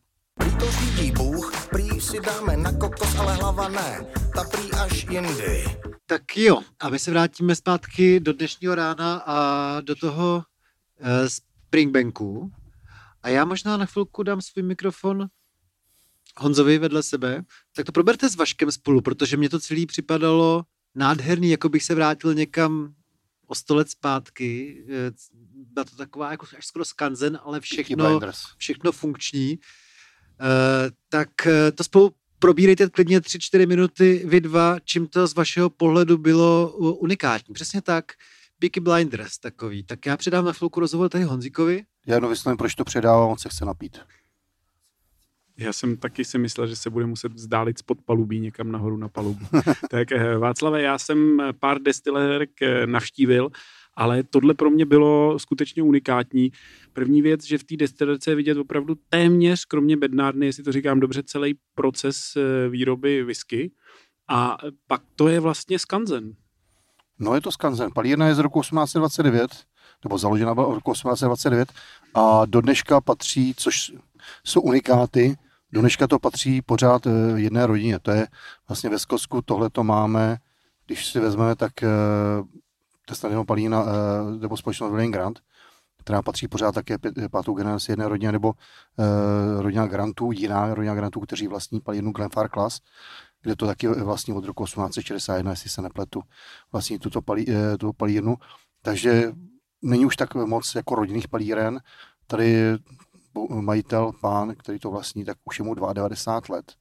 Bůh, 1.18 1.53
prý 1.74 2.02
si 2.02 2.20
dáme 2.20 2.58
na 2.58 2.72
kokos, 2.72 3.16
ale 3.16 3.34
hlava 3.34 3.70
ne, 3.70 4.06
ta 4.36 4.44
prý 4.44 4.72
až 4.72 5.06
jindy. 5.10 5.64
Tak 6.06 6.38
jo, 6.38 6.62
a 6.80 6.90
my 6.90 7.00
se 7.00 7.12
vrátíme 7.12 7.56
zpátky 7.56 8.20
do 8.20 8.34
dnešního 8.34 8.76
rána 8.76 9.16
a 9.18 9.82
do 9.82 9.96
toho 9.96 10.44
uh, 11.00 11.08
Springbanku. 11.28 12.52
A 13.24 13.30
já 13.30 13.46
možná 13.46 13.78
na 13.78 13.86
chvilku 13.86 14.24
dám 14.24 14.42
svůj 14.42 14.64
mikrofon 14.64 15.28
Honzovi 16.38 16.78
vedle 16.78 17.04
sebe. 17.04 17.44
Tak 17.76 17.86
to 17.86 17.92
proberte 17.92 18.30
s 18.30 18.36
Vaškem 18.36 18.72
spolu, 18.72 19.02
protože 19.02 19.38
mě 19.38 19.50
to 19.50 19.60
celý 19.60 19.86
připadalo 19.86 20.64
nádherný, 20.96 21.50
jako 21.50 21.70
bych 21.70 21.84
se 21.84 21.96
vrátil 21.96 22.34
někam 22.34 22.94
o 23.48 23.56
sto 23.56 23.76
let 23.76 23.90
zpátky. 23.90 24.84
Eh, 24.90 25.12
Byla 25.54 25.84
to 25.84 25.96
taková 25.96 26.32
jako 26.32 26.46
až 26.58 26.68
skoro 26.68 26.86
skanzen, 26.86 27.40
ale 27.44 27.60
všechno, 27.60 28.20
všechno 28.58 28.92
funkční. 28.92 29.60
Eh, 30.42 30.92
tak 31.10 31.48
eh, 31.48 31.72
to 31.72 31.84
spolu 31.84 32.12
probírejte 32.40 32.90
klidně 32.90 33.20
3-4 33.20 33.68
minuty 33.68 34.24
vy 34.26 34.42
dva, 34.42 34.78
čím 34.84 35.08
to 35.08 35.28
z 35.28 35.36
vašeho 35.36 35.70
pohledu 35.70 36.18
bylo 36.18 36.72
unikátní. 36.78 37.54
Přesně 37.54 37.82
tak, 37.82 38.06
Peaky 38.60 38.80
Blinders 38.80 39.38
takový. 39.38 39.84
Tak 39.84 40.06
já 40.06 40.18
předám 40.18 40.46
na 40.46 40.54
chvilku 40.54 40.80
rozhovor 40.80 41.10
tady 41.10 41.24
Honzíkovi. 41.24 41.84
Já 42.08 42.16
jenom 42.16 42.30
vyslovím, 42.30 42.58
proč 42.58 42.76
to 42.76 42.84
předávám, 42.84 43.30
on 43.30 43.38
se 43.38 43.50
chce 43.50 43.66
napít. 43.66 44.00
Já 45.58 45.74
jsem 45.74 45.98
taky 45.98 46.26
si 46.26 46.38
myslel, 46.38 46.68
že 46.68 46.76
se 46.76 46.90
bude 46.90 47.06
muset 47.06 47.34
vzdálit 47.34 47.78
spod 47.78 48.02
palubí 48.02 48.40
někam 48.40 48.72
nahoru 48.72 48.98
na 48.98 49.08
palubu. 49.08 49.46
tak 49.90 50.12
eh, 50.12 50.38
Václave, 50.38 50.82
já 50.82 50.98
jsem 50.98 51.42
pár 51.60 51.82
destilérek 51.82 52.62
eh, 52.62 52.88
navštívil, 52.88 53.50
ale 53.96 54.24
tohle 54.24 54.54
pro 54.54 54.70
mě 54.70 54.86
bylo 54.86 55.40
skutečně 55.40 55.84
unikátní. 55.84 56.52
První 56.94 57.22
věc, 57.22 57.44
že 57.44 57.58
v 57.58 57.64
té 57.64 57.78
destilerce 57.78 58.32
je 58.32 58.36
vidět 58.36 58.58
opravdu 58.58 58.96
téměř, 59.10 59.66
kromě 59.66 59.98
bednárny, 59.98 60.46
jestli 60.46 60.64
to 60.64 60.72
říkám 60.72 61.00
dobře, 61.00 61.24
celý 61.24 61.56
proces 61.76 62.34
eh, 62.38 62.70
výroby 62.70 63.24
whisky. 63.24 63.72
A 64.28 64.58
pak 64.88 65.02
to 65.16 65.28
je 65.28 65.40
vlastně 65.40 65.80
skanzen. 65.80 66.34
No 67.20 67.36
je 67.36 67.42
to 67.42 67.52
skanzen. 67.52 67.92
Palírna 67.96 68.28
je 68.28 68.36
z 68.36 68.40
roku 68.40 68.62
1829, 68.62 69.52
nebo 70.04 70.18
založena 70.18 70.56
byla 70.56 70.68
v 70.68 70.74
roku 70.74 70.92
1829 70.92 71.74
a 72.14 72.46
do 72.46 72.62
dneška 72.62 73.02
patří, 73.02 73.54
což 73.58 73.94
jsou 74.44 74.62
unikáty, 74.62 75.36
do 75.72 75.82
dneška 75.82 76.08
to 76.08 76.20
patří 76.20 76.62
pořád 76.62 77.08
eh, 77.08 77.12
jedné 77.36 77.68
rodině. 77.68 78.00
To 78.00 78.12
je 78.12 78.28
vlastně 78.68 78.90
ve 78.90 79.00
Skotsku, 79.00 79.42
tohle 79.42 79.70
to 79.70 79.84
máme, 79.84 80.38
když 80.86 81.06
si 81.06 81.20
vezmeme, 81.20 81.56
tak 81.56 81.72
eh, 83.12 83.28
jenom 83.28 83.46
palína, 83.46 83.84
eh, 83.86 84.38
nebo 84.40 84.58
společnost 84.58 84.92
William 84.92 85.12
Grant, 85.12 85.40
která 86.04 86.22
patří 86.22 86.48
pořád 86.48 86.76
také 86.76 86.98
pátou 87.32 87.54
generaci 87.54 87.92
jedné 87.92 88.08
rodiny, 88.08 88.32
nebo 88.32 88.54
eh, 89.00 89.62
rodina 89.62 89.88
Grantů, 89.88 90.32
jiná 90.32 90.74
rodina 90.74 90.96
Grantů, 90.96 91.20
kteří 91.20 91.48
vlastní 91.48 91.80
palírnu 91.80 92.12
Glenfar 92.12 92.50
Class, 92.50 92.80
kde 93.42 93.56
to 93.56 93.66
taky 93.66 93.88
vlastně 93.88 94.34
od 94.34 94.46
roku 94.46 94.66
1861, 94.66 95.52
jestli 95.52 95.70
se 95.70 95.82
nepletu, 95.82 96.22
vlastní 96.72 97.00
tuto, 97.00 97.22
palí, 97.22 97.46
eh, 97.50 97.78
tuto 97.78 97.94
palírnu. 97.94 98.36
Takže 98.82 99.32
není 99.82 100.06
už 100.06 100.16
tak 100.16 100.36
moc 100.36 100.76
jako 100.76 100.96
rodinných 100.96 101.28
palíren. 101.28 101.80
Tady 102.28 102.78
majitel, 103.50 104.12
pán, 104.22 104.56
který 104.56 104.80
to 104.80 104.92
vlastní, 104.92 105.26
tak 105.26 105.38
už 105.44 105.60
je 105.60 105.66
mu 105.66 105.76
92 105.76 106.56
let. 106.56 106.74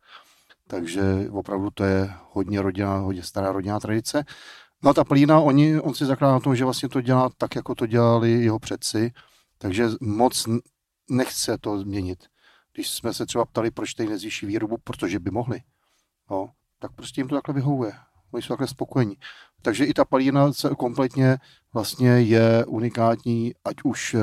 Takže 0.69 1.03
opravdu 1.31 1.71
to 1.71 1.85
je 1.85 2.13
hodně 2.33 2.63
rodina, 2.63 2.97
hodně 2.97 3.23
stará 3.23 3.53
rodinná 3.53 3.81
tradice. 3.81 4.25
No 4.85 4.95
ta 4.95 5.05
plína, 5.05 5.41
oni, 5.41 5.81
on 5.81 5.95
si 5.95 6.07
zakládá 6.07 6.33
na 6.33 6.41
tom, 6.41 6.57
že 6.57 6.65
vlastně 6.65 6.89
to 6.89 7.01
dělá 7.01 7.31
tak, 7.39 7.57
jako 7.57 7.75
to 7.75 7.87
dělali 7.87 8.31
jeho 8.31 8.59
předci, 8.59 9.13
takže 9.59 9.89
moc 10.01 10.49
nechce 11.11 11.59
to 11.59 11.79
změnit. 11.79 12.27
Když 12.75 12.91
jsme 12.91 13.15
se 13.15 13.27
třeba 13.27 13.45
ptali, 13.45 13.71
proč 13.71 13.95
tady 13.95 14.09
nezvýší 14.09 14.47
výrobu, 14.47 14.77
protože 14.85 15.19
by 15.19 15.31
mohli, 15.31 15.61
no, 16.31 16.51
tak 16.79 16.93
prostě 16.93 17.21
jim 17.21 17.29
to 17.29 17.35
takhle 17.35 17.55
vyhovuje. 17.55 17.93
Oni 18.33 18.43
jsou 18.43 18.49
takhle 18.49 18.69
spokojení. 18.69 19.17
Takže 19.63 19.85
i 19.85 19.95
ta 19.95 20.05
palína 20.05 20.53
se 20.53 20.71
kompletně 20.79 21.39
vlastně 21.75 22.11
je 22.11 22.65
unikátní, 22.67 23.53
ať 23.65 23.77
už 23.85 24.15
eh, 24.15 24.19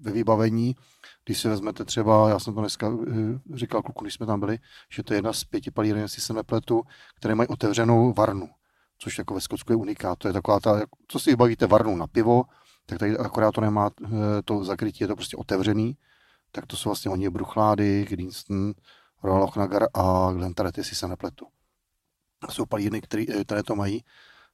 ve 0.00 0.12
vybavení, 0.12 0.76
když 1.24 1.40
si 1.40 1.48
vezmete 1.48 1.84
třeba, 1.84 2.28
já 2.28 2.38
jsem 2.38 2.54
to 2.54 2.60
dneska 2.60 2.92
eh, 3.08 3.56
říkal 3.56 3.82
kluku, 3.82 4.04
když 4.04 4.14
jsme 4.14 4.26
tam 4.26 4.40
byli, 4.40 4.58
že 4.90 5.02
to 5.02 5.12
je 5.14 5.18
jedna 5.18 5.32
z 5.32 5.44
pěti 5.44 5.70
palíren, 5.70 6.02
jestli 6.02 6.22
se 6.22 6.32
nepletu, 6.32 6.82
které 7.16 7.34
mají 7.34 7.48
otevřenou 7.48 8.12
varnu, 8.12 8.48
což 9.02 9.18
jako 9.18 9.34
ve 9.34 9.40
Skotsku 9.40 9.72
je 9.72 9.76
unikát. 9.76 10.18
To 10.18 10.28
je 10.28 10.34
taková 10.34 10.60
ta, 10.60 10.80
co 11.08 11.18
si 11.18 11.30
vybavíte 11.30 11.66
varnu 11.66 11.96
na 11.96 12.06
pivo, 12.06 12.42
tak 12.86 12.98
tady 12.98 13.18
akorát 13.18 13.52
to 13.52 13.60
nemá 13.60 13.90
eh, 14.04 14.08
to 14.44 14.64
zakrytí, 14.64 15.04
je 15.04 15.08
to 15.08 15.16
prostě 15.16 15.36
otevřený, 15.36 15.96
tak 16.52 16.66
to 16.66 16.76
jsou 16.76 16.88
vlastně 16.88 17.10
oni 17.10 17.30
Bruchlády, 17.30 18.06
Greenston, 18.08 18.72
Royal 19.22 19.42
Ochnagar 19.42 19.88
a 19.94 20.32
Glentarret, 20.32 20.78
jestli 20.78 20.96
se 20.96 21.08
nepletu. 21.08 21.46
Jsou 22.50 22.66
palírny, 22.66 23.00
které, 23.00 23.24
které 23.44 23.62
to 23.62 23.76
mají. 23.76 24.04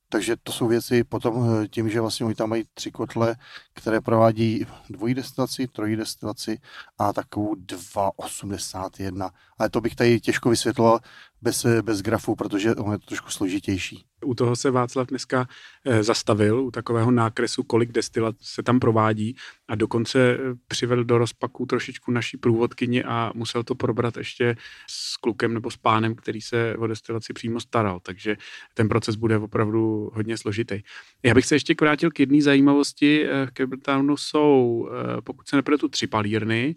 Takže 0.08 0.36
to 0.42 0.52
jsou 0.52 0.66
věci 0.66 1.04
potom 1.04 1.62
eh, 1.64 1.68
tím, 1.68 1.90
že 1.90 2.00
vlastně 2.00 2.26
oni 2.26 2.34
tam 2.34 2.50
mají 2.50 2.64
tři 2.74 2.90
kotle, 2.90 3.36
které 3.74 4.00
provádí 4.00 4.66
dvojí 4.90 5.14
destilaci, 5.14 5.68
trojí 5.68 5.96
destilaci 5.96 6.58
a 6.98 7.12
takovou 7.12 7.54
2,81. 7.54 9.30
Ale 9.58 9.70
to 9.70 9.80
bych 9.80 9.94
tady 9.94 10.20
těžko 10.20 10.50
vysvětloval 10.50 11.00
bez, 11.42 11.66
bez 11.82 12.02
grafu, 12.02 12.34
protože 12.34 12.74
ono 12.74 12.92
je 12.92 12.98
to 12.98 13.06
trošku 13.06 13.30
složitější. 13.30 14.04
U 14.24 14.34
toho 14.34 14.56
se 14.56 14.70
Václav 14.70 15.06
dneska 15.06 15.48
eh, 15.84 16.02
zastavil, 16.02 16.60
u 16.60 16.70
takového 16.70 17.10
nákresu, 17.10 17.62
kolik 17.62 17.92
destilat 17.92 18.34
se 18.40 18.62
tam 18.62 18.80
provádí 18.80 19.36
a 19.68 19.74
dokonce 19.74 20.18
eh, 20.18 20.38
přivedl 20.68 21.04
do 21.04 21.18
rozpaku 21.18 21.66
trošičku 21.66 22.10
naší 22.10 22.36
průvodkyni 22.36 23.04
a 23.04 23.32
musel 23.34 23.64
to 23.64 23.74
probrat 23.74 24.16
ještě 24.16 24.56
s 24.86 25.16
klukem 25.16 25.54
nebo 25.54 25.70
s 25.70 25.76
pánem, 25.76 26.14
který 26.14 26.40
se 26.40 26.76
o 26.76 26.86
destilaci 26.86 27.32
přímo 27.32 27.60
staral, 27.60 28.00
takže 28.00 28.36
ten 28.74 28.88
proces 28.88 29.16
bude 29.16 29.38
opravdu 29.38 30.10
hodně 30.14 30.36
složitý. 30.36 30.80
Já 31.22 31.34
bych 31.34 31.46
se 31.46 31.54
ještě 31.54 31.74
vrátil 31.80 32.10
k 32.10 32.20
jedné 32.20 32.42
zajímavosti. 32.42 33.26
Eh, 33.28 33.46
v 33.46 33.50
Campbelltownu 33.50 34.16
jsou, 34.16 34.88
pokud 35.24 35.48
se 35.48 35.56
nepletu, 35.56 35.88
tři 35.88 36.06
palírny 36.06 36.74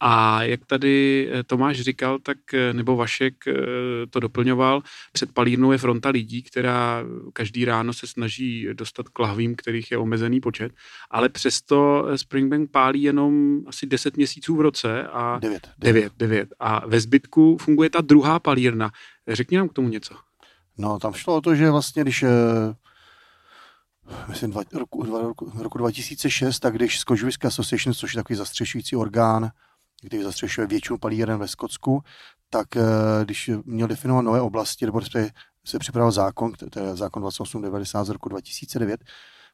a 0.00 0.42
jak 0.42 0.66
tady 0.66 1.28
Tomáš 1.46 1.80
říkal, 1.80 2.17
tak 2.22 2.38
nebo 2.72 2.96
Vašek 2.96 3.34
to 4.10 4.20
doplňoval, 4.20 4.82
před 5.12 5.32
palírnou 5.32 5.72
je 5.72 5.78
fronta 5.78 6.08
lidí, 6.08 6.42
která 6.42 7.04
každý 7.32 7.64
ráno 7.64 7.92
se 7.92 8.06
snaží 8.06 8.68
dostat 8.72 9.08
k 9.08 9.18
lahvím, 9.18 9.56
kterých 9.56 9.90
je 9.90 9.98
omezený 9.98 10.40
počet, 10.40 10.72
ale 11.10 11.28
přesto 11.28 12.06
Springbank 12.16 12.70
pálí 12.70 13.02
jenom 13.02 13.60
asi 13.66 13.86
10 13.86 14.16
měsíců 14.16 14.56
v 14.56 14.60
roce 14.60 15.06
a 15.06 15.38
9, 15.38 15.70
9, 15.78 16.12
9. 16.16 16.48
A 16.58 16.86
ve 16.86 17.00
zbytku 17.00 17.56
funguje 17.60 17.90
ta 17.90 18.00
druhá 18.00 18.38
palírna. 18.38 18.90
Řekni 19.28 19.56
nám 19.56 19.68
k 19.68 19.72
tomu 19.72 19.88
něco. 19.88 20.14
No, 20.78 20.98
tam 20.98 21.12
šlo 21.12 21.36
o 21.36 21.40
to, 21.40 21.54
že 21.54 21.70
vlastně, 21.70 22.02
když 22.02 22.22
eh, 22.22 22.28
myslím, 24.28 24.50
dva, 24.50 24.62
roku, 24.72 25.02
dva, 25.02 25.22
roku, 25.22 25.52
roku 25.58 25.78
2006, 25.78 26.58
tak 26.58 26.74
když 26.74 26.98
Scotch 26.98 27.22
Whisky 27.22 27.46
Association, 27.46 27.94
což 27.94 28.14
je 28.14 28.18
takový 28.18 28.36
zastřešující 28.36 28.96
orgán, 28.96 29.50
který 30.06 30.22
zastřešuje 30.22 30.66
většinu 30.66 30.98
palíren 30.98 31.38
ve 31.38 31.48
Skotsku, 31.48 32.02
tak 32.50 32.76
eh, 32.76 32.82
když 33.24 33.50
měl 33.64 33.88
definovat 33.88 34.22
nové 34.22 34.40
oblasti, 34.40 34.86
nebo 34.86 35.00
se 35.64 35.78
připravoval 35.78 36.12
zákon, 36.12 36.52
to 36.70 36.80
je 36.80 36.96
zákon 36.96 37.22
2890 37.22 38.04
z 38.04 38.08
roku 38.08 38.28
2009, 38.28 39.04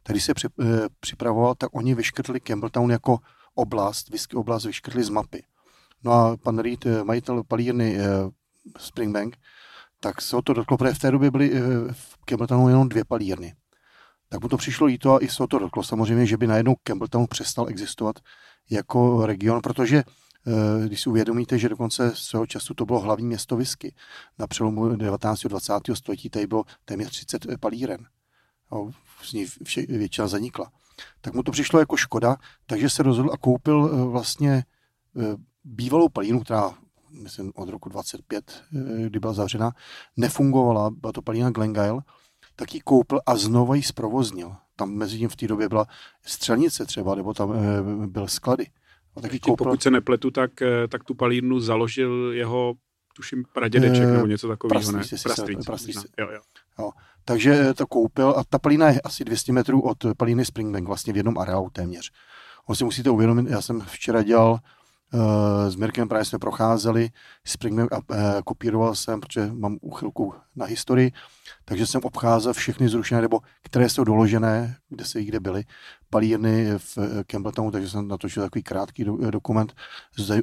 tak 0.02 0.14
když 0.14 0.24
se 0.24 0.32
eh, 0.46 0.64
připravoval, 1.00 1.54
tak 1.54 1.70
oni 1.72 1.94
vyškrtli 1.94 2.40
Campbelltown 2.40 2.90
jako 2.90 3.18
oblast, 3.54 4.08
whisky 4.08 4.36
oblast 4.36 4.64
vyškrtli 4.64 5.04
z 5.04 5.08
mapy. 5.08 5.44
No 6.04 6.12
a 6.12 6.36
pan 6.36 6.58
Reed, 6.58 6.86
eh, 6.86 7.04
majitel 7.04 7.44
palírny 7.44 7.98
Springbank, 8.78 9.36
tak 10.00 10.22
se 10.22 10.36
o 10.36 10.42
to 10.42 10.52
dotklo, 10.52 10.76
protože 10.76 10.94
v 10.94 10.98
té 10.98 11.10
době 11.10 11.30
byly 11.30 11.60
v 11.92 12.18
Campbelltownu 12.24 12.68
jenom 12.68 12.88
dvě 12.88 13.04
palírny. 13.04 13.54
Tak 14.28 14.42
mu 14.42 14.48
to 14.48 14.56
přišlo 14.56 14.86
jí 14.86 14.98
to 14.98 15.14
a 15.14 15.18
i 15.18 15.28
se 15.28 15.42
o 15.42 15.46
to 15.46 15.58
dotklo 15.58 15.82
samozřejmě, 15.82 16.26
že 16.26 16.36
by 16.36 16.46
najednou 16.46 16.74
Campbelltown 16.82 17.26
přestal 17.26 17.68
existovat 17.68 18.16
jako 18.70 19.26
region, 19.26 19.60
protože 19.62 20.02
když 20.86 21.00
si 21.00 21.10
uvědomíte, 21.10 21.58
že 21.58 21.68
dokonce 21.68 22.12
svého 22.14 22.46
času 22.46 22.74
to 22.74 22.86
bylo 22.86 23.00
hlavní 23.00 23.26
město 23.26 23.56
whisky. 23.56 23.94
Na 24.38 24.46
přelomu 24.46 24.88
19. 24.96 25.44
a 25.44 25.48
20. 25.48 25.72
století 25.94 26.30
tady 26.30 26.46
bylo 26.46 26.64
téměř 26.84 27.10
30 27.10 27.46
palíren. 27.60 28.06
z 29.22 29.32
ní 29.32 29.46
většina 29.88 30.28
zanikla. 30.28 30.70
Tak 31.20 31.34
mu 31.34 31.42
to 31.42 31.52
přišlo 31.52 31.78
jako 31.78 31.96
škoda, 31.96 32.36
takže 32.66 32.90
se 32.90 33.02
rozhodl 33.02 33.30
a 33.32 33.36
koupil 33.36 33.90
eh, 33.92 34.04
vlastně 34.04 34.64
eh, 35.16 35.36
bývalou 35.64 36.08
palínu, 36.08 36.40
která 36.40 36.74
myslím 37.22 37.52
od 37.54 37.68
roku 37.68 37.88
25, 37.88 38.64
kdy 39.06 39.20
byla 39.20 39.32
zavřena, 39.32 39.72
nefungovala, 40.16 40.90
byla 40.90 41.12
to 41.12 41.22
palína 41.22 41.50
Glengyle, 41.50 42.02
tak 42.56 42.74
ji 42.74 42.80
koupil 42.80 43.20
a 43.26 43.36
znova 43.36 43.74
ji 43.74 43.82
zprovoznil. 43.82 44.56
Tam 44.76 44.90
mezi 44.90 45.18
tím 45.18 45.28
v 45.28 45.36
té 45.36 45.46
době 45.46 45.68
byla 45.68 45.86
střelnice 46.22 46.86
třeba, 46.86 47.14
nebo 47.14 47.34
tam 47.34 47.54
byl 48.06 48.28
sklady. 48.28 48.66
A 49.16 49.20
taky 49.20 49.38
koupil... 49.40 49.64
Pokud 49.64 49.82
se 49.82 49.90
nepletu, 49.90 50.30
tak, 50.30 50.62
eh, 50.62 50.88
tak 50.88 51.04
tu 51.04 51.14
palírnu 51.14 51.60
založil 51.60 52.32
jeho, 52.32 52.74
tuším, 53.16 53.44
pradědeček 53.54 54.08
nebo 54.08 54.26
něco 54.26 54.48
takového, 54.48 54.92
ne? 54.92 55.02
Prastrýc. 55.22 55.66
Prastrýc. 55.66 56.06
Jo, 56.18 56.28
jo. 56.32 56.40
Jo. 56.78 56.90
Takže 57.24 57.52
eh, 57.70 57.74
to 57.74 57.86
koupil 57.86 58.34
a 58.36 58.44
ta 58.44 58.58
palína 58.58 58.88
je 58.88 59.00
asi 59.00 59.24
200 59.24 59.52
metrů 59.52 59.80
od 59.80 59.98
palíny 60.16 60.44
Springbank, 60.44 60.86
vlastně 60.86 61.12
v 61.12 61.16
jednom 61.16 61.38
areálu 61.38 61.70
téměř. 61.70 62.10
On 62.66 62.76
si 62.76 62.84
musíte 62.84 63.10
uvědomit, 63.10 63.46
já 63.50 63.62
jsem 63.62 63.80
včera 63.80 64.22
dělal 64.22 64.58
s 65.68 65.76
Mirkem 65.76 66.08
právě 66.08 66.24
jsme 66.24 66.38
procházeli 66.38 67.10
Springbank 67.44 67.92
a 67.92 67.96
uh, 67.96 68.16
kopíroval 68.44 68.94
jsem, 68.94 69.20
protože 69.20 69.50
mám 69.52 69.78
uchylku 69.80 70.34
na 70.56 70.66
historii, 70.66 71.12
takže 71.64 71.86
jsem 71.86 72.00
obcházel 72.04 72.52
všechny 72.52 72.88
zrušené, 72.88 73.20
nebo 73.20 73.40
které 73.62 73.88
jsou 73.88 74.04
doložené, 74.04 74.76
kde 74.88 75.04
se 75.04 75.24
kde 75.24 75.40
byly, 75.40 75.64
palírny 76.10 76.78
v 76.78 76.98
eh, 76.98 77.24
Campbelltownu, 77.24 77.70
takže 77.70 77.88
jsem 77.88 78.08
natočil 78.08 78.42
takový 78.42 78.62
krátký 78.62 79.04
do, 79.04 79.30
dokument 79.30 79.74
z, 80.18 80.42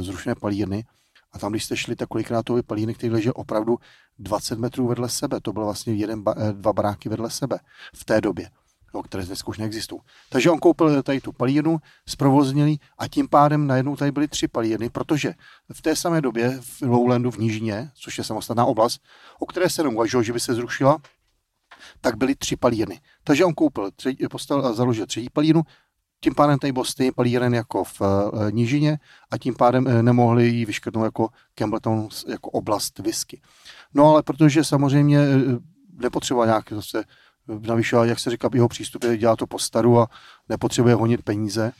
zrušené 0.00 0.34
palírny. 0.34 0.84
A 1.32 1.38
tam, 1.38 1.52
když 1.52 1.64
jste 1.64 1.76
šli, 1.76 1.96
tak 1.96 2.08
kolikrát 2.08 2.42
to 2.42 2.52
byly 2.52 2.62
palírny, 2.62 2.94
které 2.94 3.12
leží 3.12 3.30
opravdu 3.30 3.78
20 4.18 4.58
metrů 4.58 4.86
vedle 4.86 5.08
sebe. 5.08 5.40
To 5.40 5.52
bylo 5.52 5.64
vlastně 5.64 5.94
jeden, 5.94 6.24
dva 6.52 6.72
baráky 6.72 7.08
vedle 7.08 7.30
sebe 7.30 7.58
v 7.94 8.04
té 8.04 8.20
době 8.20 8.50
no, 8.94 9.02
které 9.02 9.24
dneska 9.24 9.48
už 9.48 9.58
neexistují. 9.58 10.00
Takže 10.28 10.50
on 10.50 10.58
koupil 10.58 11.02
tady 11.02 11.20
tu 11.20 11.32
palírnu, 11.32 11.78
zprovoznil 12.08 12.76
a 12.98 13.08
tím 13.08 13.28
pádem 13.28 13.66
najednou 13.66 13.96
tady 13.96 14.12
byly 14.12 14.28
tři 14.28 14.48
palírny, 14.48 14.90
protože 14.90 15.34
v 15.72 15.82
té 15.82 15.96
samé 15.96 16.20
době 16.20 16.60
v 16.60 16.82
Lowlandu 16.82 17.30
v 17.30 17.38
Nížině, 17.38 17.90
což 17.94 18.18
je 18.18 18.24
samostatná 18.24 18.64
oblast, 18.64 19.02
o 19.38 19.46
které 19.46 19.70
se 19.70 19.82
neuvažovalo, 19.82 20.22
že 20.22 20.32
by 20.32 20.40
se 20.40 20.54
zrušila, 20.54 20.98
tak 22.00 22.16
byly 22.16 22.34
tři 22.34 22.56
palírny. 22.56 23.00
Takže 23.24 23.44
on 23.44 23.54
koupil, 23.54 23.90
třetí, 23.90 24.28
postavil 24.28 24.66
a 24.66 24.72
založil 24.72 25.06
třetí 25.06 25.30
palírnu, 25.30 25.62
tím 26.24 26.34
pádem 26.34 26.58
tady 26.58 26.72
byl 26.72 26.84
stejný 26.84 27.12
palíren 27.12 27.54
jako 27.54 27.84
v 27.84 28.00
uh, 28.00 28.50
Nížině 28.50 28.98
a 29.30 29.38
tím 29.38 29.54
pádem 29.54 29.86
uh, 29.86 30.02
nemohli 30.02 30.48
ji 30.48 30.64
vyškrtnout 30.64 31.04
jako 31.04 31.28
Campbelltown 31.54 32.08
jako 32.28 32.50
oblast 32.50 32.98
whisky. 32.98 33.40
No 33.94 34.10
ale 34.10 34.22
protože 34.22 34.64
samozřejmě 34.64 35.18
uh, 35.18 35.58
nepotřeboval 35.92 36.46
nějak 36.46 36.72
zase 36.72 37.04
navyšovat, 37.48 38.04
jak 38.04 38.18
se 38.18 38.30
říká, 38.30 38.50
jeho 38.54 38.68
přístup 38.68 39.04
je 39.04 39.18
dělá 39.18 39.36
to 39.36 39.46
po 39.46 39.58
staru 39.58 39.98
a 39.98 40.08
nepotřebuje 40.48 40.94
honit 40.94 41.22
peníze. 41.22 41.72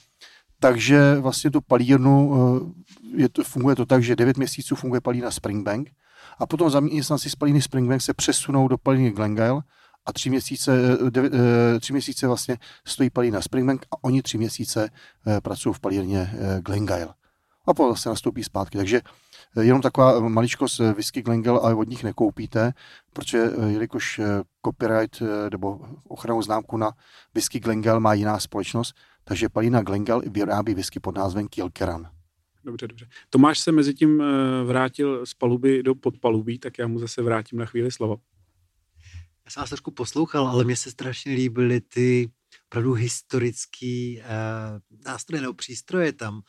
Takže 0.60 1.16
vlastně 1.20 1.50
tu 1.50 1.60
palírnu, 1.60 2.34
eh, 2.34 3.22
je 3.22 3.28
to, 3.28 3.44
funguje 3.44 3.76
to 3.76 3.86
tak, 3.86 4.02
že 4.02 4.16
9 4.16 4.36
měsíců 4.36 4.76
funguje 4.76 5.00
palína 5.00 5.30
Springbank 5.30 5.90
a 6.38 6.46
potom 6.46 6.70
zaměstnanci 6.70 7.30
z 7.30 7.34
palíny 7.34 7.62
Springbank 7.62 8.02
se 8.02 8.14
přesunou 8.14 8.68
do 8.68 8.78
palíny 8.78 9.10
Glengale 9.10 9.62
a 10.06 10.12
tři 10.12 10.30
měsíce, 10.30 10.72
eh, 11.16 11.20
eh, 11.76 11.80
tři 11.80 11.92
měsíce 11.92 12.26
vlastně 12.26 12.58
stojí 12.86 13.10
palína 13.10 13.40
Springbank 13.40 13.86
a 13.90 14.04
oni 14.04 14.22
tři 14.22 14.38
měsíce 14.38 14.90
pracují 15.42 15.74
v 15.74 15.80
palírně 15.80 16.34
Glengale. 16.60 17.14
A 17.66 17.74
potom 17.74 17.96
se 17.96 18.08
nastoupí 18.08 18.44
zpátky. 18.44 18.78
Takže 18.78 19.00
Jenom 19.60 19.82
taková 19.82 20.28
maličkost 20.28 20.80
eh, 20.80 20.92
whisky 20.92 21.22
Glengale, 21.22 21.60
ale 21.60 21.74
od 21.74 21.88
nich 21.88 22.04
nekoupíte, 22.04 22.72
protože 23.12 23.38
eh, 23.38 23.72
jelikož 23.72 24.18
eh, 24.18 24.24
copyright 24.64 25.22
nebo 25.52 25.80
ochranu 26.08 26.42
známku 26.42 26.76
na 26.76 26.92
whisky 27.34 27.60
Glengale 27.60 28.00
má 28.00 28.14
jiná 28.14 28.38
společnost, 28.38 28.96
takže 29.24 29.48
Palina 29.48 29.82
Glengale 29.82 30.22
vyrábí 30.26 30.74
whisky 30.74 31.00
pod 31.00 31.16
názvem 31.16 31.48
Kilkeran. 31.48 32.10
Dobře, 32.64 32.88
dobře. 32.88 33.08
Tomáš 33.30 33.58
se 33.58 33.72
mezi 33.72 33.94
tím 33.94 34.22
vrátil 34.66 35.26
z 35.26 35.34
paluby 35.34 35.82
do 35.82 35.94
podpalubí, 35.94 36.58
tak 36.58 36.78
já 36.78 36.86
mu 36.86 36.98
zase 36.98 37.22
vrátím 37.22 37.58
na 37.58 37.66
chvíli 37.66 37.92
slovo. 37.92 38.16
Já 39.44 39.50
jsem 39.50 39.60
vás 39.60 39.70
trošku 39.70 39.90
poslouchal, 39.90 40.48
ale 40.48 40.64
mně 40.64 40.76
se 40.76 40.90
strašně 40.90 41.34
líbily 41.34 41.80
ty 41.80 42.30
opravdu 42.66 42.92
historický 42.92 44.20
uh, 44.20 45.00
nástroje 45.06 45.40
nebo 45.40 45.54
přístroje 45.54 46.12
tam 46.12 46.42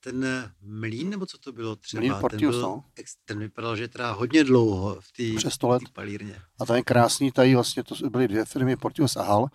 ten 0.00 0.50
mlín, 0.62 1.10
nebo 1.10 1.26
co 1.26 1.38
to 1.38 1.52
bylo 1.52 1.76
třeba? 1.76 2.00
Mlýn 2.00 2.14
ten, 2.30 2.40
byl, 2.40 2.62
no. 2.62 2.84
ten 3.24 3.38
vypadal, 3.38 3.76
že 3.76 3.88
teda 3.88 4.12
hodně 4.12 4.44
dlouho 4.44 5.00
v 5.00 5.12
té 5.12 5.36
Přes 5.36 5.54
100 5.54 5.68
let. 5.68 5.82
palírně. 5.92 6.36
A 6.60 6.66
to 6.66 6.74
je 6.74 6.82
krásný, 6.82 7.32
tady 7.32 7.54
vlastně 7.54 7.84
to 7.84 8.10
byly 8.10 8.28
dvě 8.28 8.44
firmy, 8.44 8.76
Portius 8.76 9.16
a 9.16 9.22
Hal 9.22 9.46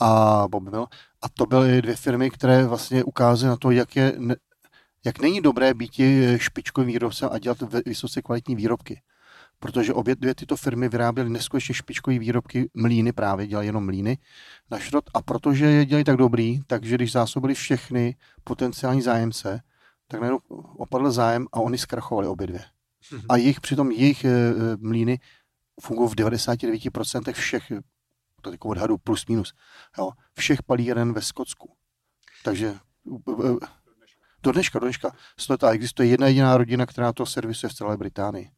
a 0.00 0.44
Bobmil. 0.48 0.86
A 1.22 1.28
to 1.28 1.46
byly 1.46 1.82
dvě 1.82 1.96
firmy, 1.96 2.30
které 2.30 2.66
vlastně 2.66 3.04
ukázaly 3.04 3.48
na 3.48 3.56
to, 3.56 3.70
jak, 3.70 3.96
je, 3.96 4.14
ne, 4.18 4.36
jak 5.04 5.18
není 5.18 5.40
dobré 5.40 5.74
být 5.74 6.00
špičkovým 6.36 6.88
výrobcem 6.88 7.28
a 7.32 7.38
dělat 7.38 7.58
vysoce 7.86 8.22
kvalitní 8.22 8.56
výrobky. 8.56 9.02
Protože 9.58 9.94
obě 9.94 10.16
dvě 10.16 10.34
tyto 10.34 10.56
firmy 10.56 10.88
vyráběly 10.88 11.30
neskutečně 11.30 11.74
špičkové 11.74 12.18
výrobky, 12.18 12.70
mlíny 12.74 13.12
právě, 13.12 13.46
dělají 13.46 13.68
jenom 13.68 13.84
mlíny 13.84 14.18
na 14.70 14.78
šrot. 14.78 15.04
A 15.14 15.22
protože 15.22 15.64
je 15.64 15.84
dělají 15.84 16.04
tak 16.04 16.16
dobrý, 16.16 16.60
takže 16.66 16.94
když 16.94 17.12
zásobili 17.12 17.54
všechny 17.54 18.16
potenciální 18.44 19.02
zájemce, 19.02 19.60
tak 20.10 20.20
najednou 20.20 20.40
opadl 20.76 21.10
zájem 21.10 21.46
a 21.52 21.60
oni 21.60 21.78
zkrachovali 21.78 22.26
obě 22.26 22.46
dvě. 22.46 22.64
A 23.28 23.36
jejich, 23.36 23.60
přitom 23.60 23.90
jejich 23.90 24.24
eh, 24.24 24.28
eh, 24.28 24.76
mlíny 24.78 25.20
fungují 25.80 26.10
v 26.10 26.14
99% 26.14 27.32
všech, 27.32 27.72
to 28.42 28.52
jako 28.52 28.68
odhadu 28.68 28.98
plus 28.98 29.26
minus, 29.26 29.54
jo, 29.98 30.10
všech 30.38 30.62
palíren 30.62 31.12
ve 31.12 31.22
Skotsku. 31.22 31.76
Takže 32.44 32.66
eh, 32.66 33.66
do 34.42 34.52
dneška, 34.52 34.78
do 34.78 34.86
dneška, 34.86 35.16
sto 35.38 35.52
let 35.52 35.64
a 35.64 35.70
existuje 35.70 36.08
jedna 36.08 36.26
jediná 36.26 36.56
rodina, 36.56 36.86
která 36.86 37.12
to 37.12 37.26
servisuje 37.26 37.70
v 37.70 37.74
celé 37.74 37.96
Británii. 37.96 38.50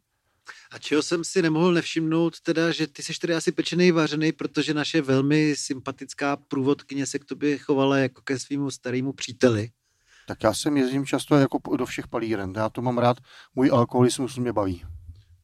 A 0.70 0.78
čeho 0.78 1.02
jsem 1.02 1.24
si 1.24 1.42
nemohl 1.42 1.72
nevšimnout, 1.72 2.40
teda, 2.40 2.72
že 2.72 2.86
ty 2.86 3.02
jsi 3.02 3.12
tady 3.20 3.34
asi 3.34 3.52
pečený 3.52 3.92
vařený, 3.92 4.32
protože 4.32 4.74
naše 4.74 5.02
velmi 5.02 5.56
sympatická 5.56 6.36
průvodkyně 6.36 7.06
se 7.06 7.18
k 7.18 7.24
tobě 7.24 7.58
chovala 7.58 7.98
jako 7.98 8.22
ke 8.22 8.38
svýmu 8.38 8.70
starému 8.70 9.12
příteli. 9.12 9.70
Tak 10.26 10.42
já 10.42 10.54
sem 10.54 10.76
jezdím 10.76 11.06
často 11.06 11.35
jako 11.35 11.76
do 11.76 11.87
všech 11.87 12.08
palíren. 12.08 12.52
Já 12.56 12.68
to 12.68 12.82
mám 12.82 12.98
rád, 12.98 13.16
můj 13.54 13.70
alkoholismus 13.72 14.38
mě 14.38 14.52
baví. 14.52 14.82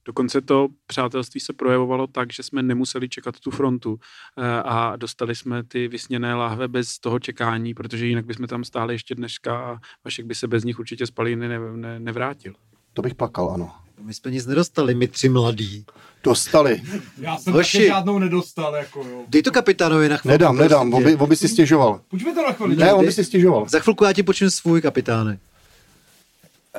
Dokonce 0.08 0.40
to 0.40 0.68
přátelství 0.86 1.40
se 1.40 1.52
projevovalo 1.52 2.06
tak, 2.06 2.32
že 2.32 2.42
jsme 2.42 2.62
nemuseli 2.62 3.08
čekat 3.08 3.40
tu 3.40 3.50
frontu 3.50 3.98
eh, 4.38 4.62
a 4.62 4.96
dostali 4.96 5.34
jsme 5.34 5.62
ty 5.64 5.88
vysněné 5.88 6.34
láhve 6.34 6.68
bez 6.68 6.98
toho 6.98 7.18
čekání, 7.18 7.74
protože 7.74 8.06
jinak 8.06 8.26
bychom 8.26 8.46
tam 8.46 8.64
stáli 8.64 8.94
ještě 8.94 9.14
dneška 9.14 9.58
a 9.58 9.78
Vašek 10.04 10.26
by 10.26 10.34
se 10.34 10.48
bez 10.48 10.64
nich 10.64 10.78
určitě 10.78 11.06
z 11.06 11.10
palíny 11.10 11.48
ne, 11.48 11.58
ne, 11.58 12.00
nevrátil. 12.00 12.54
To 12.92 13.02
bych 13.02 13.14
plakal, 13.14 13.50
ano. 13.50 13.87
My 14.00 14.14
jsme 14.14 14.30
nic 14.30 14.46
nedostali, 14.46 14.94
my 14.94 15.08
tři 15.08 15.28
mladí. 15.28 15.84
Dostali. 16.24 16.82
Já 17.18 17.38
jsem 17.38 17.52
Hoši. 17.52 17.78
taky 17.78 17.88
žádnou 17.88 18.18
nedostal, 18.18 18.74
jako 18.74 19.04
jo. 19.04 19.24
Dej 19.28 19.42
to 19.42 19.50
kapitánovi 19.50 20.08
na 20.08 20.16
chvilku. 20.16 20.32
Nedám, 20.32 20.56
prosím 20.56 20.70
nedám, 20.70 20.94
on 20.94 21.04
by, 21.04 21.16
on 21.16 21.28
by 21.28 21.36
si 21.36 21.48
stěžoval. 21.48 22.00
Pojďme 22.08 22.34
to 22.34 22.42
na 22.42 22.52
chvíli. 22.52 22.76
Ne, 22.76 22.94
on 22.94 23.04
by 23.04 23.12
si 23.12 23.24
stěžoval. 23.24 23.68
Za 23.68 23.80
chvilku 23.80 24.04
já 24.04 24.12
ti 24.12 24.22
počnu 24.22 24.50
svůj 24.50 24.82
kapitáne. 24.82 25.38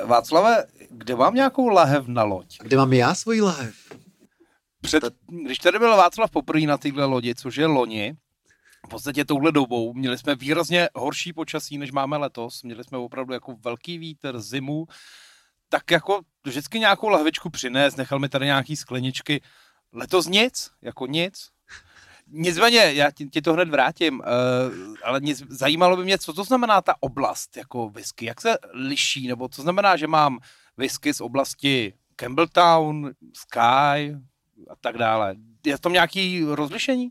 Václave, 0.06 0.66
kde 0.90 1.16
mám 1.16 1.34
nějakou 1.36 1.68
lahev 1.68 2.08
na 2.08 2.24
loď? 2.24 2.58
Kde 2.64 2.78
mám 2.78 2.94
já 2.94 3.16
svoji 3.16 3.42
lahev? 3.42 3.76
Před, 4.82 5.04
když 5.46 5.60
tady 5.60 5.80
byl 5.80 5.98
Václav 5.98 6.32
poprvé 6.32 6.62
na 6.62 6.78
téhle 6.78 7.06
lodi, 7.06 7.36
což 7.36 7.56
je 7.56 7.66
loni, 7.66 8.14
v 8.86 8.90
podstatě 8.90 9.26
touhle 9.26 9.52
dobou 9.52 9.94
měli 9.94 10.18
jsme 10.18 10.36
výrazně 10.36 10.90
horší 10.96 11.34
počasí, 11.34 11.78
než 11.78 11.92
máme 11.92 12.18
letos. 12.18 12.64
Měli 12.64 12.84
jsme 12.84 12.98
opravdu 12.98 13.34
jako 13.34 13.56
velký 13.64 13.98
vítr, 13.98 14.40
zimu. 14.40 14.88
Tak 15.70 15.92
jako 15.92 16.22
vždycky 16.46 16.80
nějakou 16.80 17.10
lahvičku 17.10 17.50
přines, 17.50 17.96
nechal 17.96 18.20
mi 18.20 18.30
tady 18.30 18.46
nějaký 18.46 18.76
skleničky. 18.76 19.42
Letos 19.94 20.28
nic, 20.28 20.72
jako 20.82 21.08
nic. 21.08 21.50
Nicméně, 22.32 22.94
já 22.94 23.12
ti, 23.12 23.26
ti 23.26 23.42
to 23.42 23.54
hned 23.54 23.70
vrátím, 23.70 24.20
uh, 24.20 24.26
ale 25.04 25.20
nic, 25.20 25.44
zajímalo 25.50 25.98
by 25.98 26.04
mě, 26.04 26.18
co 26.18 26.34
to 26.34 26.44
znamená 26.44 26.82
ta 26.82 26.96
oblast 27.00 27.58
jako 27.58 27.90
whisky, 27.90 28.26
jak 28.26 28.42
se 28.42 28.58
liší, 28.74 29.28
nebo 29.28 29.50
co 29.50 29.62
znamená, 29.62 29.98
že 29.98 30.08
mám 30.08 30.40
whisky 30.78 31.14
z 31.14 31.22
oblasti 31.22 31.94
Campbelltown, 32.16 33.12
Sky 33.34 34.16
a 34.70 34.76
tak 34.82 34.98
dále. 34.98 35.36
Je 35.66 35.78
tam 35.78 35.94
nějaký 35.94 36.44
rozlišení? 36.44 37.10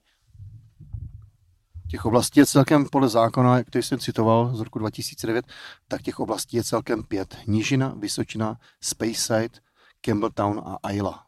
Těch 1.90 2.04
oblastí 2.04 2.40
je 2.40 2.46
celkem 2.46 2.86
podle 2.92 3.08
zákona, 3.08 3.62
který 3.64 3.82
jsem 3.82 3.98
citoval 3.98 4.56
z 4.56 4.60
roku 4.60 4.78
2009, 4.78 5.46
tak 5.88 6.02
těch 6.02 6.20
oblastí 6.20 6.56
je 6.56 6.64
celkem 6.64 7.02
pět. 7.02 7.36
Nížina, 7.46 7.94
Vysočina, 7.96 8.56
Speyside, 8.80 9.60
Campbelltown 10.00 10.62
a 10.82 10.92
Isla. 10.92 11.24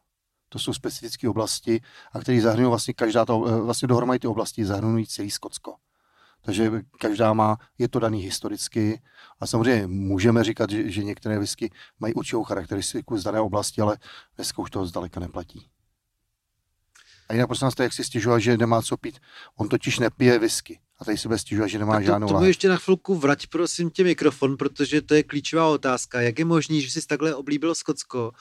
To 0.49 0.59
jsou 0.59 0.73
specifické 0.73 1.29
oblasti, 1.29 1.81
a 2.13 2.21
které 2.21 2.41
zahrnují 2.41 2.69
vlastně 2.69 2.95
každá 2.95 3.25
to, 3.25 3.47
eh, 3.47 3.61
vlastně 3.61 3.89
dohromady 3.89 4.19
ty 4.19 4.27
oblasti 4.27 4.65
zahrnují 4.65 5.07
celý 5.07 5.31
Skotsko. 5.31 5.75
Takže 6.43 6.71
každá 7.01 7.33
má, 7.33 7.59
je 7.79 7.89
to 7.89 7.99
daný 7.99 8.21
historicky 8.21 9.03
a 9.41 9.47
samozřejmě 9.47 9.87
můžeme 9.87 10.45
říkat, 10.45 10.71
že, 10.71 10.91
že 10.91 11.05
některé 11.05 11.39
whisky 11.39 11.71
mají 12.01 12.15
určitou 12.15 12.45
charakteristiku 12.45 13.19
z 13.19 13.25
dané 13.25 13.41
oblasti, 13.41 13.81
ale 13.81 13.99
dneska 14.37 14.63
už 14.63 14.71
to 14.71 14.87
zdaleka 14.87 15.21
neplatí. 15.21 15.71
A 17.31 17.33
jinak 17.33 17.47
prosím 17.49 17.67
vás, 17.67 17.75
to, 17.75 17.83
jak 17.83 17.93
si 17.93 18.05
stěžoval, 18.05 18.39
že 18.41 18.57
nemá 18.57 18.83
co 18.83 18.97
pít, 18.97 19.19
on 19.57 19.69
totiž 19.69 19.99
nepije 19.99 20.39
whisky. 20.39 20.81
A 21.01 21.05
tady 21.05 21.19
si 21.19 21.29
bude 21.29 21.39
stěžovat, 21.39 21.67
že 21.69 21.79
nemá 21.79 21.95
Tak 21.95 22.05
žádnou 22.05 22.27
to, 22.27 22.29
tomu 22.29 22.35
lahev. 22.37 22.49
ještě 22.49 22.69
na 22.69 22.77
chvilku 22.77 23.15
vrať, 23.15 23.47
prosím 23.47 23.91
tě, 23.91 24.05
mikrofon, 24.05 24.57
protože 24.57 25.03
to 25.03 25.15
je 25.15 25.23
klíčová 25.23 25.67
otázka. 25.69 26.21
Jak 26.21 26.39
je 26.39 26.45
možný, 26.45 26.83
že 26.83 26.91
jsi 26.91 27.07
takhle 27.07 27.35
oblíbil 27.35 27.75
Skotsko, 27.75 28.33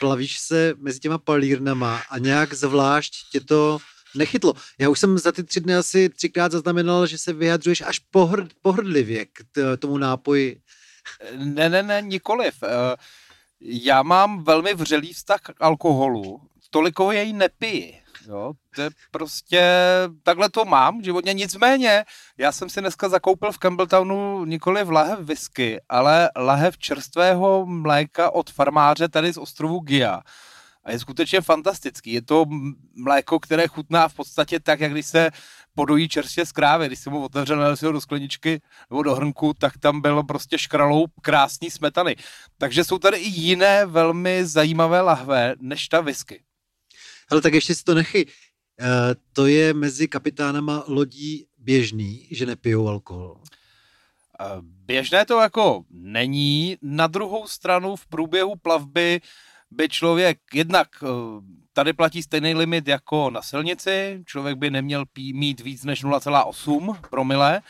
plavíš 0.00 0.38
se 0.38 0.74
mezi 0.78 1.00
těma 1.00 1.18
palírnama 1.18 2.02
a 2.10 2.18
nějak 2.18 2.54
zvlášť 2.54 3.12
tě 3.32 3.40
to 3.40 3.78
nechytlo. 4.16 4.52
Já 4.78 4.88
už 4.88 4.98
jsem 5.00 5.18
za 5.18 5.32
ty 5.32 5.44
tři 5.44 5.60
dny 5.60 5.74
asi 5.76 6.08
třikrát 6.08 6.52
zaznamenal, 6.52 7.06
že 7.06 7.18
se 7.18 7.32
vyjadřuješ 7.32 7.80
až 7.80 7.98
pohrd, 7.98 8.50
pohrdlivě 8.62 9.24
k 9.26 9.44
t- 9.52 9.76
tomu 9.76 9.98
nápoji. 9.98 10.60
Ne, 11.36 11.68
ne, 11.68 11.82
ne, 11.82 12.02
nikoliv. 12.02 12.54
Eh, 12.62 12.96
Já 13.60 14.02
mám 14.02 14.44
velmi 14.44 14.74
vřelý 14.74 15.12
vztah 15.12 15.40
k 15.40 15.52
alkoholu, 15.60 16.40
toliko 16.70 17.12
jej 17.12 17.32
nepiji. 17.32 18.01
Jo, 18.28 18.52
to 18.74 18.82
je 18.82 18.90
prostě, 19.10 19.62
takhle 20.22 20.50
to 20.50 20.64
mám 20.64 21.00
v 21.00 21.04
životě, 21.04 21.32
nicméně, 21.32 22.04
já 22.38 22.52
jsem 22.52 22.68
si 22.68 22.80
dneska 22.80 23.08
zakoupil 23.08 23.52
v 23.52 23.58
Campbelltownu 23.58 24.44
nikoli 24.44 24.84
v 24.84 24.90
lahev 24.90 25.18
whisky, 25.18 25.80
ale 25.88 26.30
lahev 26.36 26.78
čerstvého 26.78 27.66
mléka 27.66 28.30
od 28.30 28.50
farmáře 28.50 29.08
tady 29.08 29.32
z 29.32 29.38
ostrovu 29.38 29.80
Gia. 29.80 30.22
A 30.84 30.90
je 30.92 30.98
skutečně 30.98 31.40
fantastický. 31.40 32.12
Je 32.12 32.22
to 32.22 32.44
mléko, 32.94 33.40
které 33.40 33.68
chutná 33.68 34.08
v 34.08 34.14
podstatě 34.14 34.60
tak, 34.60 34.80
jak 34.80 34.92
když 34.92 35.06
se 35.06 35.30
podojí 35.74 36.08
čerstvě 36.08 36.46
z 36.46 36.52
krávy. 36.52 36.86
Když 36.86 36.98
jsem 36.98 37.12
ho 37.12 37.22
otevřel, 37.22 37.56
nalil 37.56 37.76
si 37.76 37.86
ho 37.86 37.92
do 37.92 38.00
skleničky 38.00 38.60
nebo 38.90 39.02
do 39.02 39.14
hrnku, 39.14 39.54
tak 39.54 39.78
tam 39.78 40.00
bylo 40.00 40.24
prostě 40.24 40.58
škralou 40.58 41.06
krásný 41.22 41.70
smetany. 41.70 42.16
Takže 42.58 42.84
jsou 42.84 42.98
tady 42.98 43.16
i 43.16 43.28
jiné 43.28 43.86
velmi 43.86 44.46
zajímavé 44.46 45.00
lahve 45.00 45.54
než 45.60 45.88
ta 45.88 46.00
whisky. 46.00 46.42
Ale 47.32 47.40
tak 47.40 47.54
ještě 47.54 47.74
si 47.74 47.84
to 47.84 47.94
nechy. 47.94 48.26
Uh, 48.26 48.86
to 49.32 49.46
je 49.46 49.74
mezi 49.74 50.08
kapitánama 50.08 50.84
lodí 50.86 51.46
běžný, 51.58 52.28
že 52.30 52.46
nepijou 52.46 52.88
alkohol. 52.88 53.40
Eh, 54.40 54.44
Běžné 54.60 55.26
to 55.26 55.40
jako 55.40 55.84
není. 55.90 56.76
Na 56.82 57.06
druhou 57.06 57.46
stranu 57.48 57.96
v 57.96 58.06
průběhu 58.06 58.56
plavby 58.56 59.20
by 59.70 59.88
člověk 59.88 60.38
jednak 60.54 60.88
eh, 61.02 61.06
tady 61.72 61.92
platí 61.92 62.22
stejný 62.22 62.54
limit 62.54 62.88
jako 62.88 63.30
na 63.30 63.42
silnici, 63.42 64.22
člověk 64.26 64.58
by 64.58 64.70
neměl 64.70 65.06
pí, 65.06 65.32
mít 65.32 65.60
víc 65.60 65.84
než 65.84 66.04
0,8 66.04 67.00
promile, 67.10 67.60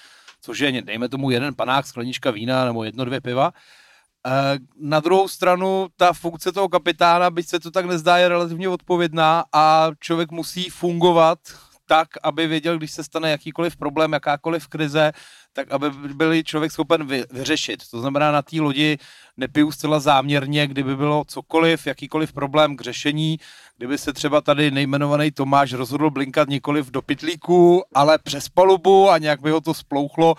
což 0.40 0.58
je, 0.58 0.82
dejme 0.82 1.08
tomu, 1.08 1.30
jeden 1.30 1.54
panák, 1.54 1.86
sklenička 1.86 2.30
vína 2.30 2.64
nebo 2.64 2.84
jedno, 2.84 3.04
dvě 3.04 3.20
piva. 3.20 3.52
Eh, 3.54 3.58
Na 4.80 5.00
druhou 5.00 5.28
stranu 5.28 5.86
ta 5.96 6.12
funkce 6.12 6.52
toho 6.52 6.68
kapitána, 6.68 7.30
byť 7.30 7.48
se 7.48 7.60
to 7.60 7.70
tak 7.70 7.86
nezdá, 7.86 8.18
je 8.18 8.28
relativně 8.28 8.68
odpovědná 8.68 9.44
a 9.52 9.90
člověk 10.00 10.30
musí 10.30 10.70
fungovat 10.70 11.38
tak, 11.86 12.08
aby 12.22 12.46
věděl, 12.46 12.78
když 12.78 12.92
se 12.92 13.04
stane 13.04 13.30
jakýkoliv 13.30 13.76
problém, 13.76 14.12
jakákoliv 14.12 14.68
krize, 14.68 15.12
tak 15.52 15.70
aby 15.70 15.90
byl 15.90 16.42
člověk 16.42 16.72
schopen 16.72 17.06
vy, 17.06 17.24
vyřešit. 17.30 17.90
To 17.90 18.00
znamená, 18.00 18.32
na 18.32 18.42
té 18.42 18.60
lodi 18.60 18.98
nepiju 19.36 19.72
zcela 19.72 20.00
záměrně, 20.00 20.66
kdyby 20.66 20.96
bylo 20.96 21.24
cokoliv, 21.28 21.86
jakýkoliv 21.86 22.32
problém 22.32 22.76
k 22.76 22.80
řešení, 22.80 23.38
kdyby 23.76 23.98
se 23.98 24.12
třeba 24.12 24.40
tady 24.40 24.70
nejmenovaný 24.70 25.30
Tomáš 25.30 25.72
rozhodl 25.72 26.10
blinkat 26.10 26.48
nikoliv 26.48 26.90
do 26.90 27.02
pytlíku, 27.02 27.82
ale 27.94 28.18
přes 28.18 28.48
palubu 28.48 29.10
a 29.10 29.18
nějak 29.18 29.42
by 29.42 29.50
ho 29.50 29.60
to 29.60 29.74
splouchlo, 29.74 30.34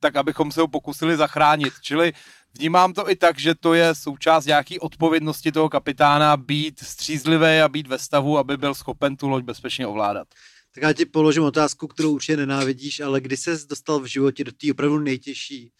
tak 0.00 0.16
abychom 0.16 0.52
se 0.52 0.60
ho 0.60 0.68
pokusili 0.68 1.16
zachránit. 1.16 1.72
Čili 1.80 2.12
vnímám 2.58 2.92
to 2.92 3.10
i 3.10 3.16
tak, 3.16 3.38
že 3.38 3.54
to 3.54 3.74
je 3.74 3.94
součást 3.94 4.46
nějaký 4.46 4.80
odpovědnosti 4.80 5.52
toho 5.52 5.68
kapitána 5.68 6.36
být 6.36 6.80
střízlivý 6.80 7.60
a 7.60 7.68
být 7.68 7.86
ve 7.86 7.98
stavu, 7.98 8.38
aby 8.38 8.56
byl 8.56 8.74
schopen 8.74 9.16
tu 9.16 9.28
loď 9.28 9.44
bezpečně 9.44 9.86
ovládat. 9.86 10.28
Tak 10.74 10.82
já 10.82 10.92
ti 10.92 11.06
položím 11.06 11.42
otázku, 11.42 11.86
kterou 11.86 12.12
určitě 12.12 12.36
nenávidíš, 12.36 13.00
ale 13.00 13.20
kdy 13.20 13.36
ses 13.36 13.66
dostal 13.66 14.00
v 14.00 14.06
životě 14.06 14.44
do 14.44 14.52
té 14.52 14.70
opravdu 14.70 14.98
nejtěžší 14.98 15.72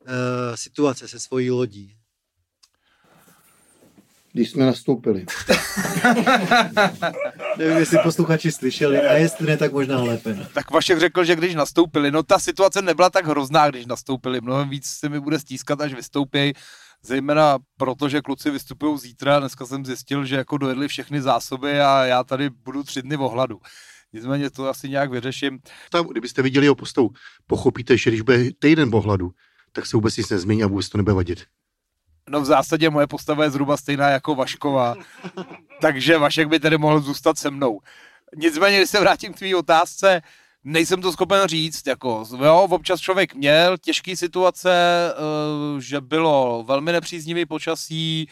uh, 0.00 0.08
situace 0.54 1.08
se 1.08 1.20
svojí 1.20 1.50
lodí? 1.50 2.01
Když 4.32 4.50
jsme 4.50 4.66
nastoupili. 4.66 5.26
Nevím, 7.58 7.76
jestli 7.76 7.98
posluchači 8.02 8.52
slyšeli, 8.52 9.00
a 9.00 9.12
jestli 9.12 9.46
ne, 9.46 9.56
tak 9.56 9.72
možná 9.72 10.02
lépe. 10.02 10.48
Tak 10.54 10.70
Vašek 10.70 11.00
řekl, 11.00 11.24
že 11.24 11.36
když 11.36 11.54
nastoupili, 11.54 12.10
no 12.10 12.22
ta 12.22 12.38
situace 12.38 12.82
nebyla 12.82 13.10
tak 13.10 13.26
hrozná, 13.26 13.70
když 13.70 13.86
nastoupili. 13.86 14.40
Mnohem 14.40 14.68
víc 14.68 14.86
se 14.86 15.08
mi 15.08 15.20
bude 15.20 15.38
stískat, 15.38 15.80
až 15.80 15.94
vystoupí. 15.94 16.52
Zejména 17.02 17.58
proto, 17.76 18.08
že 18.08 18.20
kluci 18.20 18.50
vystupují 18.50 18.98
zítra. 18.98 19.40
Dneska 19.40 19.66
jsem 19.66 19.84
zjistil, 19.84 20.24
že 20.24 20.36
jako 20.36 20.58
dojedli 20.58 20.88
všechny 20.88 21.22
zásoby 21.22 21.80
a 21.80 22.04
já 22.04 22.24
tady 22.24 22.50
budu 22.50 22.82
tři 22.82 23.02
dny 23.02 23.16
v 23.16 23.22
ohladu. 23.22 23.60
Nicméně 24.12 24.50
to 24.50 24.68
asi 24.68 24.88
nějak 24.88 25.10
vyřeším. 25.10 25.58
Tam, 25.90 26.06
kdybyste 26.06 26.42
viděli 26.42 26.66
jeho 26.66 26.74
postavu, 26.74 27.10
pochopíte, 27.46 27.98
že 27.98 28.10
když 28.10 28.20
bude 28.20 28.52
týden 28.58 28.90
v 28.90 28.94
ohladu, 28.94 29.30
tak 29.72 29.86
se 29.86 29.96
vůbec 29.96 30.16
nic 30.16 30.30
nezmění 30.30 30.62
a 30.62 30.66
vůbec 30.66 30.88
to 30.88 30.98
nebude 30.98 31.14
vadit. 31.14 31.44
No 32.30 32.40
v 32.40 32.44
zásadě 32.44 32.90
moje 32.90 33.06
postava 33.06 33.44
je 33.44 33.50
zhruba 33.50 33.76
stejná 33.76 34.08
jako 34.08 34.34
Vaškova, 34.34 34.94
takže 35.80 36.18
Vašek 36.18 36.48
by 36.48 36.60
tedy 36.60 36.78
mohl 36.78 37.00
zůstat 37.00 37.38
se 37.38 37.50
mnou. 37.50 37.80
Nicméně, 38.36 38.76
když 38.78 38.90
se 38.90 39.00
vrátím 39.00 39.32
k 39.32 39.38
tvý 39.38 39.54
otázce, 39.54 40.22
nejsem 40.64 41.02
to 41.02 41.12
schopen 41.12 41.48
říct, 41.48 41.86
jako, 41.86 42.24
jo, 42.44 42.68
občas 42.70 43.00
člověk 43.00 43.34
měl 43.34 43.78
těžké 43.78 44.16
situace, 44.16 44.72
eh, 45.12 45.80
že 45.80 46.00
bylo 46.00 46.64
velmi 46.66 46.92
nepříznivý 46.92 47.46
počasí, 47.46 48.28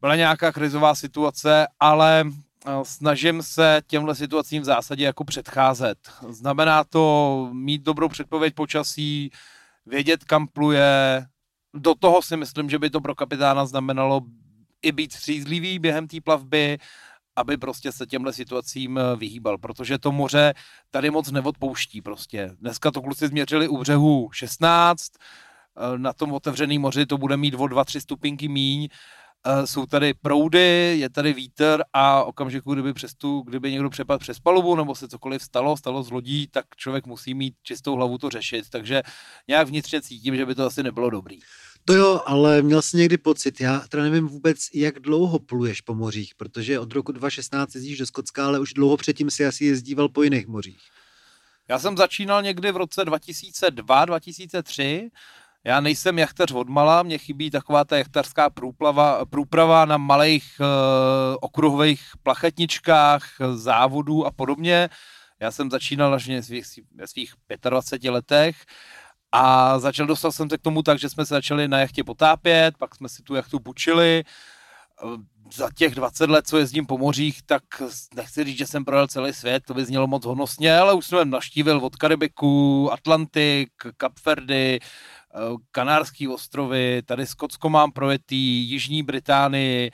byla 0.00 0.16
nějaká 0.16 0.52
krizová 0.52 0.94
situace, 0.94 1.66
ale 1.80 2.24
eh, 2.26 2.70
snažím 2.82 3.42
se 3.42 3.82
těmhle 3.86 4.14
situacím 4.14 4.62
v 4.62 4.64
zásadě 4.64 5.04
jako 5.04 5.24
předcházet. 5.24 5.98
Znamená 6.28 6.84
to 6.84 7.48
mít 7.52 7.82
dobrou 7.82 8.08
předpověď 8.08 8.54
počasí, 8.54 9.30
vědět, 9.86 10.24
kam 10.24 10.46
pluje, 10.46 11.26
do 11.74 11.94
toho 11.94 12.22
si 12.22 12.36
myslím, 12.36 12.70
že 12.70 12.78
by 12.78 12.90
to 12.90 13.00
pro 13.00 13.14
kapitána 13.14 13.66
znamenalo 13.66 14.20
i 14.82 14.92
být 14.92 15.12
střízlivý 15.12 15.78
během 15.78 16.08
té 16.08 16.20
plavby, 16.20 16.78
aby 17.36 17.56
prostě 17.56 17.92
se 17.92 18.06
těmhle 18.06 18.32
situacím 18.32 18.98
eh, 18.98 19.16
vyhýbal, 19.16 19.58
protože 19.58 19.98
to 19.98 20.12
moře 20.12 20.54
tady 20.90 21.10
moc 21.10 21.30
neodpouští 21.30 22.02
prostě. 22.02 22.50
Dneska 22.60 22.90
to 22.90 23.02
kluci 23.02 23.28
změřili 23.28 23.68
u 23.68 23.78
břehu 23.78 24.30
16, 24.32 25.12
eh, 25.16 25.98
na 25.98 26.12
tom 26.12 26.32
otevřeném 26.32 26.80
moři 26.80 27.06
to 27.06 27.18
bude 27.18 27.36
mít 27.36 27.54
o 27.54 27.68
2-3 27.68 28.00
stupinky 28.00 28.48
míň, 28.48 28.88
jsou 29.64 29.86
tady 29.86 30.14
proudy, 30.14 30.96
je 30.98 31.10
tady 31.10 31.32
vítr 31.32 31.82
a 31.92 32.24
okamžiku, 32.24 32.72
kdyby, 32.72 32.92
přes 32.92 33.14
tu, 33.14 33.40
kdyby 33.40 33.72
někdo 33.72 33.90
přepadl 33.90 34.18
přes 34.18 34.40
palubu 34.40 34.76
nebo 34.76 34.94
se 34.94 35.08
cokoliv 35.08 35.42
stalo, 35.42 35.76
stalo 35.76 36.02
z 36.02 36.10
lodí, 36.10 36.46
tak 36.50 36.64
člověk 36.76 37.06
musí 37.06 37.34
mít 37.34 37.54
čistou 37.62 37.96
hlavu 37.96 38.18
to 38.18 38.30
řešit. 38.30 38.64
Takže 38.70 39.02
nějak 39.48 39.68
vnitřně 39.68 40.02
cítím, 40.02 40.36
že 40.36 40.46
by 40.46 40.54
to 40.54 40.66
asi 40.66 40.82
nebylo 40.82 41.10
dobrý. 41.10 41.38
To 41.84 41.94
jo, 41.94 42.20
ale 42.26 42.62
měl 42.62 42.82
jsi 42.82 42.96
někdy 42.96 43.18
pocit, 43.18 43.60
já 43.60 43.80
teda 43.88 44.02
nevím 44.02 44.28
vůbec, 44.28 44.58
jak 44.74 45.00
dlouho 45.00 45.38
pluješ 45.38 45.80
po 45.80 45.94
mořích, 45.94 46.34
protože 46.34 46.78
od 46.78 46.92
roku 46.92 47.12
2016 47.12 47.74
jezdíš 47.74 47.98
do 47.98 48.06
Skotska, 48.06 48.46
ale 48.46 48.60
už 48.60 48.72
dlouho 48.72 48.96
předtím 48.96 49.30
si 49.30 49.46
asi 49.46 49.64
jezdíval 49.64 50.08
po 50.08 50.22
jiných 50.22 50.46
mořích. 50.46 50.80
Já 51.68 51.78
jsem 51.78 51.96
začínal 51.96 52.42
někdy 52.42 52.72
v 52.72 52.76
roce 52.76 53.02
2002-2003, 53.02 55.08
já 55.64 55.80
nejsem 55.80 56.18
jachtař 56.18 56.52
odmala, 56.52 57.02
mně 57.02 57.18
chybí 57.18 57.50
taková 57.50 57.84
ta 57.84 57.98
jachtařská 57.98 58.50
průplava, 58.50 59.24
průprava 59.24 59.84
na 59.84 59.96
malých 59.96 60.60
uh, 60.60 60.66
okruhových 61.40 62.02
plachetničkách, 62.22 63.24
závodů 63.54 64.26
a 64.26 64.30
podobně. 64.30 64.88
Já 65.40 65.50
jsem 65.50 65.70
začínal 65.70 66.14
až 66.14 66.28
ve 66.28 66.42
svých, 66.42 66.66
svých 67.04 67.34
25 67.70 68.10
letech 68.10 68.56
a 69.32 69.78
začal, 69.78 70.06
dostal 70.06 70.32
jsem 70.32 70.50
se 70.50 70.58
k 70.58 70.62
tomu 70.62 70.82
tak, 70.82 70.98
že 70.98 71.08
jsme 71.08 71.26
se 71.26 71.34
začali 71.34 71.68
na 71.68 71.80
jachtě 71.80 72.04
potápět, 72.04 72.76
pak 72.78 72.94
jsme 72.94 73.08
si 73.08 73.22
tu 73.22 73.34
jachtu 73.34 73.60
půjčili. 73.60 74.24
Za 75.54 75.70
těch 75.74 75.94
20 75.94 76.30
let, 76.30 76.46
co 76.48 76.58
jezdím 76.58 76.86
po 76.86 76.98
mořích, 76.98 77.42
tak 77.42 77.62
nechci 78.14 78.44
říct, 78.44 78.58
že 78.58 78.66
jsem 78.66 78.84
projel 78.84 79.06
celý 79.08 79.32
svět, 79.32 79.62
to 79.66 79.74
by 79.74 79.84
znělo 79.84 80.06
moc 80.06 80.24
honosně, 80.24 80.78
ale 80.78 80.94
už 80.94 81.06
jsem 81.06 81.30
naštívil 81.30 81.78
od 81.78 81.96
Karibiku, 81.96 82.88
Atlantik, 82.92 83.70
Kapverdy, 83.96 84.80
Eh, 84.80 85.19
Kanárský 85.70 86.28
ostrovy, 86.28 87.02
tady 87.04 87.26
Skotsko 87.26 87.68
mám 87.68 87.92
projetý, 87.92 88.70
Jižní 88.70 89.02
Británii, 89.02 89.90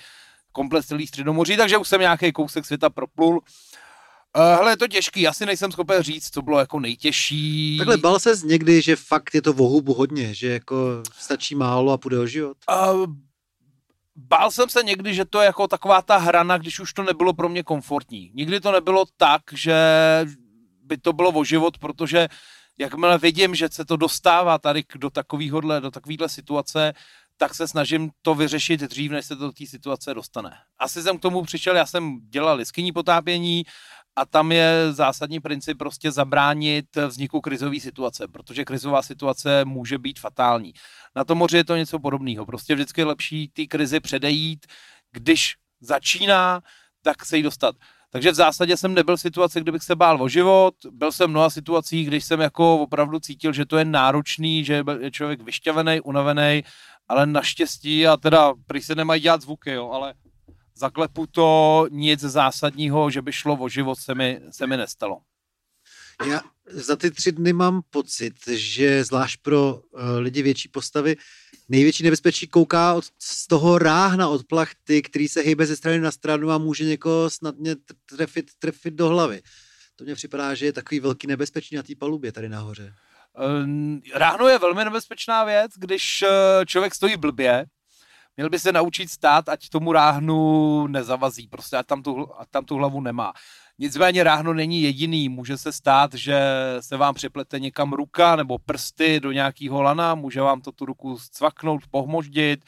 komplet 0.53 0.87
celý 0.87 1.07
středomoří, 1.07 1.57
takže 1.57 1.79
už 1.79 1.89
jsem 1.89 2.01
nějaký 2.01 2.33
kousek 2.33 2.67
světa 2.67 2.91
proplul. 2.91 3.35
Uh, 4.37 4.43
hele, 4.43 4.73
je 4.73 4.77
to 4.77 4.89
těžký, 4.89 5.29
asi 5.29 5.47
nejsem 5.47 5.73
schopen 5.73 6.03
říct, 6.03 6.31
co 6.31 6.43
bylo 6.43 6.59
jako 6.59 6.81
nejtěžší. 6.81 7.79
Takhle 7.79 7.97
bal 7.97 8.19
ses 8.19 8.43
někdy, 8.43 8.83
že 8.83 8.97
fakt 8.97 9.35
je 9.35 9.43
to 9.43 9.53
vohubu 9.53 9.95
hodně, 9.95 10.35
že 10.35 10.49
jako 10.49 11.03
stačí 11.19 11.55
málo 11.55 11.93
a 11.93 11.99
půjde 11.99 12.19
o 12.19 12.27
život? 12.27 12.57
Uh, 12.71 13.07
bál 14.17 14.51
jsem 14.51 14.69
se 14.69 14.83
někdy, 14.83 15.15
že 15.15 15.25
to 15.25 15.41
je 15.41 15.47
jako 15.47 15.69
taková 15.69 16.03
ta 16.03 16.17
hrana, 16.17 16.59
když 16.59 16.81
už 16.81 16.93
to 16.93 17.03
nebylo 17.03 17.33
pro 17.33 17.49
mě 17.49 17.63
komfortní. 17.63 18.31
Nikdy 18.35 18.61
to 18.61 18.73
nebylo 18.73 19.05
tak, 19.17 19.43
že 19.53 19.77
by 20.83 20.99
to 20.99 21.13
bylo 21.13 21.31
o 21.31 21.45
život, 21.45 21.79
protože 21.79 22.29
jakmile 22.79 23.19
vidím, 23.19 23.55
že 23.55 23.69
se 23.73 23.85
to 23.85 23.97
dostává 23.97 24.59
tady 24.59 24.85
do 24.97 25.11
takovýhodle, 25.11 25.81
do 25.81 25.91
takovýhle 25.91 26.29
situace, 26.29 26.93
tak 27.37 27.55
se 27.55 27.69
snažím 27.69 28.11
to 28.23 28.35
vyřešit 28.35 28.81
dřív, 28.81 29.11
než 29.11 29.27
se 29.27 29.37
to 29.37 29.45
do 29.45 29.53
té 29.53 29.67
situace 29.67 30.15
dostane. 30.15 30.57
Asi 30.79 31.03
jsem 31.03 31.19
k 31.19 31.23
tomu 31.23 31.43
přišel, 31.43 31.77
já 31.77 31.87
jsem 31.87 32.19
dělal 32.29 32.57
liskyní 32.57 32.93
potápění 32.93 33.65
a 34.17 34.27
tam 34.27 34.53
je 34.53 34.93
zásadní 34.93 35.41
princip 35.41 35.79
prostě 35.79 36.11
zabránit 36.11 36.97
vzniku 36.97 37.41
krizové 37.41 37.81
situace, 37.81 38.29
protože 38.29 38.65
krizová 38.65 39.03
situace 39.03 39.65
může 39.65 39.99
být 39.99 40.19
fatální. 40.19 40.73
Na 41.17 41.25
tom 41.25 41.39
moři 41.39 41.57
je 41.57 41.65
to 41.65 41.77
něco 41.77 41.99
podobného. 41.99 42.47
Prostě 42.47 42.75
vždycky 42.75 43.01
je 43.01 43.05
lepší 43.05 43.51
ty 43.53 43.69
krizi 43.69 44.01
předejít, 44.01 44.67
když 45.13 45.55
začíná, 45.81 46.61
tak 47.03 47.25
se 47.25 47.37
jí 47.37 47.43
dostat. 47.43 47.77
Takže 48.11 48.31
v 48.31 48.35
zásadě 48.35 48.77
jsem 48.77 48.95
nebyl 48.95 49.17
v 49.17 49.21
situaci, 49.21 49.61
kdybych 49.61 49.83
se 49.83 49.97
bál 49.97 50.23
o 50.23 50.29
život. 50.29 50.75
Byl 50.91 51.13
jsem 51.13 51.27
v 51.27 51.31
mnoha 51.31 51.51
situacích, 51.51 52.07
když 52.07 52.25
jsem 52.25 52.41
jako 52.41 52.79
opravdu 52.79 53.21
cítil, 53.21 53.53
že 53.53 53.67
to 53.67 53.79
je 53.79 53.85
náročný, 53.85 54.65
že 54.65 54.85
je 55.01 55.11
člověk 55.11 55.43
vyšťavený, 55.43 56.01
unavený, 56.01 56.63
ale 57.09 57.27
naštěstí, 57.27 58.07
a 58.07 58.17
teda 58.17 58.55
prý 58.67 58.83
se 58.83 58.95
nemají 58.95 59.23
dělat 59.23 59.43
zvuky, 59.43 59.71
jo, 59.71 59.91
ale 59.91 60.15
zaklepu 60.75 61.27
to 61.27 61.87
nic 61.91 62.21
zásadního, 62.21 63.11
že 63.11 63.23
by 63.23 63.33
šlo 63.33 63.57
o 63.57 63.69
život, 63.69 63.99
se 63.99 64.15
mi, 64.15 64.41
se 64.51 64.67
mi 64.67 64.77
nestalo. 64.77 65.19
Já 66.25 66.43
za 66.71 66.97
ty 66.97 67.11
tři 67.11 67.33
dny 67.33 67.53
mám 67.53 67.83
pocit, 67.91 68.35
že 68.49 69.05
zvlášť 69.05 69.41
pro 69.43 69.75
uh, 69.75 70.01
lidi 70.19 70.43
větší 70.43 70.69
postavy 70.69 71.17
největší 71.69 72.05
nebezpečí 72.05 72.47
kouká 72.47 72.95
od, 72.95 73.05
z 73.19 73.47
toho 73.47 73.79
ráhna 73.79 74.29
od 74.29 74.47
plachty, 74.47 75.03
který 75.03 75.29
se 75.29 75.41
hýbe 75.41 75.67
ze 75.67 75.77
strany 75.77 76.01
na 76.01 76.11
stranu 76.11 76.51
a 76.51 76.59
může 76.59 76.85
někoho 76.85 77.31
snadně 77.31 77.77
trefit, 78.17 78.51
trefit 78.59 78.95
do 78.95 79.09
hlavy. 79.09 79.43
To 79.97 80.05
mně 80.05 80.15
připadá, 80.15 80.55
že 80.55 80.67
je 80.67 80.73
takový 80.73 81.01
velký 81.01 81.27
nebezpečí 81.27 81.77
na 81.77 81.83
té 81.83 81.95
palubě 81.99 82.33
tady 82.33 82.49
nahoře. 82.49 82.95
Uh, 83.39 83.99
ráhno 84.15 84.49
je 84.49 84.59
velmi 84.59 84.85
nebezpečná 84.85 85.45
věc, 85.45 85.73
když 85.77 86.23
uh, 86.23 86.65
člověk 86.65 86.95
stojí 86.95 87.17
blbě, 87.17 87.67
měl 88.37 88.51
by 88.51 88.59
se 88.59 88.73
naučit 88.73 89.11
stát, 89.11 89.49
ať 89.49 89.69
tomu 89.69 89.93
ráhnu 89.93 90.87
nezavazí, 90.87 91.49
prostě 91.49 91.77
ať 91.77 91.87
tam 91.87 92.03
tu, 92.03 92.41
ať 92.41 92.49
tam 92.51 92.65
tu 92.65 92.75
hlavu 92.75 93.01
nemá. 93.01 93.33
Nicméně 93.79 94.25
ráhno 94.25 94.55
není 94.55 94.83
jediný. 94.83 95.29
Může 95.29 95.59
se 95.59 95.73
stát, 95.73 96.15
že 96.15 96.41
se 96.81 96.97
vám 96.97 97.15
připlete 97.15 97.61
někam 97.61 97.93
ruka 97.93 98.37
nebo 98.37 98.59
prsty 98.59 99.21
do 99.21 99.33
nějakého 99.33 99.83
lana, 99.83 100.15
může 100.15 100.41
vám 100.41 100.61
to 100.61 100.73
tu 100.73 100.85
ruku 100.85 101.19
cvaknout, 101.31 101.83
pohmoždit. 101.91 102.61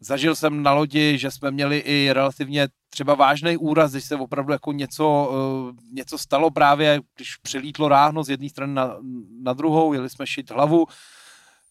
Zažil 0.00 0.34
jsem 0.34 0.62
na 0.62 0.72
lodi, 0.72 1.18
že 1.18 1.30
jsme 1.30 1.50
měli 1.50 1.78
i 1.78 2.12
relativně 2.12 2.68
třeba 2.90 3.14
vážný 3.14 3.56
úraz, 3.56 3.92
když 3.92 4.04
se 4.04 4.16
opravdu 4.16 4.52
jako 4.52 4.72
něco, 4.72 5.30
uh, 5.32 5.76
něco 5.92 6.18
stalo 6.18 6.50
právě, 6.50 7.00
když 7.16 7.36
přilítlo 7.36 7.88
ráhno 7.88 8.24
z 8.24 8.28
jedné 8.28 8.48
strany 8.48 8.74
na, 8.74 8.96
na 9.42 9.52
druhou, 9.52 9.92
jeli 9.92 10.10
jsme 10.10 10.26
šit 10.26 10.50
hlavu. 10.50 10.86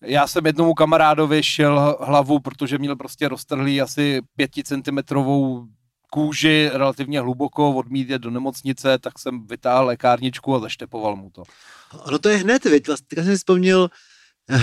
Já 0.01 0.27
jsem 0.27 0.45
jednomu 0.45 0.73
kamarádovi 0.73 1.43
šel 1.43 1.97
hlavu, 2.01 2.39
protože 2.39 2.77
měl 2.77 2.95
prostě 2.95 3.27
roztrhlý 3.27 3.81
asi 3.81 4.21
pěticentimetrovou 4.36 5.67
kůži 6.13 6.69
relativně 6.74 7.19
hluboko, 7.19 7.74
odmít 7.74 8.10
je 8.10 8.19
do 8.19 8.30
nemocnice, 8.30 8.97
tak 8.97 9.19
jsem 9.19 9.47
vytáhl 9.47 9.86
lékárničku 9.86 10.56
a 10.56 10.60
zaštepoval 10.60 11.15
mu 11.15 11.30
to. 11.30 11.43
Ono 12.06 12.19
to 12.19 12.30
je 12.30 12.38
hned, 12.38 12.65
viď? 12.65 12.88
Vlastně 12.88 13.15
jsem 13.15 13.26
si 13.26 13.38
vzpomněl, 13.38 13.89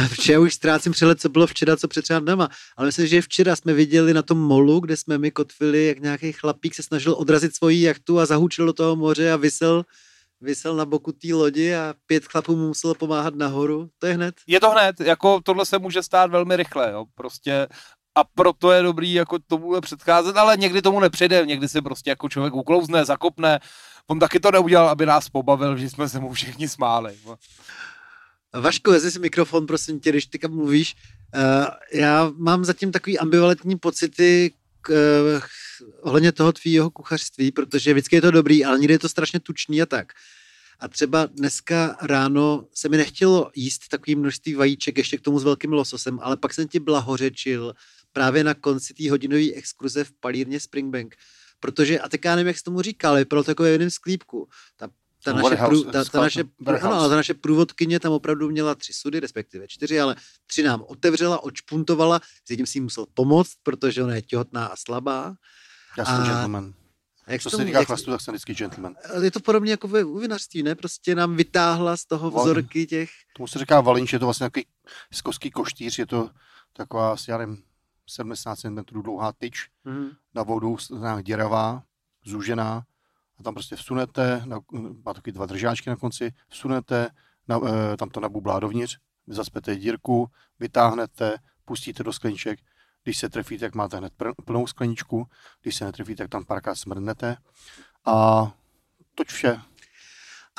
protože 0.08 0.32
já 0.32 0.40
už 0.40 0.54
ztrácím 0.54 0.92
přehled, 0.92 1.20
co 1.20 1.28
bylo 1.28 1.46
včera, 1.46 1.76
co 1.76 1.88
před 1.88 2.02
třeba 2.02 2.20
dnema, 2.20 2.48
ale 2.76 2.86
myslím, 2.86 3.06
že 3.06 3.22
včera 3.22 3.56
jsme 3.56 3.72
viděli 3.72 4.14
na 4.14 4.22
tom 4.22 4.38
molu, 4.38 4.80
kde 4.80 4.96
jsme 4.96 5.18
my 5.18 5.30
kotvili, 5.30 5.86
jak 5.86 5.98
nějaký 5.98 6.32
chlapík 6.32 6.74
se 6.74 6.82
snažil 6.82 7.14
odrazit 7.18 7.54
svoji 7.54 7.82
jachtu 7.82 8.20
a 8.20 8.26
zahučil 8.26 8.66
do 8.66 8.72
toho 8.72 8.96
moře 8.96 9.32
a 9.32 9.36
vysel 9.36 9.84
vysel 10.40 10.76
na 10.76 10.84
boku 10.84 11.12
té 11.12 11.34
lodi 11.34 11.74
a 11.74 11.94
pět 12.06 12.26
chlapů 12.26 12.56
mu 12.56 12.66
muselo 12.66 12.94
pomáhat 12.94 13.34
nahoru. 13.34 13.90
To 13.98 14.06
je 14.06 14.14
hned. 14.14 14.34
Je 14.46 14.60
to 14.60 14.70
hned, 14.70 15.00
jako 15.00 15.40
tohle 15.40 15.66
se 15.66 15.78
může 15.78 16.02
stát 16.02 16.30
velmi 16.30 16.56
rychle, 16.56 16.90
jo. 16.92 17.04
Prostě 17.14 17.66
a 18.18 18.24
proto 18.24 18.72
je 18.72 18.82
dobrý 18.82 19.12
jako 19.12 19.38
tomu 19.38 19.80
předcházet, 19.80 20.36
ale 20.36 20.56
někdy 20.56 20.82
tomu 20.82 21.00
nepřejde, 21.00 21.46
někdy 21.46 21.68
si 21.68 21.82
prostě 21.82 22.10
jako 22.10 22.28
člověk 22.28 22.54
uklouzne, 22.54 23.04
zakopne. 23.04 23.60
On 24.06 24.18
taky 24.18 24.40
to 24.40 24.50
neudělal, 24.50 24.88
aby 24.88 25.06
nás 25.06 25.28
pobavil, 25.28 25.76
že 25.76 25.90
jsme 25.90 26.08
se 26.08 26.20
mu 26.20 26.32
všichni 26.32 26.68
smáli. 26.68 27.14
Vaško, 28.52 28.90
vezmi 28.90 29.10
si 29.10 29.18
mikrofon, 29.18 29.66
prosím 29.66 30.00
tě, 30.00 30.10
když 30.10 30.26
ty 30.26 30.38
mluvíš. 30.48 30.96
Uh, 31.34 31.66
já 31.92 32.32
mám 32.36 32.64
zatím 32.64 32.92
takový 32.92 33.18
ambivalentní 33.18 33.78
pocity 33.78 34.52
uh, 34.88 34.96
ohledně 36.00 36.32
toho 36.32 36.52
tvýho 36.52 36.90
kuchařství, 36.90 37.52
protože 37.52 37.92
vždycky 37.92 38.16
je 38.16 38.22
to 38.22 38.30
dobrý, 38.30 38.64
ale 38.64 38.78
někdy 38.78 38.94
je 38.94 38.98
to 38.98 39.08
strašně 39.08 39.40
tučný 39.40 39.82
a 39.82 39.86
tak. 39.86 40.12
A 40.80 40.88
třeba 40.88 41.26
dneska 41.26 41.96
ráno 42.02 42.64
se 42.74 42.88
mi 42.88 42.96
nechtělo 42.96 43.50
jíst 43.54 43.88
takový 43.88 44.16
množství 44.16 44.54
vajíček 44.54 44.98
ještě 44.98 45.16
k 45.16 45.20
tomu 45.20 45.38
s 45.38 45.44
velkým 45.44 45.72
lososem, 45.72 46.18
ale 46.22 46.36
pak 46.36 46.54
jsem 46.54 46.68
ti 46.68 46.80
blahořečil 46.80 47.74
právě 48.18 48.44
na 48.44 48.54
konci 48.54 48.94
té 48.94 49.10
hodinové 49.10 49.52
exkurze 49.54 50.04
v 50.04 50.12
palírně 50.12 50.60
Springbank. 50.60 51.16
Protože, 51.60 52.00
a 52.00 52.08
teď 52.08 52.20
já 52.24 52.36
nevím, 52.36 52.46
jak 52.46 52.58
jsi 52.58 52.62
tomu 52.64 52.82
říkal, 52.82 53.14
vypadalo 53.16 53.44
to 53.44 53.50
jako 53.50 53.62
v 53.62 53.66
jednom 53.66 53.90
sklípku. 53.90 54.48
Ta, 54.76 54.88
ta, 55.24 55.32
No, 55.32 55.42
naše, 55.50 55.56
prů, 55.56 55.84
ta, 55.84 56.04
ta, 56.04 56.20
naše, 56.20 56.44
warehouse. 56.60 56.88
ano, 56.88 57.00
ale 57.00 57.08
ta 57.08 57.16
naše 57.16 57.34
průvodkyně 57.34 58.00
tam 58.00 58.12
opravdu 58.12 58.50
měla 58.50 58.74
tři 58.74 58.92
sudy, 58.92 59.20
respektive 59.20 59.68
čtyři, 59.68 60.00
ale 60.00 60.16
tři 60.46 60.62
nám 60.62 60.84
otevřela, 60.86 61.42
očpuntovala, 61.42 62.20
s 62.46 62.50
jedním 62.50 62.66
si 62.66 62.78
jí 62.78 62.82
musel 62.82 63.06
pomoct, 63.14 63.52
protože 63.62 64.02
ona 64.02 64.14
je 64.14 64.22
těhotná 64.22 64.66
a 64.66 64.76
slabá. 64.76 65.34
Já 65.98 66.04
jsem 66.04 66.14
A- 66.14 66.24
gentleman. 66.26 66.74
A 67.26 67.32
jak 67.32 67.42
Co 67.42 67.50
se 67.50 67.64
týká 67.64 67.84
chlastu, 67.84 68.10
tak 68.10 68.20
jsem 68.20 68.34
vždycky 68.34 68.54
gentleman. 68.54 68.94
je 69.22 69.30
to 69.30 69.40
podobně 69.40 69.70
jako 69.70 69.88
ve 69.88 70.04
vinařství, 70.04 70.62
ne? 70.62 70.74
Prostě 70.74 71.14
nám 71.14 71.36
vytáhla 71.36 71.96
z 71.96 72.04
toho 72.04 72.30
vzorky 72.30 72.86
těch... 72.86 73.10
Tomu 73.36 73.46
se 73.46 73.58
říká 73.58 73.80
valinč, 73.80 74.12
je 74.12 74.18
to 74.18 74.24
vlastně 74.26 74.46
takový 74.46 74.66
skoský 75.12 75.50
koštýř, 75.50 75.98
je 75.98 76.06
to 76.06 76.30
taková 76.72 77.16
já 77.28 77.38
nevím, 77.38 77.62
70 78.08 78.56
cm 78.58 78.78
dlouhá 79.02 79.32
tyč, 79.32 79.70
Mhm. 79.84 80.10
na 80.34 80.42
vodu 80.42 80.76
nějak 80.98 81.24
děravá, 81.24 81.82
zúžená 82.24 82.82
a 83.38 83.42
tam 83.42 83.54
prostě 83.54 83.76
vsunete, 83.76 84.42
na, 84.44 84.58
má 85.04 85.14
taky 85.14 85.32
dva 85.32 85.46
držáčky 85.46 85.90
na 85.90 85.96
konci, 85.96 86.32
vsunete, 86.48 87.10
na, 87.48 87.60
e, 87.92 87.96
tam 87.96 88.08
to 88.10 88.20
nabublá 88.20 88.60
dovnitř, 88.60 88.98
zaspete 89.26 89.76
dírku, 89.76 90.30
vytáhnete, 90.58 91.36
pustíte 91.64 92.02
do 92.02 92.12
skleniček, 92.12 92.58
když 93.04 93.18
se 93.18 93.28
trefíte, 93.28 93.66
tak 93.66 93.74
máte 93.74 93.96
hned 93.96 94.12
plnou 94.44 94.66
skleničku, 94.66 95.26
když 95.62 95.76
se 95.76 95.84
netrefíte, 95.84 96.22
tak 96.24 96.30
tam 96.30 96.44
párkrát 96.44 96.74
smrdnete 96.74 97.36
a 98.04 98.46
toť 99.14 99.26
vše. 99.28 99.60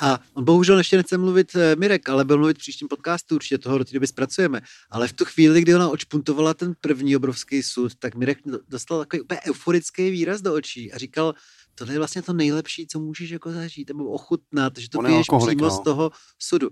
A 0.02 0.20
on 0.34 0.43
bohužel 0.43 0.78
ještě 0.78 0.97
nechce 0.97 1.18
mluvit 1.18 1.56
eh, 1.56 1.76
Mirek, 1.76 2.10
ale 2.10 2.26
byl 2.26 2.38
mluvit 2.38 2.58
v 2.58 2.60
příštím 2.60 2.88
podcastu, 2.88 3.36
určitě 3.36 3.58
toho 3.58 3.78
do 3.78 3.86
té 3.86 3.93
doby 3.93 4.08
zpracujeme. 4.08 4.62
Ale 4.89 5.08
v 5.08 5.14
tu 5.14 5.26
chvíli, 5.26 5.62
kdy 5.62 5.76
ona 5.76 5.89
očpuntovala 5.89 6.54
ten 6.54 6.74
první 6.82 7.16
obrovský 7.16 7.64
sud, 7.64 7.95
tak 7.95 8.16
Mirek 8.16 8.38
do- 8.45 8.60
dostal 8.68 9.00
takový 9.00 9.22
úplně 9.22 9.39
euforický 9.50 10.10
výraz 10.10 10.41
do 10.41 10.54
očí 10.54 10.93
a 10.93 10.97
říkal, 10.97 11.34
tohle 11.76 11.93
je 11.93 11.97
vlastně 11.97 12.22
to 12.22 12.34
nejlepší, 12.34 12.88
co 12.88 13.00
můžeš 13.00 13.30
jako 13.30 13.52
zažít 13.52 13.88
nebo 13.88 14.10
ochutnat, 14.10 14.78
že 14.78 14.89
to 14.89 15.00
piješ 15.00 15.28
přímo 15.45 15.66
no. 15.66 15.70
z 15.70 15.84
toho 15.84 16.12
sudu. 16.39 16.70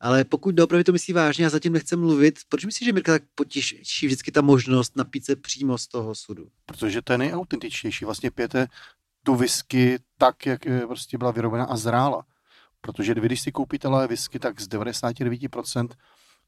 Ale 0.00 0.24
pokud 0.24 0.54
doopravdy 0.54 0.84
to 0.84 0.92
myslí 0.92 1.12
vážně 1.12 1.46
a 1.46 1.50
zatím 1.50 1.72
nechce 1.72 1.96
mluvit, 1.96 2.38
proč 2.48 2.64
myslíš, 2.64 2.86
že 2.86 2.92
Mirka 2.92 3.12
tak 3.12 3.22
potěší 3.34 4.06
vždycky 4.06 4.32
ta 4.32 4.40
možnost 4.40 4.96
napít 4.96 5.24
se 5.24 5.36
přímo 5.36 5.78
z 5.78 5.86
toho 5.86 6.14
sudu? 6.14 6.48
protože 6.66 7.02
to 7.02 7.12
je 7.12 7.18
nejautentičtější. 7.18 8.04
Vlastně 8.04 8.30
pijete 8.30 8.66
tu 9.22 9.34
whisky 9.34 9.98
tak, 10.18 10.46
jak 10.46 10.60
prostě 10.86 11.18
byla 11.18 11.30
vyrobena 11.30 11.64
a 11.64 11.76
zrála. 11.76 12.24
Protože 12.80 13.14
když 13.14 13.40
si 13.40 13.52
koupíte 13.52 13.88
lahev 13.88 14.10
whisky, 14.10 14.38
tak 14.38 14.60
z 14.60 14.68
99% 14.68 15.88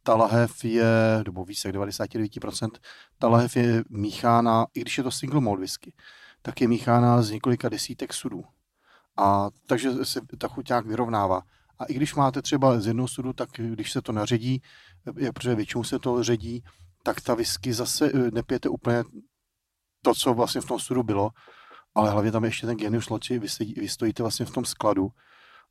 ta 0.03 0.15
lahev 0.15 0.65
je, 0.65 0.85
nebo 1.25 1.45
víc 1.45 1.65
jak 1.65 1.75
99%, 1.75 2.71
ta 3.19 3.29
lahev 3.29 3.57
je 3.57 3.85
míchána, 3.91 4.67
i 4.75 4.81
když 4.81 4.99
je 4.99 5.05
to 5.05 5.11
single 5.11 5.41
malt 5.41 5.61
whisky, 5.61 5.93
tak 6.43 6.61
je 6.61 6.69
míchána 6.69 7.23
z 7.23 7.31
několika 7.31 7.69
desítek 7.69 8.15
sudů. 8.15 8.45
A 9.17 9.49
takže 9.67 10.05
se 10.05 10.21
ta 10.39 10.49
chuť 10.49 10.69
nějak 10.69 10.87
vyrovnává. 10.87 11.43
A 11.79 11.85
i 11.85 11.95
když 11.95 12.15
máte 12.15 12.43
třeba 12.43 12.81
z 12.81 12.87
jednoho 12.87 13.09
sudu, 13.09 13.33
tak 13.33 13.49
když 13.57 13.93
se 13.93 14.03
to 14.03 14.13
naředí, 14.13 14.63
protože 15.35 15.55
většinou 15.55 15.85
se 15.85 15.99
to 15.99 16.23
ředí, 16.23 16.65
tak 17.03 17.21
ta 17.21 17.35
whisky 17.35 17.73
zase 17.73 18.11
eh, 18.15 18.31
nepijete 18.31 18.69
úplně 18.69 19.05
to, 20.03 20.15
co 20.15 20.35
vlastně 20.35 20.61
v 20.61 20.65
tom 20.65 20.79
sudu 20.79 21.03
bylo, 21.03 21.31
ale 21.95 22.11
hlavně 22.11 22.33
tam 22.33 22.45
je 22.45 22.49
ještě 22.49 22.67
ten 22.67 22.77
genius 22.77 23.09
loci, 23.09 23.39
vy, 23.39 23.47
vy 23.77 23.89
stojíte 23.89 24.23
vlastně 24.23 24.47
v 24.47 24.51
tom 24.51 24.65
skladu 24.65 25.13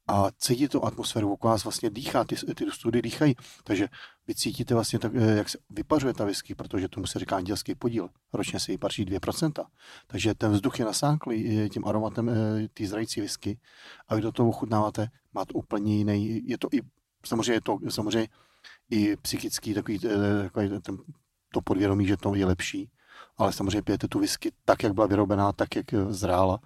a 0.10 0.32
cítíte 0.38 0.72
tu 0.72 0.86
atmosféru, 0.86 1.34
okolo 1.34 1.52
vás 1.52 1.64
vlastně 1.64 1.90
dýchá, 1.90 2.24
ty, 2.24 2.36
ty 2.36 2.72
study 2.72 3.02
dýchají, 3.02 3.36
takže 3.64 3.88
vy 4.28 4.36
cítíte 4.36 4.74
vlastně, 4.74 5.00
tak, 5.00 5.12
eh, 5.16 5.36
jak 5.36 5.50
se 5.50 5.58
vypařuje 5.70 6.14
ta 6.14 6.26
whisky, 6.26 6.56
protože 6.56 6.88
tomu 6.88 7.08
se 7.08 7.20
říká 7.20 7.36
andělský 7.36 7.76
podíl, 7.76 8.10
ročně 8.34 8.60
se 8.60 8.72
jí 8.72 8.78
paří 8.78 9.06
2%, 9.06 9.66
takže 10.08 10.34
ten 10.34 10.52
vzduch 10.52 10.80
je 10.80 10.86
nasáklý 10.86 11.60
eh, 11.60 11.70
tím 11.70 11.86
aromatem 11.86 12.30
eh, 12.30 12.68
té 12.74 12.88
zrající 12.88 13.22
whisky. 13.22 13.60
A 14.08 14.16
vy 14.16 14.22
do 14.22 14.32
toho 14.32 14.50
ochutnáváte, 14.50 15.08
má 15.34 15.46
to 15.46 15.54
úplně 15.54 15.98
jiný, 15.98 16.42
je 16.46 16.58
to 16.58 16.68
i, 16.72 16.82
samozřejmě 17.26 17.54
je 17.54 17.62
to 17.62 17.78
samozřejmě 17.90 18.28
i 18.90 19.18
psychický 19.18 19.74
takový, 19.74 20.00
takový 20.44 20.70
ten, 20.82 20.98
to 21.54 21.62
podvědomí, 21.62 22.08
že 22.08 22.18
to 22.18 22.36
je 22.36 22.46
lepší, 22.46 22.90
ale 23.38 23.54
samozřejmě 23.54 23.82
pijete 23.82 24.08
tu 24.08 24.20
whisky 24.20 24.52
tak, 24.66 24.84
jak 24.84 24.94
byla 24.94 25.08
vyrobená, 25.08 25.52
tak, 25.52 25.76
jak 25.76 25.86
zrála. 26.10 26.60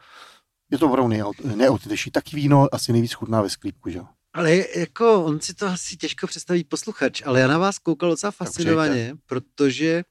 Je 0.73 0.79
to 0.79 0.85
opravdu 0.89 1.13
neautentičnější. 1.55 2.11
Taky 2.11 2.35
víno 2.35 2.67
asi 2.71 2.91
nejvíc 2.91 3.13
chutná 3.13 3.41
ve 3.41 3.49
sklípku, 3.49 3.89
že 3.89 3.97
jo? 3.97 4.05
Ale 4.33 4.55
jako 4.75 5.23
on 5.23 5.39
si 5.39 5.53
to 5.53 5.67
asi 5.67 5.97
těžko 5.97 6.27
představí 6.27 6.63
posluchač, 6.63 7.21
ale 7.25 7.39
já 7.39 7.47
na 7.47 7.57
vás 7.57 7.79
koukal 7.79 8.09
docela 8.09 8.31
fascinovaně, 8.31 9.15
protože, 9.25 10.03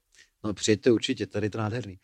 no 0.43 0.53
přijďte 0.53 0.91
určitě, 0.91 1.27
tady 1.27 1.45
je 1.45 1.49
to 1.49 1.57
nádherný. 1.57 1.97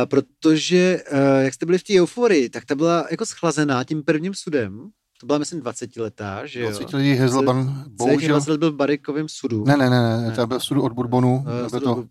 Uh, 0.00 0.06
protože, 0.06 1.02
uh, 1.12 1.18
jak 1.44 1.54
jste 1.54 1.66
byli 1.66 1.78
v 1.78 1.82
té 1.82 2.00
euforii, 2.00 2.50
tak 2.50 2.64
ta 2.64 2.74
byla 2.74 3.06
jako 3.10 3.26
schlazená 3.26 3.84
tím 3.84 4.02
prvním 4.02 4.34
sudem. 4.34 4.90
To 5.20 5.26
byla, 5.26 5.38
myslím, 5.38 5.60
20 5.60 5.96
letá, 5.96 6.46
že 6.46 6.60
jo? 6.60 6.70
20 6.70 6.96
lidí 6.96 7.14
Hazelban, 7.16 7.66
Celý 7.66 7.84
těch 7.84 7.92
bohužel... 7.92 8.28
20 8.28 8.50
let 8.50 8.58
byl 8.58 8.72
v 8.72 8.76
barikovém 8.76 9.28
sudu. 9.28 9.64
Ne, 9.64 9.76
ne, 9.76 9.90
ne, 9.90 10.00
ne, 10.16 10.28
Ne. 10.28 10.36
to 10.36 10.46
byl 10.46 10.60
sudu 10.60 10.82
od 10.82 10.92
Bourbonu, 10.92 11.44
Eh, 11.66 11.70
byl 11.70 11.80
to 11.80 11.94
byl- 11.94 12.08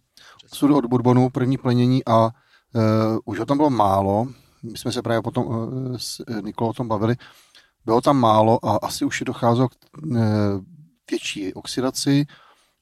sudu 0.53 0.77
od 0.77 0.85
Bourbonu, 0.85 1.29
první 1.29 1.57
plenění 1.57 2.05
a 2.05 2.25
uh, 2.25 2.31
už 3.25 3.39
ho 3.39 3.45
tam 3.45 3.57
bylo 3.57 3.69
málo. 3.69 4.27
My 4.63 4.77
jsme 4.77 4.91
se 4.91 5.01
právě 5.01 5.21
potom 5.21 5.45
uh, 5.47 5.97
s 5.97 6.23
eh, 6.27 6.41
Nikolou 6.41 6.69
o 6.69 6.73
tom 6.73 6.87
bavili. 6.87 7.15
Bylo 7.85 8.01
tam 8.01 8.17
málo 8.17 8.65
a 8.65 8.75
asi 8.75 9.05
už 9.05 9.21
je 9.21 9.25
docházelo 9.25 9.69
k 9.69 9.73
uh, 10.03 10.17
větší 11.11 11.53
oxidaci 11.53 12.25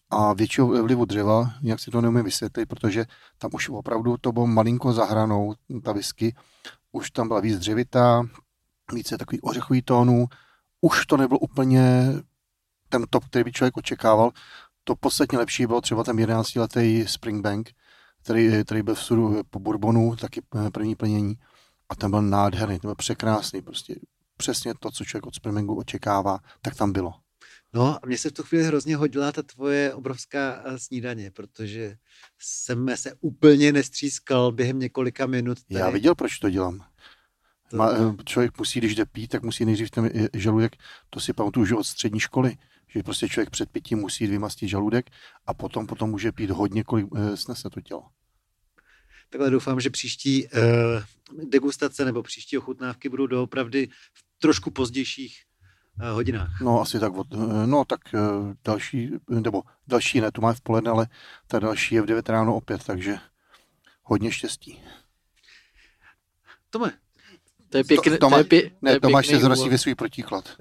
a 0.09 0.34
většího 0.34 0.67
vlivu 0.67 1.05
dřeva, 1.05 1.51
jak 1.61 1.80
si 1.80 1.91
to 1.91 2.01
neumím 2.01 2.23
vysvětlit, 2.23 2.65
protože 2.65 3.05
tam 3.38 3.51
už 3.53 3.69
opravdu 3.69 4.17
to 4.17 4.32
bylo 4.32 4.47
malinko 4.47 4.93
zahranou, 4.93 5.55
ta 5.84 5.91
whisky, 5.91 6.36
už 6.91 7.11
tam 7.11 7.28
byla 7.28 7.39
víc 7.39 7.59
dřevitá, 7.59 8.23
více 8.93 9.17
takový 9.17 9.41
ořechový 9.41 9.82
tónů, 9.82 10.28
už 10.82 11.05
to 11.05 11.17
nebyl 11.17 11.38
úplně 11.41 12.13
ten 12.89 13.05
top, 13.09 13.25
který 13.25 13.43
by 13.43 13.51
člověk 13.51 13.78
očekával. 13.78 14.32
To 14.84 14.95
podstatně 14.95 15.38
lepší 15.38 15.67
bylo 15.67 15.82
třeba 15.82 16.03
ten 16.03 16.17
11-letý 16.17 17.07
Springbank, 17.07 17.69
který, 18.23 18.63
který 18.63 18.82
byl 18.84 18.95
v 18.95 19.03
sudu 19.03 19.41
po 19.49 19.59
Bourbonu, 19.59 20.15
taky 20.15 20.41
eh, 20.55 20.71
první 20.71 20.95
plnění. 20.95 21.36
A 21.90 21.96
ten 21.96 22.12
byl 22.12 22.22
nádherný, 22.22 22.80
ten 22.80 22.88
byl 22.88 22.96
překrásný, 22.96 23.62
prostě 23.62 23.96
přesně 24.38 24.74
to, 24.80 24.92
co 24.92 25.06
člověk 25.06 25.26
od 25.26 25.36
Springbanku 25.36 25.76
očekává, 25.76 26.40
tak 26.62 26.76
tam 26.76 26.92
bylo. 26.92 27.14
No 27.74 27.86
a 27.88 28.00
mně 28.06 28.18
se 28.18 28.30
v 28.30 28.34
tu 28.34 28.44
chvíli 28.44 28.64
hrozně 28.64 28.96
hodila 28.96 29.32
ta 29.32 29.44
tvoje 29.44 29.94
obrovská 29.94 30.62
eh, 30.66 30.80
snídaně, 30.80 31.32
protože 31.32 31.98
jsem 32.40 32.90
se 32.96 33.14
úplně 33.20 33.72
nestřískal 33.72 34.52
během 34.52 34.80
několika 34.80 35.26
minut. 35.26 35.58
Tady. 35.64 35.80
Já 35.80 35.90
viděl, 35.90 36.16
proč 36.16 36.40
to 36.40 36.50
dělám. 36.50 36.86
To- 37.70 37.78
Má, 37.78 37.92
eh, 37.92 38.24
člověk 38.26 38.58
musí, 38.60 38.80
když 38.80 38.96
jde 38.96 39.06
pít, 39.06 39.28
tak 39.28 39.44
musí 39.44 39.66
nejdřív 39.66 39.92
ten 39.92 40.06
eh, 40.16 40.28
žaludek, 40.34 40.76
to 41.10 41.20
si 41.20 41.34
pamatuju 41.34 41.64
už 41.64 41.72
od 41.72 41.84
střední 41.84 42.20
školy, 42.20 42.58
že 42.88 43.04
prostě 43.04 43.30
člověk 43.30 43.50
před 43.50 43.70
pitím 43.70 44.00
musí 44.00 44.28
vymastit 44.28 44.70
žaludek 44.70 45.10
a 45.48 45.54
potom 45.54 45.88
potom 45.88 46.10
může 46.10 46.32
pít 46.32 46.50
hodně, 46.50 46.84
kolik 46.84 47.08
snese 47.36 47.70
to 47.70 47.82
tělo. 47.82 48.04
Takhle 49.30 49.49
doufám, 49.49 49.80
že 49.80 49.89
příští 49.89 50.47
uh, 50.47 50.59
degustace 51.49 52.05
nebo 52.05 52.23
příští 52.23 52.57
ochutnávky 52.57 53.09
budou 53.09 53.28
doopravdy 53.28 53.88
v 54.13 54.23
trošku 54.41 54.71
pozdějších 54.71 55.43
uh, 56.01 56.09
hodinách. 56.09 56.61
No 56.61 56.82
asi 56.82 56.99
tak, 56.99 57.13
od, 57.17 57.28
eh, 57.34 57.67
no 57.67 57.86
tak 57.86 57.99
eh, 58.13 58.19
další, 58.65 59.11
nebo 59.30 59.63
další 59.88 60.21
ne, 60.21 60.32
tu 60.32 60.41
máme 60.41 60.53
v 60.53 60.61
poledne, 60.61 60.91
ale 60.91 61.07
ta 61.47 61.59
další 61.59 61.95
je 61.95 62.01
v 62.01 62.05
9 62.05 62.30
ráno 62.30 62.55
opět, 62.55 62.84
takže 62.84 63.17
hodně 64.03 64.32
štěstí. 64.32 64.80
Tome, 66.69 66.93
To 67.69 67.78
je 67.78 67.84
pěkný, 67.84 68.17
To- 68.17 68.30
to, 68.30 68.38
je, 68.38 68.43
pě, 68.43 68.61
to 68.69 68.75
Ne, 68.82 68.91
je 68.91 68.99
Tomáš 68.99 69.25
pěkný 69.28 69.41
se 69.41 69.45
úvod. 69.53 69.69
ve 69.71 69.78
svůj 69.78 69.95
protiklad. 69.95 70.55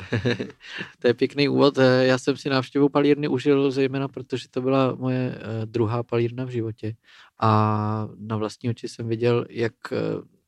To 0.99 1.09
je 1.09 1.15
pěkný 1.15 1.49
úvod. 1.49 1.79
Já 2.01 2.19
jsem 2.19 2.37
si 2.37 2.49
návštěvu 2.49 2.89
palírny 2.89 3.29
užil 3.29 3.71
zejména, 3.71 4.09
protože 4.09 4.49
to 4.49 4.63
byla 4.63 4.95
moje 4.95 5.39
druhá 5.65 6.03
palírna 6.03 6.45
v 6.45 6.49
životě. 6.49 6.95
A 7.41 8.09
na 8.19 8.37
vlastní 8.37 8.71
oči 8.71 8.89
jsem 8.89 9.09
viděl, 9.09 9.47
jak 9.51 9.75
eh, 9.93 9.97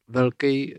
velký 0.08 0.74
eh, 0.74 0.78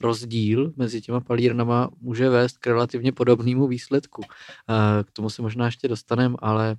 rozdíl 0.00 0.72
mezi 0.76 1.00
těma 1.00 1.20
palírnama 1.20 1.90
může 2.00 2.28
vést 2.28 2.58
k 2.58 2.66
relativně 2.66 3.12
podobnému 3.12 3.66
výsledku. 3.66 4.22
Eh, 4.22 5.04
K 5.04 5.10
tomu 5.10 5.30
se 5.30 5.42
možná 5.42 5.64
ještě 5.64 5.88
dostaneme, 5.88 6.36
ale 6.38 6.76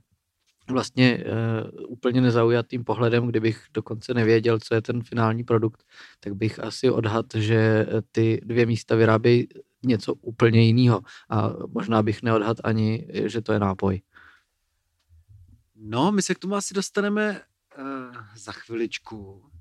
vlastně 0.69 1.23
úplně 1.87 2.21
nezaujatým 2.21 2.83
pohledem, 2.83 3.27
kdybych 3.27 3.65
dokonce 3.73 4.13
nevěděl, 4.13 4.59
co 4.59 4.75
je 4.75 4.81
ten 4.81 5.03
finální 5.03 5.43
produkt, 5.43 5.83
tak 6.19 6.35
bych 6.35 6.59
asi 6.59 6.89
odhad, 6.89 7.25
že 7.35 7.85
ty 8.11 8.41
dvě 8.45 8.65
místa 8.65 8.95
vyrábějí 8.95 9.47
něco 9.85 10.13
úplně 10.13 10.61
jiného. 10.61 11.01
A 11.29 11.53
možná 11.67 12.03
bych 12.03 12.23
neodhad 12.23 12.57
ani, 12.63 13.07
že 13.25 13.41
to 13.41 13.53
je 13.53 13.59
nápoj. 13.59 14.01
no 15.75 16.11
my 16.11 16.21
se 16.21 16.35
k 16.35 16.39
tomu 16.39 16.55
asi 16.55 16.73
dostaneme 16.73 17.41
uh, 17.77 18.15
za 18.35 18.51
chviličku. 18.51 19.51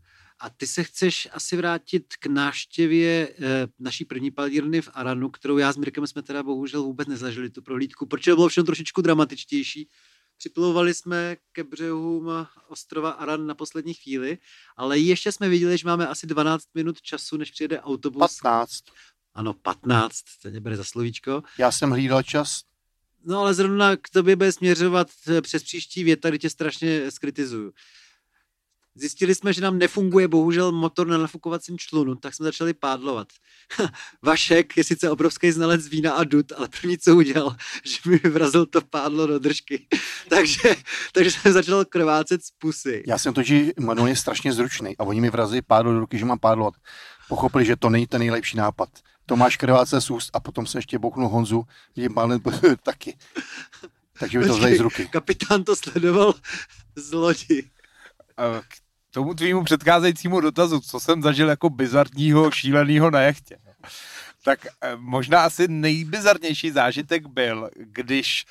A 0.40 0.50
ty 0.50 0.66
se 0.66 0.84
chceš 0.84 1.28
asi 1.32 1.56
vrátit 1.56 2.04
k 2.20 2.26
návštěvě 2.26 3.28
e, 3.28 3.66
naší 3.78 4.04
první 4.04 4.30
palírny 4.30 4.82
v 4.82 4.90
Aranu, 4.94 5.30
kterou 5.30 5.58
já 5.58 5.72
s 5.72 5.76
Mirkem 5.76 6.06
jsme 6.06 6.22
teda 6.22 6.42
bohužel 6.42 6.82
vůbec 6.82 7.08
nezažili 7.08 7.50
tu 7.50 7.62
prohlídku, 7.62 8.06
protože 8.06 8.34
bylo 8.34 8.48
všechno 8.48 8.66
trošičku 8.66 9.02
dramatičtější. 9.02 9.88
Připlovali 10.36 10.94
jsme 10.94 11.36
ke 11.52 11.64
břehům 11.64 12.30
ostrova 12.68 13.10
Aran 13.10 13.46
na 13.46 13.54
poslední 13.54 13.94
chvíli, 13.94 14.38
ale 14.76 14.98
ještě 14.98 15.32
jsme 15.32 15.48
viděli, 15.48 15.78
že 15.78 15.86
máme 15.86 16.08
asi 16.08 16.26
12 16.26 16.64
minut 16.74 17.02
času, 17.02 17.36
než 17.36 17.50
přijede 17.50 17.80
autobus. 17.80 18.18
15. 18.40 18.72
Ano, 19.34 19.54
15, 19.54 20.16
to 20.42 20.50
nebere 20.50 20.76
za 20.76 20.84
slovíčko. 20.84 21.42
Já 21.58 21.72
jsem 21.72 21.90
hlídal 21.90 22.22
čas. 22.22 22.62
No 23.24 23.38
ale 23.38 23.54
zrovna 23.54 23.96
k 23.96 24.08
tobě 24.08 24.36
bude 24.36 24.52
směřovat 24.52 25.08
eh, 25.28 25.42
přes 25.42 25.62
příští 25.62 26.04
věta, 26.04 26.28
kdy 26.28 26.38
tě 26.38 26.50
strašně 26.50 27.10
skritizuju. 27.10 27.72
Zjistili 28.96 29.34
jsme, 29.34 29.52
že 29.52 29.60
nám 29.60 29.78
nefunguje 29.78 30.28
bohužel 30.28 30.72
motor 30.72 31.06
na 31.06 31.18
nafukovacím 31.18 31.78
člunu, 31.78 32.14
tak 32.14 32.34
jsme 32.34 32.44
začali 32.44 32.74
pádlovat. 32.74 33.28
Vašek 34.22 34.76
je 34.76 34.84
sice 34.84 35.10
obrovský 35.10 35.52
znalec 35.52 35.88
vína 35.88 36.12
a 36.12 36.24
dud, 36.24 36.52
ale 36.52 36.68
první, 36.80 36.98
co 36.98 37.16
udělal, 37.16 37.56
že 37.84 38.10
mi 38.10 38.16
vyvrazil 38.16 38.66
to 38.66 38.80
pádlo 38.80 39.26
do 39.26 39.38
držky. 39.38 39.86
takže, 40.28 40.76
takže 41.12 41.30
jsem 41.30 41.52
začal 41.52 41.84
krvácet 41.84 42.44
z 42.44 42.50
pusy. 42.50 43.02
Já 43.06 43.18
jsem 43.18 43.34
totiž 43.34 43.72
manuálně 43.80 44.16
strašně 44.16 44.52
zručný 44.52 44.96
a 44.96 45.04
oni 45.04 45.20
mi 45.20 45.30
vrazí 45.30 45.62
pádlo 45.62 45.92
do 45.92 46.00
ruky, 46.00 46.18
že 46.18 46.24
mám 46.24 46.38
pádlovat. 46.38 46.74
Pochopili, 47.28 47.64
že 47.64 47.76
to 47.76 47.90
není 47.90 48.06
ten 48.06 48.18
nejlepší 48.18 48.56
nápad. 48.56 48.88
Tomáš 49.26 49.56
krváce 49.56 50.00
z 50.00 50.10
úst 50.10 50.30
a 50.32 50.40
potom 50.40 50.66
se 50.66 50.78
ještě 50.78 50.98
bouchnul 50.98 51.28
Honzu, 51.28 51.64
že 51.96 52.08
pádlem 52.08 52.40
taky. 52.82 53.16
Takže 54.18 54.38
by 54.38 54.46
to 54.46 54.56
vzali 54.56 54.76
z 54.76 54.80
ruky. 54.80 55.08
Kapitán 55.08 55.64
to 55.64 55.76
sledoval 55.76 56.34
z 56.96 57.12
lodi. 57.12 57.70
Tomu 59.14 59.34
tvýmu 59.34 59.64
předcházejícímu 59.64 60.40
dotazu, 60.40 60.80
co 60.80 61.00
jsem 61.00 61.22
zažil 61.22 61.48
jako 61.48 61.70
bizarního, 61.70 62.50
šíleného 62.50 63.10
na 63.10 63.20
jachtě. 63.20 63.58
Tak 64.44 64.66
eh, 64.66 64.96
možná 64.96 65.40
asi 65.40 65.68
nejbizarnější 65.68 66.70
zážitek 66.70 67.26
byl, 67.26 67.70
když 67.76 68.44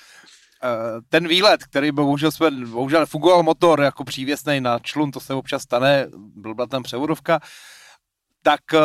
eh, 0.64 0.68
ten 1.10 1.28
výlet, 1.28 1.64
který 1.64 1.92
bohužel, 1.92 2.32
jsme, 2.32 2.52
bohužel 2.52 3.06
fungoval 3.06 3.44
motor 3.44 3.82
jako 3.82 4.04
přívěsnej 4.04 4.62
na 4.62 4.80
člun, 4.80 5.12
to 5.12 5.20
se 5.20 5.34
občas 5.34 5.64
stane, 5.64 6.08
byla 6.36 6.68
tam 6.68 6.84
převodovka, 6.84 7.40
tak 8.42 8.74
eh, 8.74 8.80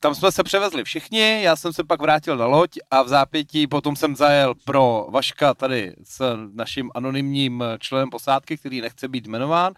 tam 0.00 0.14
jsme 0.14 0.32
se 0.32 0.42
převezli 0.42 0.84
všichni, 0.84 1.42
já 1.42 1.56
jsem 1.56 1.72
se 1.72 1.84
pak 1.84 2.00
vrátil 2.00 2.36
na 2.36 2.46
loď 2.46 2.78
a 2.90 3.02
v 3.02 3.08
zápětí 3.08 3.66
potom 3.66 3.96
jsem 3.96 4.16
zajel 4.16 4.54
pro 4.64 5.06
Vaška 5.10 5.54
tady 5.54 5.94
s 6.04 6.36
naším 6.54 6.90
anonymním 6.94 7.64
členem 7.78 8.10
posádky, 8.10 8.58
který 8.58 8.80
nechce 8.80 9.08
být 9.08 9.26
jmenován. 9.26 9.74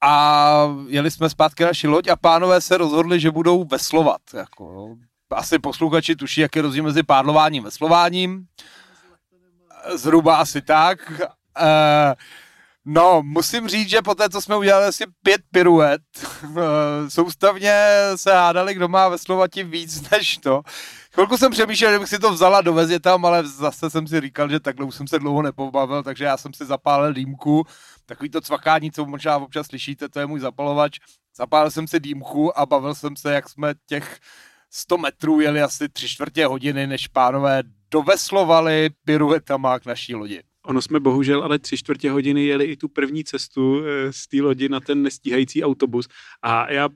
A 0.00 0.76
jeli 0.86 1.10
jsme 1.10 1.30
zpátky 1.30 1.62
na 1.62 1.68
naši 1.68 1.88
loď 1.88 2.08
a 2.08 2.16
pánové 2.16 2.60
se 2.60 2.76
rozhodli, 2.76 3.20
že 3.20 3.30
budou 3.30 3.64
veslovat. 3.64 4.20
Jako, 4.34 4.64
jo. 4.72 4.96
asi 5.30 5.58
posluchači 5.58 6.16
tuší, 6.16 6.40
jak 6.40 6.56
je 6.56 6.62
rozdíl 6.62 6.84
mezi 6.84 7.02
pádlováním 7.02 7.62
a 7.62 7.64
veslováním. 7.64 8.46
Zhruba 9.94 10.36
asi 10.36 10.62
tak. 10.62 11.20
E, 11.58 12.14
no, 12.84 13.22
musím 13.24 13.68
říct, 13.68 13.88
že 13.88 14.02
po 14.02 14.14
té, 14.14 14.28
co 14.28 14.42
jsme 14.42 14.56
udělali 14.56 14.84
asi 14.84 15.04
pět 15.22 15.40
piruet, 15.50 16.02
eh, 16.44 17.10
soustavně 17.10 17.82
se 18.16 18.34
hádali, 18.34 18.74
kdo 18.74 18.88
má 18.88 19.08
veslovati 19.08 19.64
víc 19.64 20.10
než 20.10 20.36
to. 20.36 20.62
Chvilku 21.14 21.36
jsem 21.36 21.52
přemýšlel, 21.52 21.92
že 21.92 21.98
bych 21.98 22.08
si 22.08 22.18
to 22.18 22.32
vzala, 22.32 22.60
dovezě 22.60 23.00
tam, 23.00 23.24
ale 23.24 23.48
zase 23.48 23.90
jsem 23.90 24.06
si 24.06 24.20
říkal, 24.20 24.48
že 24.48 24.60
takhle 24.60 24.86
už 24.86 24.94
jsem 24.94 25.06
se 25.06 25.18
dlouho 25.18 25.42
nepobavil, 25.42 26.02
takže 26.02 26.24
já 26.24 26.36
jsem 26.36 26.54
si 26.54 26.64
zapálil 26.64 27.12
dýmku, 27.12 27.66
takový 28.08 28.30
to 28.30 28.40
cvakání, 28.40 28.90
co 28.90 29.06
možná 29.06 29.36
občas 29.36 29.66
slyšíte, 29.66 30.08
to 30.08 30.20
je 30.20 30.26
můj 30.26 30.40
zapalovač. 30.40 30.98
Zapálil 31.36 31.70
jsem 31.70 31.86
si 31.86 32.00
dýmku 32.00 32.58
a 32.58 32.66
bavil 32.66 32.94
jsem 32.94 33.16
se, 33.16 33.32
jak 33.32 33.48
jsme 33.48 33.74
těch 33.86 34.18
100 34.70 34.98
metrů 34.98 35.40
jeli 35.40 35.62
asi 35.62 35.88
tři 35.88 36.08
čtvrtě 36.08 36.46
hodiny, 36.46 36.86
než 36.86 37.08
pánové 37.08 37.62
doveslovali 37.90 38.90
piruetama 39.04 39.78
k 39.78 39.86
naší 39.86 40.14
lodi. 40.14 40.42
Ono 40.66 40.82
jsme 40.82 41.00
bohužel 41.00 41.42
ale 41.42 41.58
tři 41.58 41.76
čtvrtě 41.76 42.10
hodiny 42.10 42.44
jeli 42.44 42.64
i 42.64 42.76
tu 42.76 42.88
první 42.88 43.24
cestu 43.24 43.82
eh, 43.84 44.12
z 44.12 44.26
té 44.26 44.36
lodi 44.42 44.68
na 44.68 44.80
ten 44.80 45.02
nestíhající 45.02 45.64
autobus. 45.64 46.08
A 46.42 46.72
já 46.72 46.88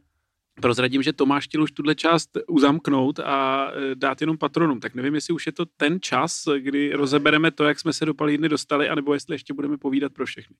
prozradím, 0.60 1.02
že 1.02 1.12
Tomáš 1.12 1.44
chtěl 1.44 1.62
už 1.62 1.72
tuhle 1.72 1.94
část 1.94 2.30
uzamknout 2.48 3.18
a 3.18 3.68
eh, 3.70 3.94
dát 3.94 4.20
jenom 4.20 4.38
patronům. 4.38 4.80
Tak 4.80 4.94
nevím, 4.94 5.14
jestli 5.14 5.34
už 5.34 5.46
je 5.46 5.52
to 5.52 5.66
ten 5.76 6.00
čas, 6.00 6.44
kdy 6.58 6.92
rozebereme 6.92 7.50
to, 7.50 7.64
jak 7.64 7.80
jsme 7.80 7.92
se 7.92 8.04
do 8.04 8.14
palírny 8.14 8.48
dostali, 8.48 8.88
anebo 8.88 9.14
jestli 9.14 9.34
ještě 9.34 9.54
budeme 9.54 9.78
povídat 9.78 10.12
pro 10.12 10.26
všechny. 10.26 10.56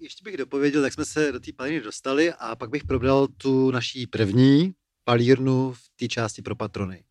Ještě 0.00 0.24
bych 0.24 0.36
dopověděl, 0.36 0.84
jak 0.84 0.92
jsme 0.92 1.04
se 1.04 1.32
do 1.32 1.40
té 1.40 1.52
palírny 1.52 1.80
dostali 1.80 2.32
a 2.32 2.56
pak 2.56 2.70
bych 2.70 2.84
probral 2.84 3.26
tu 3.26 3.70
naší 3.70 4.06
první 4.06 4.74
palírnu 5.04 5.72
v 5.72 5.80
té 5.96 6.08
části 6.08 6.42
pro 6.42 6.56
patrony. 6.56 7.04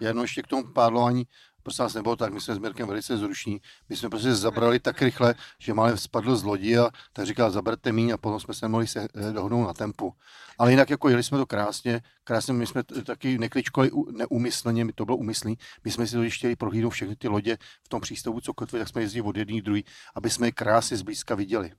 Já 0.00 0.08
jenom 0.08 0.22
ještě 0.22 0.42
k 0.42 0.46
tomu 0.46 0.72
pádlování, 0.72 1.24
prostě 1.64 1.82
nás 1.82 1.94
nebylo 1.94 2.16
tak, 2.16 2.32
my 2.32 2.40
jsme 2.40 2.54
s 2.54 2.58
Mirkem 2.58 2.88
velice 2.88 3.16
zruční, 3.16 3.60
my 3.88 3.96
jsme 3.96 4.08
prostě 4.10 4.34
zabrali 4.34 4.80
tak 4.80 5.02
rychle, 5.02 5.34
že 5.58 5.74
malé 5.74 5.96
spadl 5.96 6.36
z 6.36 6.44
lodi 6.44 6.78
a 6.78 6.90
tak 7.12 7.26
říkal, 7.26 7.50
zaberte 7.50 7.92
míň 7.92 8.10
a 8.10 8.16
potom 8.16 8.40
jsme 8.40 8.54
se 8.54 8.68
mohli 8.68 8.86
se 8.86 9.08
eh, 9.14 9.32
dohodnout 9.32 9.66
na 9.66 9.72
tempu. 9.72 10.14
Ale 10.58 10.70
jinak 10.70 10.90
jako 10.90 11.08
jeli 11.08 11.22
jsme 11.22 11.38
to 11.38 11.46
krásně, 11.46 12.02
krásně, 12.24 12.54
my 12.54 12.66
jsme 12.66 12.82
taky 12.82 13.38
nekličkovali 13.38 13.90
neumyslně, 14.12 14.84
my 14.84 14.92
to 14.92 15.04
bylo 15.04 15.16
umyslný, 15.16 15.58
my 15.84 15.90
jsme 15.90 16.06
si 16.06 16.16
to 16.16 16.22
chtěli 16.28 16.56
prohlídnout 16.56 16.90
všechny 16.90 17.16
ty 17.16 17.28
lodě 17.28 17.58
v 17.82 17.88
tom 17.88 18.00
přístavu, 18.00 18.40
co 18.40 18.54
kotvy, 18.54 18.78
tak 18.78 18.88
jsme 18.88 19.00
jezdili 19.00 19.28
od 19.28 19.36
jedný 19.36 19.60
k 19.60 19.64
druhý, 19.64 19.84
aby 20.14 20.30
jsme 20.30 20.46
je 20.46 20.52
krásně 20.52 20.96
zblízka 20.96 21.34
viděli. 21.34 21.72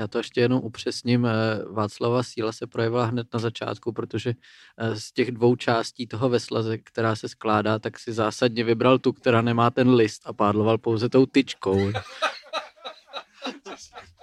Já 0.00 0.08
to 0.08 0.18
ještě 0.18 0.40
jenom 0.40 0.60
upřesním. 0.64 1.26
eh, 1.26 1.30
Václava 1.70 2.22
síla 2.22 2.52
se 2.52 2.66
projevila 2.66 3.04
hned 3.04 3.26
na 3.34 3.40
začátku, 3.40 3.92
protože 3.92 4.34
eh, 4.78 4.96
z 4.96 5.12
těch 5.12 5.30
dvou 5.30 5.56
částí 5.56 6.06
toho 6.06 6.28
vesla, 6.28 6.62
která 6.84 7.16
se 7.16 7.28
skládá, 7.28 7.78
tak 7.78 7.98
si 7.98 8.12
zásadně 8.12 8.64
vybral 8.64 8.98
tu, 8.98 9.12
která 9.12 9.42
nemá 9.42 9.70
ten 9.70 9.90
list 9.90 10.22
a 10.24 10.32
pádloval 10.32 10.78
pouze 10.78 11.08
tou 11.08 11.26
tyčkou. 11.26 11.92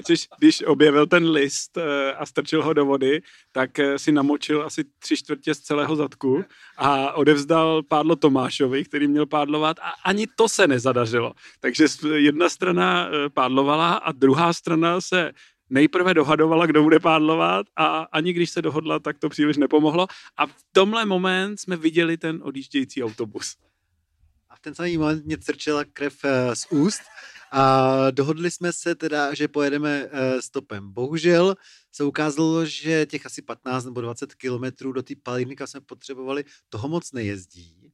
Když, 0.00 0.28
když 0.38 0.62
objevil 0.62 1.06
ten 1.06 1.30
list 1.30 1.76
eh, 1.76 2.12
a 2.12 2.26
strčil 2.26 2.62
ho 2.62 2.72
do 2.72 2.84
vody, 2.84 3.22
tak 3.52 3.78
eh, 3.78 3.98
si 3.98 4.12
namočil 4.12 4.62
asi 4.62 4.84
tři 4.98 5.16
čtvrtě 5.16 5.54
z 5.54 5.60
celého 5.60 5.96
zadku 5.96 6.44
a 6.76 7.12
odevzdal 7.12 7.82
pádlo 7.82 8.16
Tomášovi, 8.16 8.84
který 8.84 9.08
měl 9.08 9.26
pádlovat 9.26 9.76
a 9.80 9.90
ani 10.04 10.26
to 10.36 10.48
se 10.48 10.66
nezadařilo. 10.66 11.32
Takže 11.60 11.86
jedna 12.14 12.48
strana 12.48 13.08
eh, 13.08 13.28
pádlovala 13.28 13.94
a 13.94 14.12
druhá 14.12 14.52
strana 14.52 15.00
se 15.00 15.32
nejprve 15.70 16.14
dohadovala, 16.14 16.66
kdo 16.66 16.82
bude 16.82 17.00
pádlovat 17.00 17.66
a 17.76 17.98
ani 18.12 18.32
když 18.32 18.50
se 18.50 18.62
dohodla, 18.62 18.98
tak 18.98 19.18
to 19.18 19.28
příliš 19.28 19.56
nepomohlo. 19.56 20.06
A 20.36 20.46
v 20.46 20.64
tomhle 20.72 21.04
moment 21.04 21.60
jsme 21.60 21.76
viděli 21.76 22.16
ten 22.16 22.40
odjíždějící 22.42 23.04
autobus. 23.04 23.56
A 24.50 24.56
v 24.56 24.60
ten 24.60 24.74
samý 24.74 24.98
moment 24.98 25.24
mě 25.24 25.38
crčela 25.38 25.84
krev 25.84 26.14
z 26.54 26.66
úst 26.70 27.02
a 27.52 28.10
dohodli 28.10 28.50
jsme 28.50 28.72
se 28.72 28.94
teda, 28.94 29.34
že 29.34 29.48
pojedeme 29.48 30.08
eh, 30.12 30.42
stopem. 30.42 30.92
Bohužel 30.92 31.54
se 31.92 32.04
ukázalo, 32.04 32.64
že 32.66 33.06
těch 33.06 33.26
asi 33.26 33.42
15 33.42 33.84
nebo 33.84 34.00
20 34.00 34.34
kilometrů 34.34 34.92
do 34.92 35.02
té 35.02 35.14
palírny, 35.22 35.56
kam 35.56 35.66
jsme 35.66 35.80
potřebovali, 35.80 36.44
toho 36.68 36.88
moc 36.88 37.12
nejezdí. 37.12 37.92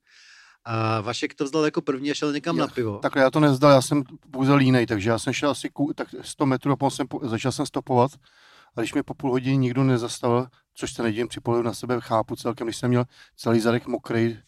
A 0.64 1.00
Vašek 1.00 1.34
to 1.34 1.44
vzdal 1.44 1.64
jako 1.64 1.80
první 1.82 2.10
a 2.10 2.14
šel 2.14 2.32
někam 2.32 2.56
Já- 2.56 2.66
na 2.66 2.72
pivo. 2.72 2.98
Takhle 2.98 3.22
já 3.22 3.30
to 3.30 3.40
nezdal, 3.40 3.70
já 3.70 3.82
jsem 3.82 4.02
pouze 4.30 4.54
línej, 4.54 4.86
takže 4.86 5.10
já 5.10 5.18
jsem 5.18 5.32
šel 5.32 5.50
asi 5.50 5.68
ku, 5.70 5.92
tak 5.94 6.08
100 6.20 6.46
metrů 6.46 6.72
a 6.72 6.76
potom 6.76 6.90
jsem, 6.90 7.06
začal 7.22 7.52
jsem 7.52 7.66
stopovat. 7.66 8.10
A 8.76 8.80
když 8.80 8.92
mě 8.92 9.02
po 9.02 9.14
půl 9.14 9.30
hodině 9.30 9.56
nikdo 9.56 9.84
nezastavil, 9.84 10.46
což 10.74 10.92
se 10.92 11.02
nedivím, 11.02 11.28
při 11.28 11.40
pohledu 11.40 11.66
na 11.66 11.74
sebe 11.74 11.96
chápu 12.00 12.36
celkem, 12.36 12.66
když 12.66 12.76
jsem 12.76 12.88
měl 12.88 13.04
celý 13.36 13.60
zadek 13.60 13.86
mokrý, 13.86 14.38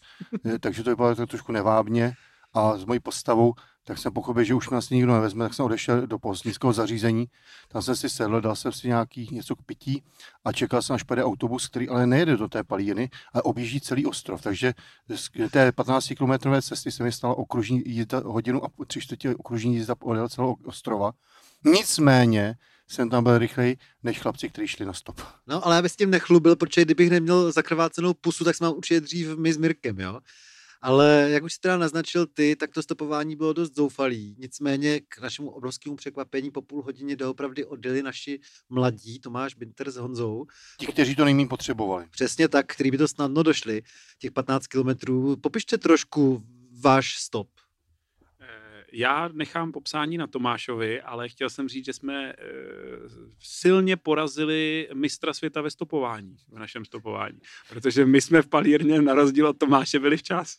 eh, 0.45 0.59
takže 0.59 0.83
to 0.83 0.89
vypadalo 0.89 1.15
tak 1.15 1.29
trošku 1.29 1.51
nevábně. 1.51 2.13
A 2.53 2.77
s 2.77 2.85
mojí 2.85 2.99
postavou, 2.99 3.53
tak 3.83 3.97
jsem 3.97 4.13
pochopil, 4.13 4.43
že 4.43 4.53
už 4.53 4.71
asi 4.71 4.95
nikdo 4.95 5.13
nevezme, 5.13 5.45
tak 5.45 5.53
jsem 5.53 5.65
odešel 5.65 6.07
do 6.07 6.19
pohostnického 6.19 6.73
zařízení. 6.73 7.27
Tam 7.67 7.81
jsem 7.81 7.95
si 7.95 8.09
sedl, 8.09 8.41
dal 8.41 8.55
jsem 8.55 8.71
si 8.71 8.87
nějaký 8.87 9.29
něco 9.31 9.55
k 9.55 9.63
pití 9.63 10.03
a 10.45 10.51
čekal 10.51 10.81
jsem, 10.81 10.93
až 10.93 11.03
pojede 11.03 11.23
autobus, 11.23 11.67
který 11.67 11.89
ale 11.89 12.07
nejede 12.07 12.37
do 12.37 12.47
té 12.47 12.63
palírny, 12.63 13.09
ale 13.33 13.43
objíždí 13.43 13.81
celý 13.81 14.05
ostrov. 14.05 14.41
Takže 14.41 14.73
z 15.15 15.29
té 15.51 15.71
15 15.71 16.13
km 16.17 16.61
cesty 16.61 16.91
se 16.91 17.03
mi 17.03 17.11
stala 17.11 17.35
okružní 17.35 17.83
jízda 17.85 18.21
hodinu 18.25 18.65
a 18.65 18.69
tři 18.87 19.01
čtvrtě 19.01 19.35
okružní 19.35 19.75
jízda 19.75 19.95
podél 19.95 20.29
celého 20.29 20.55
ostrova. 20.65 21.11
Nicméně 21.65 22.55
jsem 22.87 23.09
tam 23.09 23.23
byl 23.23 23.37
rychleji 23.37 23.77
než 24.03 24.19
chlapci, 24.19 24.49
kteří 24.49 24.67
šli 24.67 24.85
na 24.85 24.93
stop. 24.93 25.21
No, 25.47 25.65
ale 25.65 25.75
já 25.75 25.81
bych 25.81 25.91
s 25.91 25.95
tím 25.95 26.09
nechlubil, 26.09 26.55
protože 26.55 26.81
kdybych 26.81 27.09
neměl 27.09 27.51
zakrvácenou 27.51 28.13
pusu, 28.13 28.43
tak 28.43 28.55
jsme 28.55 28.67
mám 28.67 28.77
určitě 28.77 29.01
dřív 29.01 29.37
my 29.37 29.53
s 29.53 29.57
Mirkem, 29.57 29.99
jo. 29.99 30.19
Ale 30.81 31.27
jak 31.31 31.43
už 31.43 31.53
jsi 31.53 31.59
teda 31.59 31.77
naznačil 31.77 32.25
ty, 32.25 32.55
tak 32.55 32.71
to 32.71 32.83
stopování 32.83 33.35
bylo 33.35 33.53
dost 33.53 33.75
zoufalý. 33.75 34.35
Nicméně 34.39 34.99
k 34.99 35.19
našemu 35.21 35.49
obrovskému 35.49 35.95
překvapení 35.95 36.51
po 36.51 36.61
půl 36.61 36.83
hodině 36.83 37.15
doopravdy 37.15 37.65
odjeli 37.65 38.03
naši 38.03 38.39
mladí, 38.69 39.19
Tomáš 39.19 39.55
Binter 39.55 39.91
s 39.91 39.95
Honzou, 39.95 40.45
Ti, 40.79 40.87
kteří 40.87 41.15
to 41.15 41.25
nejmín 41.25 41.47
potřebovali. 41.47 42.05
přesně 42.11 42.47
tak, 42.47 42.65
který 42.73 42.91
by 42.91 42.97
to 42.97 43.07
snadno 43.07 43.43
došli, 43.43 43.81
těch 44.19 44.31
15 44.31 44.67
kilometrů. 44.67 45.37
Popište 45.37 45.77
trošku 45.77 46.43
váš 46.81 47.15
stop. 47.15 47.47
Eh, 48.93 48.97
já 48.97 49.29
nechám 49.33 49.71
popsání 49.71 50.17
na 50.17 50.27
Tomášovi, 50.27 51.01
ale 51.01 51.29
chtěl 51.29 51.49
jsem 51.49 51.69
říct, 51.69 51.85
že 51.85 51.93
jsme 51.93 52.29
e, 52.29 52.35
silně 53.39 53.97
porazili 53.97 54.89
mistra 54.93 55.33
světa 55.33 55.61
ve 55.61 55.71
stopování, 55.71 56.37
v 56.51 56.59
našem 56.59 56.85
stopování. 56.85 57.39
Protože 57.69 58.05
my 58.05 58.21
jsme 58.21 58.41
v 58.41 58.47
palírně 58.47 59.01
na 59.01 59.13
rozdíl 59.13 59.47
od 59.47 59.57
Tomáše 59.57 59.99
byli 59.99 60.17
včas. 60.17 60.57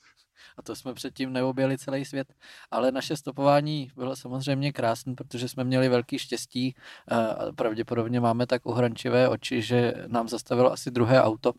A 0.57 0.63
to 0.63 0.77
jsme 0.77 0.95
předtím 0.95 1.33
neobjeli 1.33 1.79
celý 1.79 2.05
svět. 2.05 2.35
Ale 2.71 2.93
naše 2.93 3.17
stopování 3.17 3.91
bylo 3.97 4.17
samozřejmě 4.17 4.73
krásné, 4.73 5.15
protože 5.15 5.49
jsme 5.49 5.65
měli 5.65 5.89
velký 5.89 6.19
štěstí. 6.19 6.75
eh, 7.11 7.15
a 7.15 7.53
Pravděpodobně 7.53 8.21
máme 8.21 8.47
tak 8.47 8.67
uhrančivé 8.67 9.29
oči, 9.29 9.63
že 9.63 9.95
nám 10.07 10.29
zastavilo 10.29 10.73
asi 10.73 10.91
druhé 10.91 11.23
auto, 11.23 11.53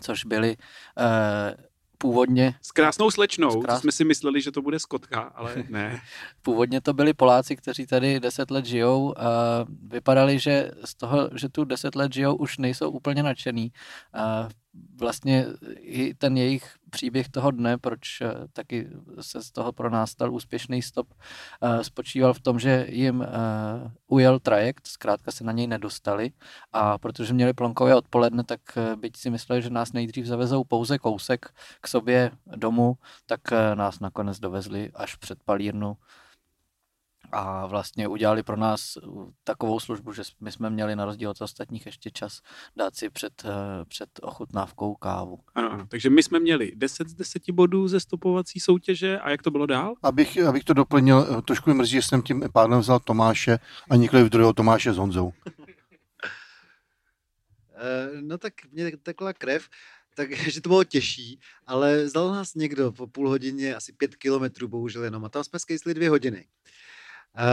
což 0.00 0.24
byly 0.24 0.56
eh, 0.98 1.56
původně 1.98 2.54
S 2.62 2.72
krásnou 2.72 3.10
slečnou, 3.10 3.50
S 3.62 3.64
krás- 3.64 3.80
jsme 3.80 3.92
si 3.92 4.04
mysleli, 4.04 4.40
že 4.40 4.52
to 4.52 4.62
bude 4.62 4.78
skotka, 4.78 5.20
ale 5.20 5.54
ne. 5.68 6.00
Původně 6.42 6.80
to 6.80 6.92
byli 6.94 7.14
Poláci, 7.14 7.56
kteří 7.56 7.86
tady 7.86 8.20
deset 8.20 8.50
let 8.50 8.66
žijou. 8.66 9.14
A 9.18 9.24
vypadali, 9.88 10.38
že 10.38 10.70
z 10.84 10.94
toho, 10.94 11.30
že 11.34 11.48
tu 11.48 11.64
deset 11.64 11.94
let 11.94 12.12
žijou, 12.14 12.34
už 12.36 12.58
nejsou 12.58 12.90
úplně 12.90 13.22
nadšený. 13.22 13.72
A 14.14 14.48
vlastně 14.98 15.46
i 15.80 16.14
ten 16.14 16.36
jejich 16.36 16.74
příběh 16.90 17.28
toho 17.28 17.50
dne, 17.50 17.78
proč 17.78 18.20
eh, 18.20 18.34
taky 18.52 18.88
se 19.20 19.42
z 19.42 19.50
toho 19.50 19.72
pro 19.72 19.90
nás 19.90 20.10
stal 20.10 20.34
úspěšný 20.34 20.82
stop, 20.82 21.14
eh, 21.62 21.84
spočíval 21.84 22.34
v 22.34 22.40
tom, 22.40 22.58
že 22.58 22.86
jim 22.88 23.22
eh, 23.22 23.26
ujel 24.06 24.38
trajekt, 24.40 24.86
zkrátka 24.86 25.30
se 25.30 25.44
na 25.44 25.52
něj 25.52 25.66
nedostali. 25.66 26.30
A 26.72 26.98
protože 26.98 27.34
měli 27.34 27.52
plonkové 27.52 27.94
odpoledne, 27.94 28.44
tak 28.44 28.60
byť 28.96 29.16
si 29.16 29.30
mysleli, 29.30 29.62
že 29.62 29.70
nás 29.70 29.92
nejdřív 29.92 30.26
zavezou 30.26 30.64
pouze 30.64 30.98
kousek 30.98 31.54
k 31.80 31.88
sobě 31.88 32.30
domů, 32.56 32.96
tak 33.26 33.40
nás 33.74 34.00
nakonec 34.00 34.38
dovezli 34.38 34.90
až 34.94 35.14
před 35.14 35.38
palírnu 35.44 35.96
a 37.32 37.66
vlastně 37.66 38.08
udělali 38.08 38.42
pro 38.42 38.56
nás 38.56 38.96
uh, 38.96 39.30
takovou 39.44 39.80
službu, 39.80 40.12
že 40.12 40.22
my 40.40 40.52
jsme 40.52 40.70
měli 40.70 40.96
na 40.96 41.04
rozdíl 41.04 41.30
od 41.30 41.40
ostatních 41.40 41.86
ještě 41.86 42.10
čas 42.10 42.40
dát 42.76 42.96
si 42.96 43.10
před, 43.10 43.44
eh, 43.44 43.84
před 43.84 44.08
ochutnávkou 44.22 44.94
kávu. 44.94 45.40
Ano, 45.54 45.72
ano. 45.72 45.86
Takže 45.86 46.10
my 46.10 46.22
jsme 46.22 46.40
měli 46.40 46.72
10 46.74 47.08
z 47.08 47.14
10 47.14 47.52
bodů 47.52 47.88
ze 47.88 48.00
stopovací 48.00 48.60
soutěže 48.60 49.18
a 49.18 49.30
jak 49.30 49.42
to 49.42 49.50
bylo 49.50 49.66
dál? 49.66 49.94
Abych, 50.02 50.38
abych 50.38 50.64
to 50.64 50.74
doplnil, 50.74 51.26
eh, 51.38 51.42
trošku 51.42 51.70
mi 51.70 51.76
mrzí, 51.76 51.92
že 51.92 52.02
jsem 52.02 52.22
tím 52.22 52.44
pádem 52.52 52.78
vzal 52.78 53.00
Tomáše 53.00 53.58
a 53.90 53.96
nikoli 53.96 54.24
v 54.24 54.28
druhého 54.28 54.52
Tomáše 54.52 54.92
s 54.92 54.96
Honzou. 54.96 55.32
Eh, 57.78 58.22
No 58.22 58.38
tak 58.38 58.52
mě 58.72 58.96
tekla 58.96 59.32
krev, 59.32 59.68
takže 60.14 60.60
to 60.60 60.68
bylo 60.68 60.84
těžší, 60.84 61.40
ale 61.66 62.04
vzal 62.04 62.32
nás 62.32 62.54
někdo 62.54 62.92
po 62.92 63.06
půl 63.06 63.28
hodině, 63.28 63.74
asi 63.74 63.92
pět 63.92 64.16
kilometrů 64.16 64.68
bohužel 64.68 65.04
jenom, 65.04 65.24
a 65.24 65.28
tam 65.28 65.44
jsme 65.44 65.58
skejsli 65.58 65.94
dvě 65.94 66.10
hodiny. 66.10 66.46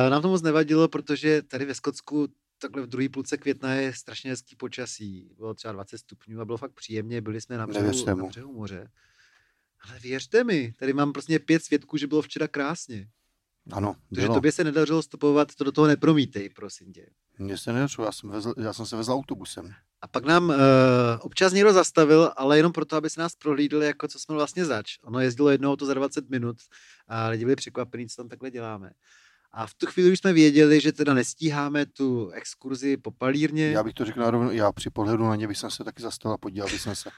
Nám 0.09 0.21
to 0.21 0.27
moc 0.27 0.41
nevadilo, 0.41 0.87
protože 0.87 1.41
tady 1.41 1.65
ve 1.65 1.75
Skotsku 1.75 2.27
takhle 2.57 2.81
v 2.81 2.87
druhé 2.87 3.09
půlce 3.09 3.37
května 3.37 3.73
je 3.73 3.93
strašně 3.93 4.29
hezký 4.29 4.55
počasí. 4.55 5.29
Bylo 5.37 5.53
třeba 5.53 5.71
20 5.71 5.97
stupňů 5.97 6.41
a 6.41 6.45
bylo 6.45 6.57
fakt 6.57 6.71
příjemně, 6.71 7.21
byli 7.21 7.41
jsme 7.41 7.57
na 7.57 7.67
břehu, 7.67 8.05
na 8.05 8.15
břehu 8.15 8.53
moře. 8.53 8.91
Ale 9.81 9.99
věřte 9.99 10.43
mi, 10.43 10.73
tady 10.79 10.93
mám 10.93 11.13
prostě 11.13 11.39
pět 11.39 11.63
svědků, 11.63 11.97
že 11.97 12.07
bylo 12.07 12.21
včera 12.21 12.47
krásně. 12.47 13.09
Ano, 13.71 13.95
Takže 14.09 14.27
bylo. 14.27 14.35
tobě 14.35 14.51
se 14.51 14.63
nedařilo 14.63 15.01
stopovat, 15.01 15.55
to 15.55 15.63
do 15.63 15.71
toho 15.71 15.87
nepromítej, 15.87 16.49
prosím 16.49 16.93
tě. 16.93 17.09
Mně 17.37 17.57
se 17.57 17.73
nedařilo, 17.73 18.05
já 18.05 18.11
jsem, 18.11 18.29
vezl, 18.29 18.53
já 18.57 18.73
jsem 18.73 18.85
se 18.85 18.95
vezl 18.95 19.11
autobusem. 19.11 19.73
A 20.01 20.07
pak 20.07 20.25
nám 20.25 20.49
uh, 20.49 20.55
občas 21.19 21.53
někdo 21.53 21.73
zastavil, 21.73 22.31
ale 22.35 22.57
jenom 22.57 22.71
proto, 22.71 22.95
aby 22.95 23.09
se 23.09 23.21
nás 23.21 23.35
prohlídli, 23.35 23.85
jako 23.85 24.07
co 24.07 24.19
jsme 24.19 24.35
vlastně 24.35 24.65
zač. 24.65 24.97
Ono 25.03 25.19
jezdilo 25.19 25.49
jedno 25.49 25.71
auto 25.71 25.85
za 25.85 25.93
20 25.93 26.29
minut 26.29 26.57
a 27.07 27.27
lidi 27.27 27.45
byli 27.45 27.55
překvapení, 27.55 28.09
co 28.09 28.15
tam 28.15 28.29
takhle 28.29 28.51
děláme. 28.51 28.91
A 29.53 29.67
v 29.67 29.73
tu 29.73 29.85
chvíli 29.85 30.11
už 30.11 30.19
jsme 30.19 30.33
věděli, 30.33 30.81
že 30.81 30.91
teda 30.91 31.13
nestíháme 31.13 31.85
tu 31.85 32.29
exkurzi 32.29 32.97
po 32.97 33.11
palírně. 33.11 33.71
Já 33.71 33.83
bych 33.83 33.93
to 33.93 34.05
řekl 34.05 34.19
narovno, 34.19 34.51
já 34.51 34.71
při 34.71 34.89
pohledu 34.89 35.23
na 35.23 35.35
ně 35.35 35.47
bych 35.47 35.57
se 35.57 35.83
taky 35.83 36.03
zastavil 36.03 36.33
a 36.33 36.37
podíval 36.37 36.69
bych 36.69 36.81
se. 36.81 36.93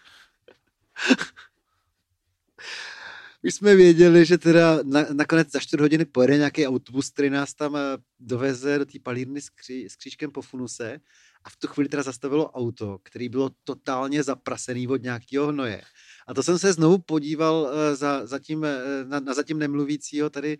Už 3.45 3.55
jsme 3.55 3.75
věděli, 3.75 4.25
že 4.25 4.37
teda 4.37 4.79
na, 4.83 5.05
nakonec 5.13 5.51
za 5.51 5.59
4 5.59 5.81
hodiny 5.81 6.05
pojede 6.05 6.37
nějaký 6.37 6.67
autobus, 6.67 7.09
který 7.09 7.29
nás 7.29 7.53
tam 7.53 7.75
eh, 7.75 7.79
doveze 8.19 8.79
do 8.79 8.85
té 8.85 8.99
palírny 9.03 9.41
s, 9.41 9.49
kří, 9.49 9.89
s 9.89 9.95
křížkem 9.95 10.31
po 10.31 10.41
funuse. 10.41 10.99
A 11.43 11.49
v 11.49 11.55
tu 11.55 11.67
chvíli 11.67 11.89
teda 11.89 12.03
zastavilo 12.03 12.51
auto, 12.51 12.97
který 13.03 13.29
bylo 13.29 13.51
totálně 13.63 14.23
zaprasený 14.23 14.87
od 14.87 15.03
nějakého 15.03 15.47
hnoje. 15.47 15.81
A 16.27 16.33
to 16.33 16.43
jsem 16.43 16.59
se 16.59 16.73
znovu 16.73 16.97
podíval 16.97 17.71
eh, 17.71 17.95
za, 17.95 18.25
za 18.25 18.39
tím, 18.39 18.65
eh, 18.65 18.79
na, 19.05 19.19
na 19.19 19.33
zatím 19.33 19.59
nemluvícího 19.59 20.29
tady 20.29 20.57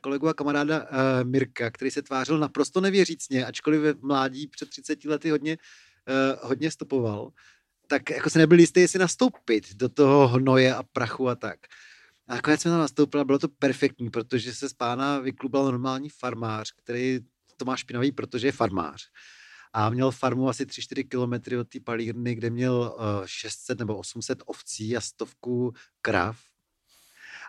kolegu 0.00 0.28
a 0.28 0.34
kamaráda 0.34 0.86
eh, 0.90 1.24
Mirka, 1.24 1.70
který 1.70 1.90
se 1.90 2.02
tvářil 2.02 2.38
naprosto 2.38 2.80
nevěřícně, 2.80 3.46
ačkoliv 3.46 3.80
ve 3.80 3.94
mládí 4.02 4.46
před 4.46 4.70
30 4.70 5.04
lety 5.04 5.30
hodně, 5.30 5.58
eh, 6.08 6.36
hodně 6.42 6.70
stopoval, 6.70 7.30
tak 7.86 8.10
jako 8.10 8.30
se 8.30 8.38
nebyl 8.38 8.60
jistý, 8.60 8.80
jestli 8.80 8.98
nastoupit 8.98 9.74
do 9.74 9.88
toho 9.88 10.28
hnoje 10.28 10.74
a 10.74 10.82
prachu 10.82 11.28
a 11.28 11.34
tak. 11.34 11.58
A 12.28 12.34
nakonec 12.34 12.60
jsme 12.60 12.70
tam 12.70 12.80
nastoupili 12.80 13.20
a 13.20 13.24
bylo 13.24 13.38
to 13.38 13.48
perfektní, 13.48 14.10
protože 14.10 14.54
se 14.54 14.68
z 14.68 14.72
pána 14.72 15.18
vyklubal 15.18 15.64
normální 15.64 16.08
farmář, 16.08 16.72
který 16.82 17.20
to 17.56 17.64
má 17.64 17.76
špinavý, 17.76 18.12
protože 18.12 18.48
je 18.48 18.52
farmář. 18.52 19.08
A 19.72 19.90
měl 19.90 20.10
farmu 20.10 20.48
asi 20.48 20.64
3-4 20.64 21.08
kilometry 21.08 21.58
od 21.58 21.68
té 21.68 21.80
palírny, 21.80 22.34
kde 22.34 22.50
měl 22.50 22.94
uh, 22.96 23.26
600 23.26 23.78
nebo 23.78 23.96
800 23.96 24.42
ovcí 24.46 24.96
a 24.96 25.00
stovku 25.00 25.72
krav. 26.00 26.38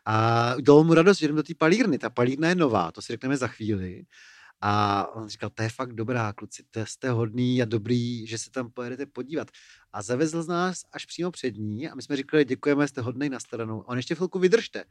A 0.06 0.56
udělalo 0.56 0.84
mu 0.84 0.94
radost, 0.94 1.20
že 1.20 1.28
jdeme 1.28 1.38
do 1.38 1.44
té 1.44 1.54
palírny. 1.54 1.98
Ta 1.98 2.10
palírna 2.10 2.50
je 2.50 2.56
nová, 2.56 2.92
to 2.92 3.02
si 3.02 3.14
řekneme 3.14 3.38
za 3.38 3.48
chvíli. 3.48 4.06
A 4.62 5.06
on 5.16 5.28
říkal, 5.28 5.50
to 5.50 5.64
je 5.64 5.70
fakt 5.70 5.94
dobrá, 5.94 6.34
kluci, 6.34 6.64
to 6.72 6.86
jste 6.86 7.10
hodný 7.10 7.62
a 7.62 7.66
dobrý, 7.66 8.28
že 8.28 8.38
se 8.38 8.52
tam 8.52 8.72
pojedete 8.72 9.06
podívat. 9.06 9.48
A 9.94 10.02
zavezl 10.02 10.44
z 10.44 10.48
nás 10.48 10.82
až 10.92 11.06
přímo 11.06 11.32
před 11.32 11.58
ní 11.58 11.90
a 11.90 11.96
my 11.96 12.02
jsme 12.02 12.16
říkali, 12.16 12.46
děkujeme, 12.46 12.88
jste 12.88 13.02
hodnej 13.02 13.30
na 13.30 13.40
stranu. 13.40 13.82
On 13.82 13.98
ještě 13.98 14.16
chvilku 14.16 14.40
vydržte. 14.40 14.84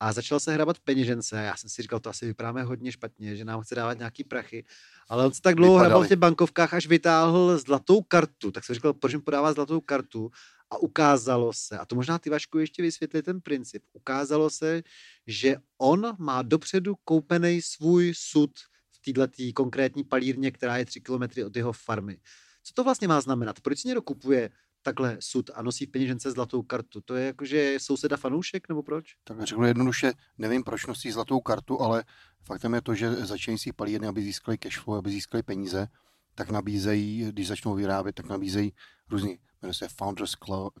A 0.00 0.12
začal 0.12 0.40
se 0.40 0.52
hrabat 0.52 0.78
peněžence. 0.78 1.36
Já 1.36 1.56
jsem 1.56 1.70
si 1.70 1.82
říkal, 1.82 2.00
to 2.00 2.10
asi 2.10 2.26
vypadáme 2.26 2.62
hodně 2.62 2.92
špatně, 2.92 3.36
že 3.36 3.44
nám 3.44 3.60
chce 3.60 3.74
dávat 3.74 3.98
nějaký 3.98 4.24
prachy. 4.24 4.64
Ale 5.08 5.26
on 5.26 5.32
se 5.32 5.42
tak 5.42 5.54
dlouho 5.54 5.78
hrabal 5.78 6.02
v 6.02 6.08
těch 6.08 6.18
bankovkách, 6.18 6.74
až 6.74 6.86
vytáhl 6.86 7.58
zlatou 7.58 8.02
kartu. 8.02 8.50
Tak 8.50 8.64
jsem 8.64 8.74
říkal, 8.74 8.92
proč 8.92 9.14
mi 9.14 9.20
podává 9.20 9.52
zlatou 9.52 9.80
kartu? 9.80 10.30
A 10.74 10.78
ukázalo 10.78 11.52
se, 11.52 11.78
a 11.78 11.84
to 11.84 11.94
možná 11.94 12.18
ty 12.18 12.30
Vašku 12.30 12.58
ještě 12.58 12.82
vysvětli 12.82 13.22
ten 13.22 13.40
princip, 13.40 13.82
ukázalo 13.92 14.50
se, 14.50 14.82
že 15.26 15.56
on 15.78 16.16
má 16.18 16.42
dopředu 16.42 16.94
koupený 17.04 17.62
svůj 17.62 18.12
sud 18.16 18.50
v 18.92 19.12
této 19.12 19.32
konkrétní 19.54 20.04
palírně, 20.04 20.50
která 20.50 20.76
je 20.76 20.84
3 20.84 21.00
kilometry 21.00 21.44
od 21.44 21.56
jeho 21.56 21.72
farmy. 21.72 22.18
Co 22.62 22.74
to 22.74 22.84
vlastně 22.84 23.08
má 23.08 23.20
znamenat? 23.20 23.60
Proč 23.60 23.78
si 23.78 23.88
někdo 23.88 24.02
kupuje 24.02 24.50
takhle 24.82 25.16
sud 25.20 25.50
a 25.54 25.62
nosí 25.62 25.86
v 25.86 25.90
peněžence 25.90 26.30
zlatou 26.30 26.62
kartu? 26.62 27.00
To 27.00 27.14
je 27.14 27.26
jako, 27.26 27.44
že 27.44 27.56
je 27.56 27.80
souseda 27.80 28.16
fanoušek, 28.16 28.68
nebo 28.68 28.82
proč? 28.82 29.14
Tak 29.24 29.42
řeknu 29.42 29.66
jednoduše, 29.66 30.12
nevím, 30.38 30.62
proč 30.64 30.86
nosí 30.86 31.10
zlatou 31.10 31.40
kartu, 31.40 31.80
ale 31.80 32.04
faktem 32.44 32.74
je 32.74 32.82
to, 32.82 32.94
že 32.94 33.10
začínající 33.10 33.72
palírny, 33.72 34.06
aby 34.06 34.22
získali 34.22 34.58
cashflow, 34.58 34.98
aby 34.98 35.10
získali 35.10 35.42
peníze, 35.42 35.88
tak 36.34 36.50
nabízejí, 36.50 37.24
když 37.32 37.48
začnou 37.48 37.74
vyrábět, 37.74 38.12
tak 38.12 38.26
nabízejí 38.26 38.72
různý, 39.10 39.38
jmenuje 39.62 39.74
se 39.74 39.88
Founders 39.88 40.32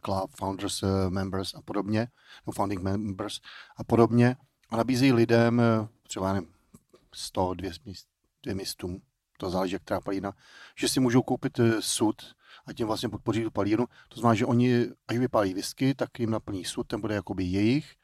Club, 0.04 0.36
Founders 0.36 0.82
eh, 0.82 1.10
Members 1.10 1.54
a 1.54 1.62
podobně, 1.62 2.08
no 2.46 2.52
Founding 2.52 2.82
Members 2.82 3.40
a 3.76 3.84
podobně, 3.84 4.36
a 4.70 4.76
nabízejí 4.76 5.12
lidem 5.12 5.60
eh, 5.60 5.88
třeba 6.08 6.32
nevím, 6.32 6.50
100, 7.14 7.54
200 7.54 7.82
míst, 7.86 8.06
dvě 8.42 8.54
místům, 8.54 9.02
to 9.38 9.50
záleží, 9.50 9.72
jak 9.72 9.82
která 9.82 10.00
palírna, 10.00 10.32
že 10.76 10.88
si 10.88 11.00
můžou 11.00 11.22
koupit 11.22 11.58
eh, 11.58 11.82
sud 11.82 12.34
a 12.66 12.72
tím 12.72 12.86
vlastně 12.86 13.08
podpoří 13.08 13.42
tu 13.42 13.50
palírnu. 13.50 13.86
To 14.08 14.20
znamená, 14.20 14.34
že 14.34 14.46
oni, 14.46 14.86
až 15.08 15.16
vypálí 15.18 15.54
whisky, 15.54 15.94
tak 15.94 16.18
jim 16.18 16.30
naplní 16.30 16.64
sud, 16.64 16.86
ten 16.86 17.00
bude 17.00 17.14
jakoby 17.14 17.44
jejich, 17.44 17.94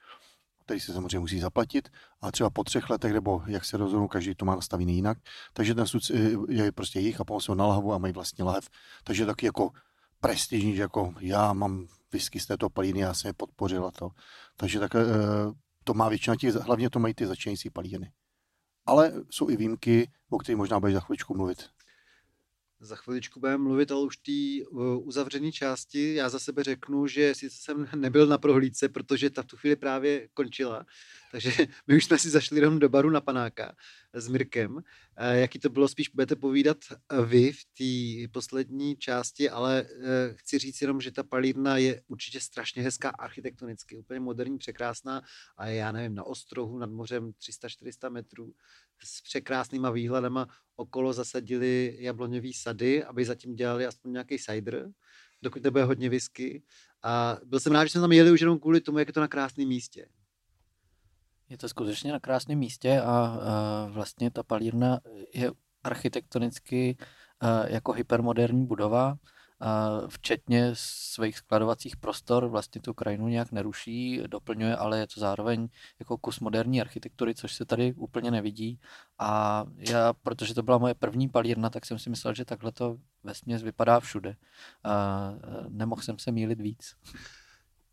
který 0.70 0.80
se 0.80 0.92
samozřejmě 0.92 1.18
musí 1.18 1.40
zaplatit, 1.40 1.88
a 2.20 2.32
třeba 2.32 2.50
po 2.50 2.64
třech 2.64 2.90
letech, 2.90 3.12
nebo 3.12 3.42
jak 3.46 3.64
se 3.64 3.76
rozhodnou, 3.76 4.08
každý 4.08 4.34
to 4.34 4.44
má 4.44 4.54
nastavený 4.54 4.94
jinak, 4.94 5.18
takže 5.52 5.74
ten 5.74 5.86
sud 5.86 6.02
eh, 6.14 6.18
je 6.48 6.72
prostě 6.72 7.00
jejich 7.00 7.20
a 7.20 7.24
se 7.40 7.52
ho 7.52 7.54
na 7.54 7.66
lahavu 7.66 7.92
a 7.92 7.98
mají 7.98 8.12
vlastně 8.12 8.44
lahev. 8.44 8.68
Takže 9.04 9.26
taky 9.26 9.46
jako 9.46 9.70
prestižní, 10.20 10.76
že 10.76 10.82
jako 10.82 11.14
já 11.20 11.52
mám 11.52 11.86
whisky 12.12 12.40
z 12.40 12.46
této 12.46 12.70
palíny, 12.70 13.00
já 13.00 13.14
jsem 13.14 13.28
je 13.28 13.32
podpořil 13.32 13.86
a 13.86 13.90
to. 13.90 14.10
Takže 14.56 14.78
tak, 14.78 14.94
eh, 14.94 15.00
to 15.84 15.94
má 15.94 16.08
většina 16.08 16.36
těch, 16.36 16.54
hlavně 16.54 16.90
to 16.90 16.98
mají 16.98 17.14
ty 17.14 17.26
začínající 17.26 17.70
palíny. 17.70 18.12
Ale 18.86 19.12
jsou 19.30 19.50
i 19.50 19.56
výjimky, 19.56 20.10
o 20.30 20.38
kterých 20.38 20.56
možná 20.56 20.80
budeš 20.80 20.94
za 20.94 21.00
chviličku 21.00 21.34
mluvit. 21.34 21.68
Za 22.80 22.96
chviličku 22.96 23.40
budeme 23.40 23.62
mluvit, 23.62 23.92
ale 23.92 24.06
už 24.06 24.16
té 24.16 24.32
uh, 24.70 25.08
uzavřené 25.08 25.52
části. 25.52 26.14
Já 26.14 26.28
za 26.28 26.38
sebe 26.38 26.64
řeknu, 26.64 27.06
že 27.06 27.34
sice 27.34 27.56
jsem 27.60 27.88
nebyl 27.94 28.26
na 28.26 28.38
prohlídce, 28.38 28.88
protože 28.88 29.30
ta 29.30 29.42
v 29.42 29.46
tu 29.46 29.56
chvíli 29.56 29.76
právě 29.76 30.28
končila, 30.34 30.86
Takže 31.30 31.50
my 31.86 31.96
už 31.96 32.04
jsme 32.04 32.18
si 32.18 32.30
zašli 32.30 32.56
jenom 32.56 32.78
do 32.78 32.88
baru 32.88 33.10
na 33.10 33.20
panáka 33.20 33.74
s 34.12 34.28
Mirkem. 34.28 34.82
Eh, 35.16 35.40
Jaký 35.40 35.58
to 35.58 35.68
bylo, 35.68 35.88
spíš 35.88 36.08
budete 36.08 36.36
povídat 36.36 36.76
eh, 36.90 37.22
vy 37.22 37.52
v 37.52 37.64
té 37.64 38.32
poslední 38.32 38.96
části, 38.96 39.50
ale 39.50 39.86
eh, 39.88 40.34
chci 40.34 40.58
říct 40.58 40.80
jenom, 40.80 41.00
že 41.00 41.10
ta 41.10 41.22
palírna 41.22 41.76
je 41.76 42.02
určitě 42.08 42.40
strašně 42.40 42.82
hezká 42.82 43.08
architektonicky, 43.08 43.96
úplně 43.96 44.20
moderní, 44.20 44.58
překrásná 44.58 45.22
a 45.56 45.66
já 45.66 45.92
nevím, 45.92 46.14
na 46.14 46.24
ostrohu 46.24 46.78
nad 46.78 46.90
mořem 46.90 47.32
300-400 47.32 48.10
metrů 48.10 48.54
s 49.05 49.22
překrásnýma 49.22 49.90
výhledama. 49.90 50.46
Okolo 50.76 51.12
zasadili 51.12 51.96
jabloňový 52.01 52.53
sady, 52.53 53.05
aby 53.05 53.24
zatím 53.24 53.55
dělali 53.55 53.86
aspoň 53.86 54.12
nějaký 54.12 54.38
cider, 54.38 54.88
dokud 55.42 55.62
nebude 55.62 55.84
hodně 55.84 56.09
whisky. 56.09 56.62
A 57.03 57.38
byl 57.44 57.61
jsem 57.61 57.72
rád, 57.72 57.84
že 57.84 57.90
jsme 57.90 58.01
tam 58.01 58.12
jeli 58.12 58.30
už 58.30 58.40
jenom 58.40 58.59
kvůli 58.59 58.80
tomu, 58.80 58.98
jak 58.98 59.09
je 59.09 59.14
to 59.14 59.20
na 59.20 59.28
krásném 59.28 59.68
místě. 59.68 60.09
Je 61.48 61.59
to 61.59 61.68
skutečně 61.68 62.12
na 62.12 62.20
krásném 62.20 62.59
místě 62.59 63.01
a, 63.01 63.05
a 63.05 63.86
vlastně 63.90 64.30
ta 64.30 64.42
palírna 64.42 65.01
je 65.34 65.53
architektonicky 65.84 66.96
a, 67.40 67.66
jako 67.66 67.92
hypermoderní 67.92 68.66
budova, 68.66 69.14
včetně 70.08 70.70
svých 70.74 71.38
skladovacích 71.38 71.96
prostor, 71.96 72.46
vlastně 72.46 72.80
tu 72.80 72.94
krajinu 72.94 73.28
nějak 73.28 73.52
neruší, 73.52 74.22
doplňuje, 74.26 74.76
ale 74.76 74.98
je 74.98 75.06
to 75.06 75.20
zároveň 75.20 75.68
jako 75.98 76.18
kus 76.18 76.40
moderní 76.40 76.80
architektury, 76.80 77.34
což 77.34 77.54
se 77.54 77.64
tady 77.64 77.92
úplně 77.92 78.30
nevidí. 78.30 78.80
A 79.18 79.64
já, 79.76 80.12
protože 80.12 80.54
to 80.54 80.62
byla 80.62 80.78
moje 80.78 80.94
první 80.94 81.28
palírna, 81.28 81.70
tak 81.70 81.86
jsem 81.86 81.98
si 81.98 82.11
myslel, 82.11 82.34
že 82.34 82.44
takhle 82.44 82.72
to 82.72 82.96
vesměs 83.24 83.62
vypadá 83.62 84.00
všude. 84.00 84.36
A 84.84 85.32
nemohl 85.68 86.02
jsem 86.02 86.18
se 86.18 86.32
mílit 86.32 86.61
víc. 86.61 86.96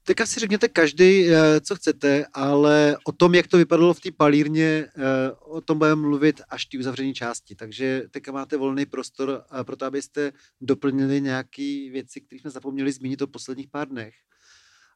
Teďka 0.08 0.26
si 0.26 0.40
řekněte 0.40 0.68
každý, 0.68 1.30
eh, 1.30 1.62
co 1.62 1.76
chcete, 1.76 2.26
ale 2.34 2.98
o 3.06 3.12
tom, 3.12 3.36
jak 3.36 3.48
to 3.48 3.58
vypadalo 3.58 3.94
v 3.94 4.00
té 4.00 4.12
palírně, 4.12 4.64
eh, 4.64 5.32
o 5.32 5.62
tom 5.62 5.78
budeme 5.78 6.02
mluvit 6.02 6.42
až 6.50 6.66
v 6.66 6.70
té 6.70 6.78
uzavření 6.78 7.14
části. 7.14 7.56
Takže 7.56 8.04
teďka 8.12 8.32
máte 8.32 8.58
volný 8.58 8.86
prostor 8.86 9.44
eh, 9.60 9.64
pro 9.64 9.76
to, 9.76 9.86
abyste 9.86 10.32
doplnili 10.62 11.22
nějaké 11.22 11.90
věci, 11.92 12.22
které 12.22 12.40
jsme 12.40 12.52
zapomněli 12.52 12.92
zmínit 12.92 13.22
o 13.22 13.28
posledních 13.28 13.68
pár 13.68 13.88
dnech. 13.88 14.16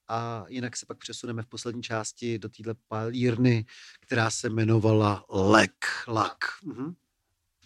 A 0.07 0.45
jinak 0.47 0.77
se 0.77 0.85
pak 0.85 0.97
přesuneme 0.97 1.43
v 1.43 1.47
poslední 1.47 1.83
části 1.83 2.39
do 2.39 2.49
téhle 2.49 2.75
palírny, 2.87 3.65
která 3.99 4.29
se 4.31 4.47
jmenovala 4.47 5.25
Lek. 5.29 5.85
Lak. 6.07 6.37
Mhm. 6.63 6.93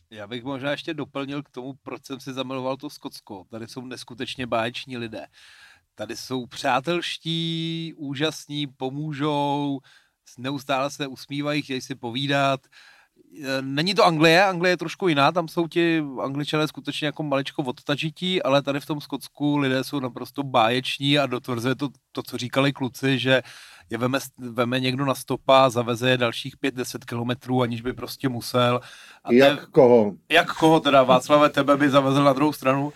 Já 0.10 0.28
bych 0.28 0.44
možná 0.44 0.72
ještě 0.72 0.94
doplnil 0.94 1.44
k 1.44 1.50
tomu, 1.50 1.74
proč 1.74 2.06
jsem 2.06 2.20
si 2.20 2.34
zamiloval 2.34 2.78
to 2.78 2.90
Skotsko. 2.90 3.46
Tady 3.50 3.68
jsou 3.68 3.86
neskutečně 3.86 4.48
báječní 4.48 4.98
lidé. 4.98 5.28
Tady 5.96 6.16
jsou 6.18 6.46
přátelští, 6.46 7.94
úžasní, 7.98 8.68
pomůžou, 8.68 9.80
neustále 10.38 10.92
se 10.92 11.08
usmívají, 11.08 11.62
chtějí 11.62 11.82
si 11.82 11.96
povídat. 11.96 12.60
E, 13.44 13.62
Není 13.62 13.96
to 13.96 14.06
Anglie, 14.06 14.46
Anglie 14.46 14.72
je 14.72 14.78
trošku 14.78 15.08
jiná, 15.08 15.32
tam 15.32 15.48
jsou 15.48 15.68
ti 15.68 16.04
angličané 16.22 16.68
skutečně 16.68 17.06
jako 17.06 17.24
maličko 17.24 17.64
odtažití, 17.64 18.44
ale 18.44 18.62
tady 18.62 18.80
v 18.80 18.86
tom 18.86 19.02
Skotsku 19.02 19.58
lidé 19.58 19.84
jsou 19.84 20.00
naprosto 20.00 20.44
báječní 20.44 21.20
a 21.20 21.26
dotvrzuje 21.26 21.76
to, 21.76 21.90
to 22.12 22.24
co 22.24 22.38
říkali 22.38 22.74
kluci, 22.74 23.20
že 23.20 23.42
je 23.90 23.98
veme, 23.98 24.20
veme 24.38 24.80
někdo 24.80 25.06
na 25.06 25.16
stopa, 25.16 25.70
zaveze 25.70 26.10
je 26.10 26.18
dalších 26.18 26.56
5-10 26.64 26.98
kilometrů, 27.06 27.62
aniž 27.62 27.82
by 27.82 27.94
prostě 27.94 28.30
musel. 28.30 28.82
A 29.24 29.34
Jak 29.34 29.60
te, 29.60 29.66
koho? 29.72 30.14
jak 30.30 30.54
koho 30.54 30.80
teda, 30.80 31.04
Václave, 31.04 31.50
tebe 31.50 31.78
by 31.78 31.90
zavezl 31.90 32.24
na 32.24 32.34
druhou 32.34 32.54
stranu, 32.54 32.94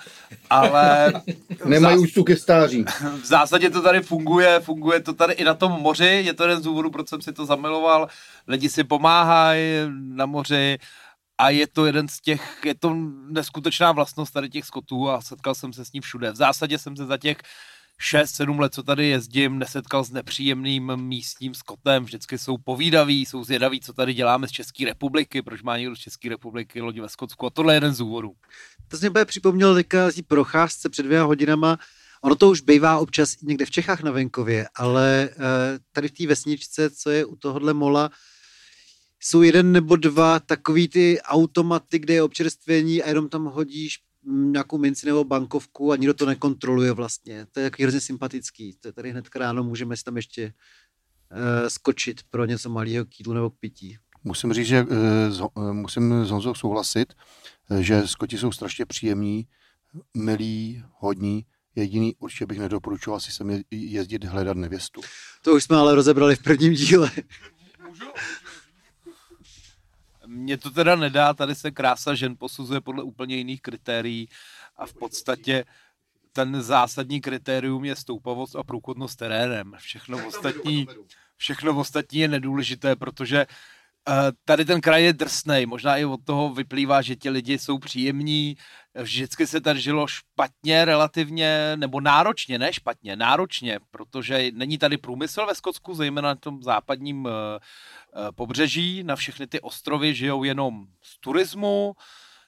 ale 0.49 1.13
Nemají 1.65 1.95
zás, 1.95 2.03
úctu 2.03 2.23
ke 2.23 2.35
stáří. 2.37 2.85
v 3.21 3.25
zásadě 3.25 3.69
to 3.69 3.81
tady 3.81 4.01
funguje, 4.01 4.59
funguje 4.59 4.99
to 4.99 5.13
tady 5.13 5.33
i 5.33 5.43
na 5.43 5.53
tom 5.53 5.71
moři, 5.71 6.05
je 6.25 6.33
to 6.33 6.43
jeden 6.43 6.59
z 6.59 6.63
důvodů, 6.63 6.89
proč 6.91 7.07
jsem 7.09 7.21
si 7.21 7.33
to 7.33 7.45
zamiloval, 7.45 8.07
lidi 8.47 8.69
si 8.69 8.83
pomáhají 8.83 9.63
na 9.99 10.25
moři, 10.25 10.77
a 11.37 11.49
je 11.49 11.67
to 11.67 11.85
jeden 11.85 12.07
z 12.07 12.21
těch, 12.21 12.59
je 12.65 12.75
to 12.75 12.95
neskutečná 13.29 13.91
vlastnost 13.91 14.33
tady 14.33 14.49
těch 14.49 14.65
skotů 14.65 15.09
a 15.09 15.21
setkal 15.21 15.55
jsem 15.55 15.73
se 15.73 15.85
s 15.85 15.91
ní 15.93 16.01
všude. 16.01 16.31
V 16.31 16.35
zásadě 16.35 16.77
jsem 16.79 16.95
se 16.97 17.05
za 17.05 17.17
těch 17.17 17.37
6-7 18.01 18.59
let, 18.59 18.73
co 18.73 18.83
tady 18.83 19.07
jezdím, 19.07 19.59
nesetkal 19.59 20.03
s 20.03 20.11
nepříjemným 20.11 20.95
místním 20.95 21.53
skotem, 21.53 22.03
vždycky 22.03 22.37
jsou 22.37 22.57
povídaví, 22.57 23.25
jsou 23.25 23.43
zvědaví, 23.43 23.81
co 23.81 23.93
tady 23.93 24.13
děláme 24.13 24.47
z 24.47 24.51
České 24.51 24.85
republiky, 24.85 25.41
proč 25.41 25.61
má 25.61 25.77
někdo 25.77 25.95
z 25.95 25.99
České 25.99 26.29
republiky 26.29 26.81
lodi 26.81 27.01
ve 27.01 27.09
Skotsku 27.09 27.45
a 27.45 27.49
tohle 27.49 27.73
je 27.73 27.75
jeden 27.75 27.93
z 27.93 27.97
důvodů. 27.97 28.33
To 28.87 28.97
jsem 28.97 29.13
mě 29.13 29.25
připomněl 29.25 29.75
teďka 29.75 30.11
z 30.11 30.21
procházce 30.21 30.89
před 30.89 31.03
dvěma 31.03 31.25
hodinama. 31.25 31.77
Ono 32.21 32.35
to 32.35 32.49
už 32.49 32.61
bývá 32.61 32.99
občas 32.99 33.41
někde 33.41 33.65
v 33.65 33.71
Čechách 33.71 34.03
na 34.03 34.11
venkově, 34.11 34.67
ale 34.75 35.29
eh, 35.31 35.35
tady 35.91 36.07
v 36.07 36.11
té 36.11 36.27
vesničce, 36.27 36.89
co 36.89 37.09
je 37.09 37.25
u 37.25 37.35
tohohle 37.35 37.73
mola, 37.73 38.09
jsou 39.19 39.41
jeden 39.41 39.71
nebo 39.71 39.95
dva 39.95 40.39
takový 40.39 40.87
ty 40.87 41.21
automaty, 41.21 41.99
kde 41.99 42.13
je 42.13 42.23
občerstvení 42.23 43.03
a 43.03 43.07
jenom 43.07 43.29
tam 43.29 43.45
hodíš 43.45 43.99
nějakou 44.25 44.77
minci 44.77 45.05
nebo 45.05 45.23
bankovku 45.23 45.91
a 45.91 45.95
nikdo 45.95 46.13
to 46.13 46.25
nekontroluje 46.25 46.91
vlastně. 46.91 47.45
To 47.51 47.59
je 47.59 47.69
takový 47.69 47.83
hrozně 47.83 48.01
sympatický. 48.01 48.75
To 48.79 48.87
je 48.87 48.93
tady 48.93 49.11
hned 49.11 49.35
ráno, 49.35 49.63
můžeme 49.63 49.97
si 49.97 50.03
tam 50.03 50.15
ještě 50.15 50.53
uh, 51.31 51.67
skočit 51.67 52.21
pro 52.29 52.45
něco 52.45 52.69
malého 52.69 53.05
k 53.05 53.19
jídlu 53.19 53.33
nebo 53.33 53.49
k 53.49 53.55
pití. 53.59 53.97
Musím 54.23 54.53
říct, 54.53 54.67
že 54.67 54.85
s 55.29 55.39
Ho- 55.39 55.69
eh, 55.69 55.73
musím 55.73 56.25
s 56.25 56.29
Honzou 56.29 56.53
souhlasit, 56.53 57.13
eh, 57.71 57.83
že 57.83 58.07
Skoti 58.07 58.37
jsou 58.37 58.51
strašně 58.51 58.85
příjemní, 58.85 59.47
milí, 60.17 60.83
hodní. 60.99 61.45
Jediný 61.75 62.15
určitě 62.19 62.45
bych 62.45 62.59
nedoporučoval 62.59 63.19
si 63.19 63.31
sem 63.31 63.49
je- 63.49 63.63
jezdit 63.71 64.23
hledat 64.23 64.57
nevěstu. 64.57 65.01
To 65.41 65.55
už 65.55 65.63
jsme 65.63 65.77
ale 65.77 65.95
rozebrali 65.95 66.35
v 66.35 66.43
prvním 66.43 66.73
díle. 66.73 67.11
Mně 70.31 70.57
to 70.57 70.71
teda 70.71 70.95
nedá, 70.95 71.33
tady 71.33 71.55
se 71.55 71.71
krása 71.71 72.15
žen 72.15 72.35
posuzuje 72.39 72.81
podle 72.81 73.03
úplně 73.03 73.35
jiných 73.35 73.61
kritérií 73.61 74.29
a 74.77 74.85
v 74.85 74.93
podstatě 74.93 75.65
ten 76.31 76.61
zásadní 76.61 77.21
kritérium 77.21 77.85
je 77.85 77.95
stoupavost 77.95 78.55
a 78.55 78.63
průchodnost 78.63 79.19
terénem. 79.19 79.73
Všechno 79.77 80.27
ostatní, 80.27 80.87
všechno 81.35 81.79
ostatní 81.79 82.19
je 82.19 82.27
nedůležité, 82.27 82.95
protože 82.95 83.45
uh, 83.47 84.13
tady 84.45 84.65
ten 84.65 84.81
kraj 84.81 85.03
je 85.03 85.13
drsnej, 85.13 85.65
možná 85.65 85.97
i 85.97 86.05
od 86.05 86.19
toho 86.23 86.53
vyplývá, 86.53 87.01
že 87.01 87.15
ti 87.15 87.29
lidi 87.29 87.59
jsou 87.59 87.79
příjemní, 87.79 88.55
vždycky 88.95 89.47
se 89.47 89.61
tady 89.61 89.81
žilo 89.81 90.07
špatně 90.07 90.85
relativně, 90.85 91.71
nebo 91.75 92.01
náročně, 92.01 92.59
ne 92.59 92.73
špatně, 92.73 93.15
náročně, 93.15 93.79
protože 93.91 94.51
není 94.53 94.77
tady 94.77 94.97
průmysl 94.97 95.45
ve 95.45 95.55
Skotsku, 95.55 95.93
zejména 95.93 96.27
na 96.27 96.35
tom 96.35 96.63
západním 96.63 97.25
uh, 97.25 97.31
uh, 97.31 98.31
pobřeží, 98.35 99.03
na 99.03 99.15
všechny 99.15 99.47
ty 99.47 99.61
ostrovy 99.61 100.15
žijou 100.15 100.43
jenom 100.43 100.85
z 101.01 101.19
turismu, 101.19 101.93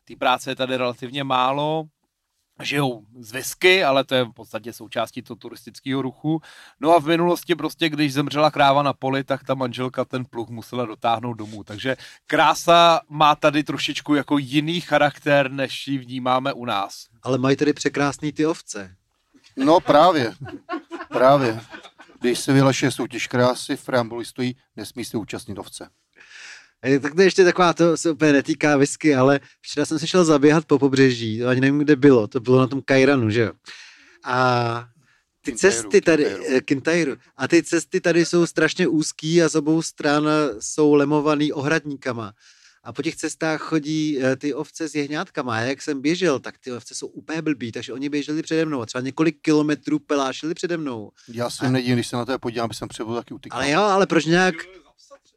té 0.06 0.16
práce 0.16 0.52
je 0.52 0.56
tady 0.56 0.78
relativně 0.78 1.24
málo, 1.24 1.84
žijou 2.64 3.06
z 3.20 3.32
whisky, 3.32 3.84
ale 3.84 4.04
to 4.04 4.16
je 4.16 4.24
v 4.24 4.32
podstatě 4.32 4.74
součástí 4.74 5.22
toho 5.22 5.38
turistického 5.38 6.02
ruchu. 6.02 6.42
No 6.80 6.96
a 6.96 7.00
v 7.00 7.06
minulosti 7.06 7.56
prostě, 7.56 7.90
když 7.90 8.14
zemřela 8.14 8.52
kráva 8.52 8.84
na 8.84 8.94
poli, 8.94 9.24
tak 9.24 9.44
ta 9.44 9.54
manželka 9.54 10.06
ten 10.06 10.26
pluh 10.26 10.50
musela 10.50 10.86
dotáhnout 10.86 11.34
domů. 11.34 11.64
Takže 11.64 11.98
krása 12.28 13.02
má 13.10 13.36
tady 13.36 13.64
trošičku 13.64 14.16
jako 14.16 14.38
jiný 14.38 14.82
charakter, 14.82 15.52
než 15.52 15.88
ji 15.88 15.98
vnímáme 15.98 16.54
u 16.54 16.66
nás. 16.66 17.08
Ale 17.24 17.38
mají 17.38 17.56
tady 17.56 17.74
překrásný 17.74 18.32
ty 18.32 18.46
ovce. 18.46 18.96
No 19.58 19.80
právě, 19.80 20.34
právě. 21.10 21.62
Když 22.20 22.40
se 22.40 22.54
vyhlašuje 22.54 22.92
soutěž 22.92 23.28
krásy, 23.28 23.76
v 23.76 23.86
preambuli 23.86 24.26
stojí, 24.26 24.56
nesmí 24.76 25.06
se 25.06 25.18
účastnit 25.18 25.58
ovce. 25.58 25.90
Eh, 26.86 27.00
Tak 27.00 27.16
to 27.16 27.22
je 27.22 27.28
ještě 27.28 27.44
taková, 27.44 27.74
to 27.74 27.98
se 27.98 28.12
úplně 28.12 28.34
netýká 28.34 28.78
whisky, 28.78 29.16
ale 29.16 29.40
včera 29.62 29.86
jsem 29.86 30.00
se 30.00 30.08
šel 30.08 30.26
zaběhat 30.26 30.66
po 30.66 30.80
pobřeží, 30.80 31.40
to 31.40 31.48
ani 31.48 31.62
nevím, 31.62 31.80
kde 31.80 31.96
bylo, 31.96 32.28
to 32.28 32.40
bylo 32.40 32.60
na 32.60 32.68
tom 32.68 32.82
Kairanu, 32.82 33.30
že 33.30 33.42
jo. 33.42 33.52
A 34.26 34.86
ty 35.42 35.52
Kintairu, 35.52 35.76
cesty 35.82 36.02
tady, 36.02 36.24
Kintairu. 36.26 36.56
eh, 36.56 36.62
Kintairu, 36.62 37.16
a 37.38 37.48
ty 37.48 37.64
cesty 37.64 38.02
tady 38.02 38.26
jsou 38.26 38.46
strašně 38.46 38.88
úzký 38.88 39.44
a 39.44 39.50
z 39.50 39.56
obou 39.56 39.82
stran 39.82 40.28
jsou 40.60 40.94
lemovaný 40.94 41.54
ohradníkama. 41.54 42.34
A 42.84 42.94
po 42.94 43.02
těch 43.02 43.16
cestách 43.16 43.62
chodí 43.62 44.20
eh, 44.22 44.36
ty 44.36 44.54
ovce 44.54 44.90
s 44.90 44.96
jehňátkama. 44.96 45.56
A 45.56 45.60
jak 45.60 45.82
jsem 45.82 46.02
běžel, 46.02 46.40
tak 46.40 46.56
ty 46.58 46.72
ovce 46.72 46.96
jsou 46.96 47.08
úplně 47.08 47.42
blbý, 47.42 47.72
takže 47.72 47.94
oni 47.94 48.10
běželi 48.10 48.42
přede 48.42 48.66
mnou. 48.66 48.82
A 48.82 48.86
třeba 48.86 49.02
několik 49.02 49.38
kilometrů 49.42 50.00
pelášili 50.00 50.54
přede 50.54 50.78
mnou. 50.78 51.12
Já 51.28 51.50
jsem 51.50 51.74
nedivím, 51.74 51.96
když 51.96 52.08
se 52.08 52.16
na 52.16 52.26
to 52.26 52.40
podívám, 52.40 52.66
aby 52.66 52.74
jsem 52.74 52.88
přebyl 52.88 53.16
taky 53.16 53.34
utykal. 53.34 53.60
Ale 53.60 53.70
jo, 53.72 53.82
ale 53.82 54.08
proč 54.08 54.26
nějak, 54.26 54.56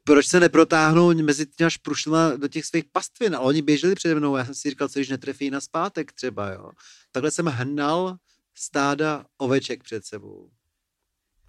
proč 0.04 0.26
se 0.26 0.40
neprotáhnou 0.40 1.14
mezi 1.14 1.46
těma 1.46 1.70
šprušlima 1.70 2.36
do 2.36 2.48
těch 2.48 2.64
svých 2.64 2.84
pastvin? 2.84 3.36
Ale 3.36 3.44
oni 3.44 3.62
běželi 3.62 3.94
přede 3.94 4.14
mnou, 4.14 4.34
a 4.34 4.38
já 4.38 4.44
jsem 4.44 4.54
si 4.54 4.70
říkal, 4.70 4.88
co 4.88 4.98
když 4.98 5.08
netrefí 5.08 5.50
na 5.50 5.60
zpátek 5.60 6.12
třeba, 6.12 6.50
jo. 6.50 6.70
Takhle 7.12 7.30
jsem 7.30 7.46
hnal 7.46 8.16
stáda 8.54 9.26
oveček 9.38 9.82
před 9.82 10.04
sebou. 10.04 10.50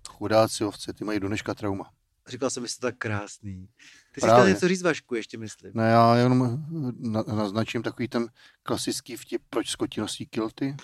Chudáci 0.09 0.63
ovce, 0.63 0.93
ty 0.93 1.03
mají 1.03 1.19
do 1.19 1.27
dneška 1.27 1.53
trauma. 1.53 1.91
Říkal 2.27 2.49
jsem, 2.49 2.63
že 2.63 2.69
jste 2.69 2.81
tak 2.81 2.97
krásný. 2.97 3.67
Ty 4.13 4.21
jsi 4.21 4.25
Právě. 4.25 4.43
chtěl 4.43 4.53
něco 4.53 4.67
říct, 4.67 4.81
Vašku, 4.81 5.15
ještě 5.15 5.37
myslím. 5.37 5.71
Ne, 5.75 5.89
já 5.89 6.15
jenom 6.15 6.65
na, 6.99 7.23
naznačím 7.27 7.83
takový 7.83 8.07
ten 8.07 8.27
klasický 8.63 9.15
vtip, 9.15 9.41
proč 9.49 9.69
skoti 9.69 10.01
nosí 10.01 10.25
kilty. 10.25 10.75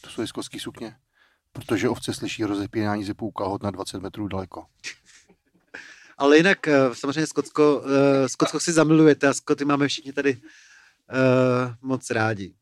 To 0.00 0.10
jsou 0.10 0.26
skotský 0.26 0.60
sukně. 0.60 0.96
Protože 1.52 1.88
ovce 1.88 2.14
slyší 2.14 2.44
rozepínání 2.44 3.04
zipů 3.04 3.30
kalhot 3.30 3.62
na 3.62 3.70
20 3.70 4.02
metrů 4.02 4.28
daleko. 4.28 4.66
Ale 6.18 6.36
jinak 6.36 6.68
eh, 6.68 6.74
samozřejmě 6.92 7.26
Skotsko, 7.26 7.82
eh, 7.86 8.28
Skotsko 8.28 8.60
si 8.60 8.72
zamilujete 8.72 9.28
a 9.28 9.34
Skoty 9.34 9.64
máme 9.64 9.88
všichni 9.88 10.12
tady 10.12 10.36
uh, 10.36 11.74
moc 11.82 12.10
rádi. 12.10 12.54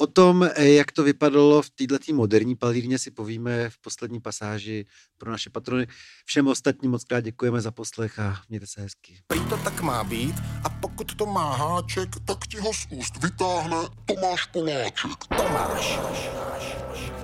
O 0.00 0.06
tom, 0.06 0.48
eh, 0.54 0.68
jak 0.68 0.92
to 0.92 1.02
vypadalo 1.02 1.62
v 1.62 1.70
této 1.70 2.12
moderní 2.12 2.56
palírně, 2.56 2.98
si 2.98 3.10
povíme 3.10 3.70
v 3.70 3.78
poslední 3.78 4.20
pasáži 4.20 4.86
pro 5.18 5.30
naše 5.30 5.50
patrony. 5.50 5.86
Všem 6.24 6.46
ostatním 6.46 6.90
moc 6.90 7.04
krát 7.04 7.20
děkujeme 7.20 7.60
za 7.60 7.70
poslech 7.70 8.18
a 8.18 8.40
mějte 8.48 8.66
se 8.66 8.80
hezky. 8.80 9.18
Prý 9.26 9.40
to 9.40 9.56
tak 9.56 9.80
má 9.80 10.04
být 10.04 10.34
a 10.64 10.68
pokud 10.68 11.14
to 11.14 11.26
má 11.26 11.54
háček, 11.54 12.08
tak 12.24 12.46
ti 12.46 12.58
ho 12.58 12.72
z 12.72 12.86
úst 12.90 13.22
vytáhne 13.22 13.76
Tomáš 14.06 14.46
Poláček. 14.46 15.16
Tomáš. 15.28 15.98
Tomáš. 15.98 17.20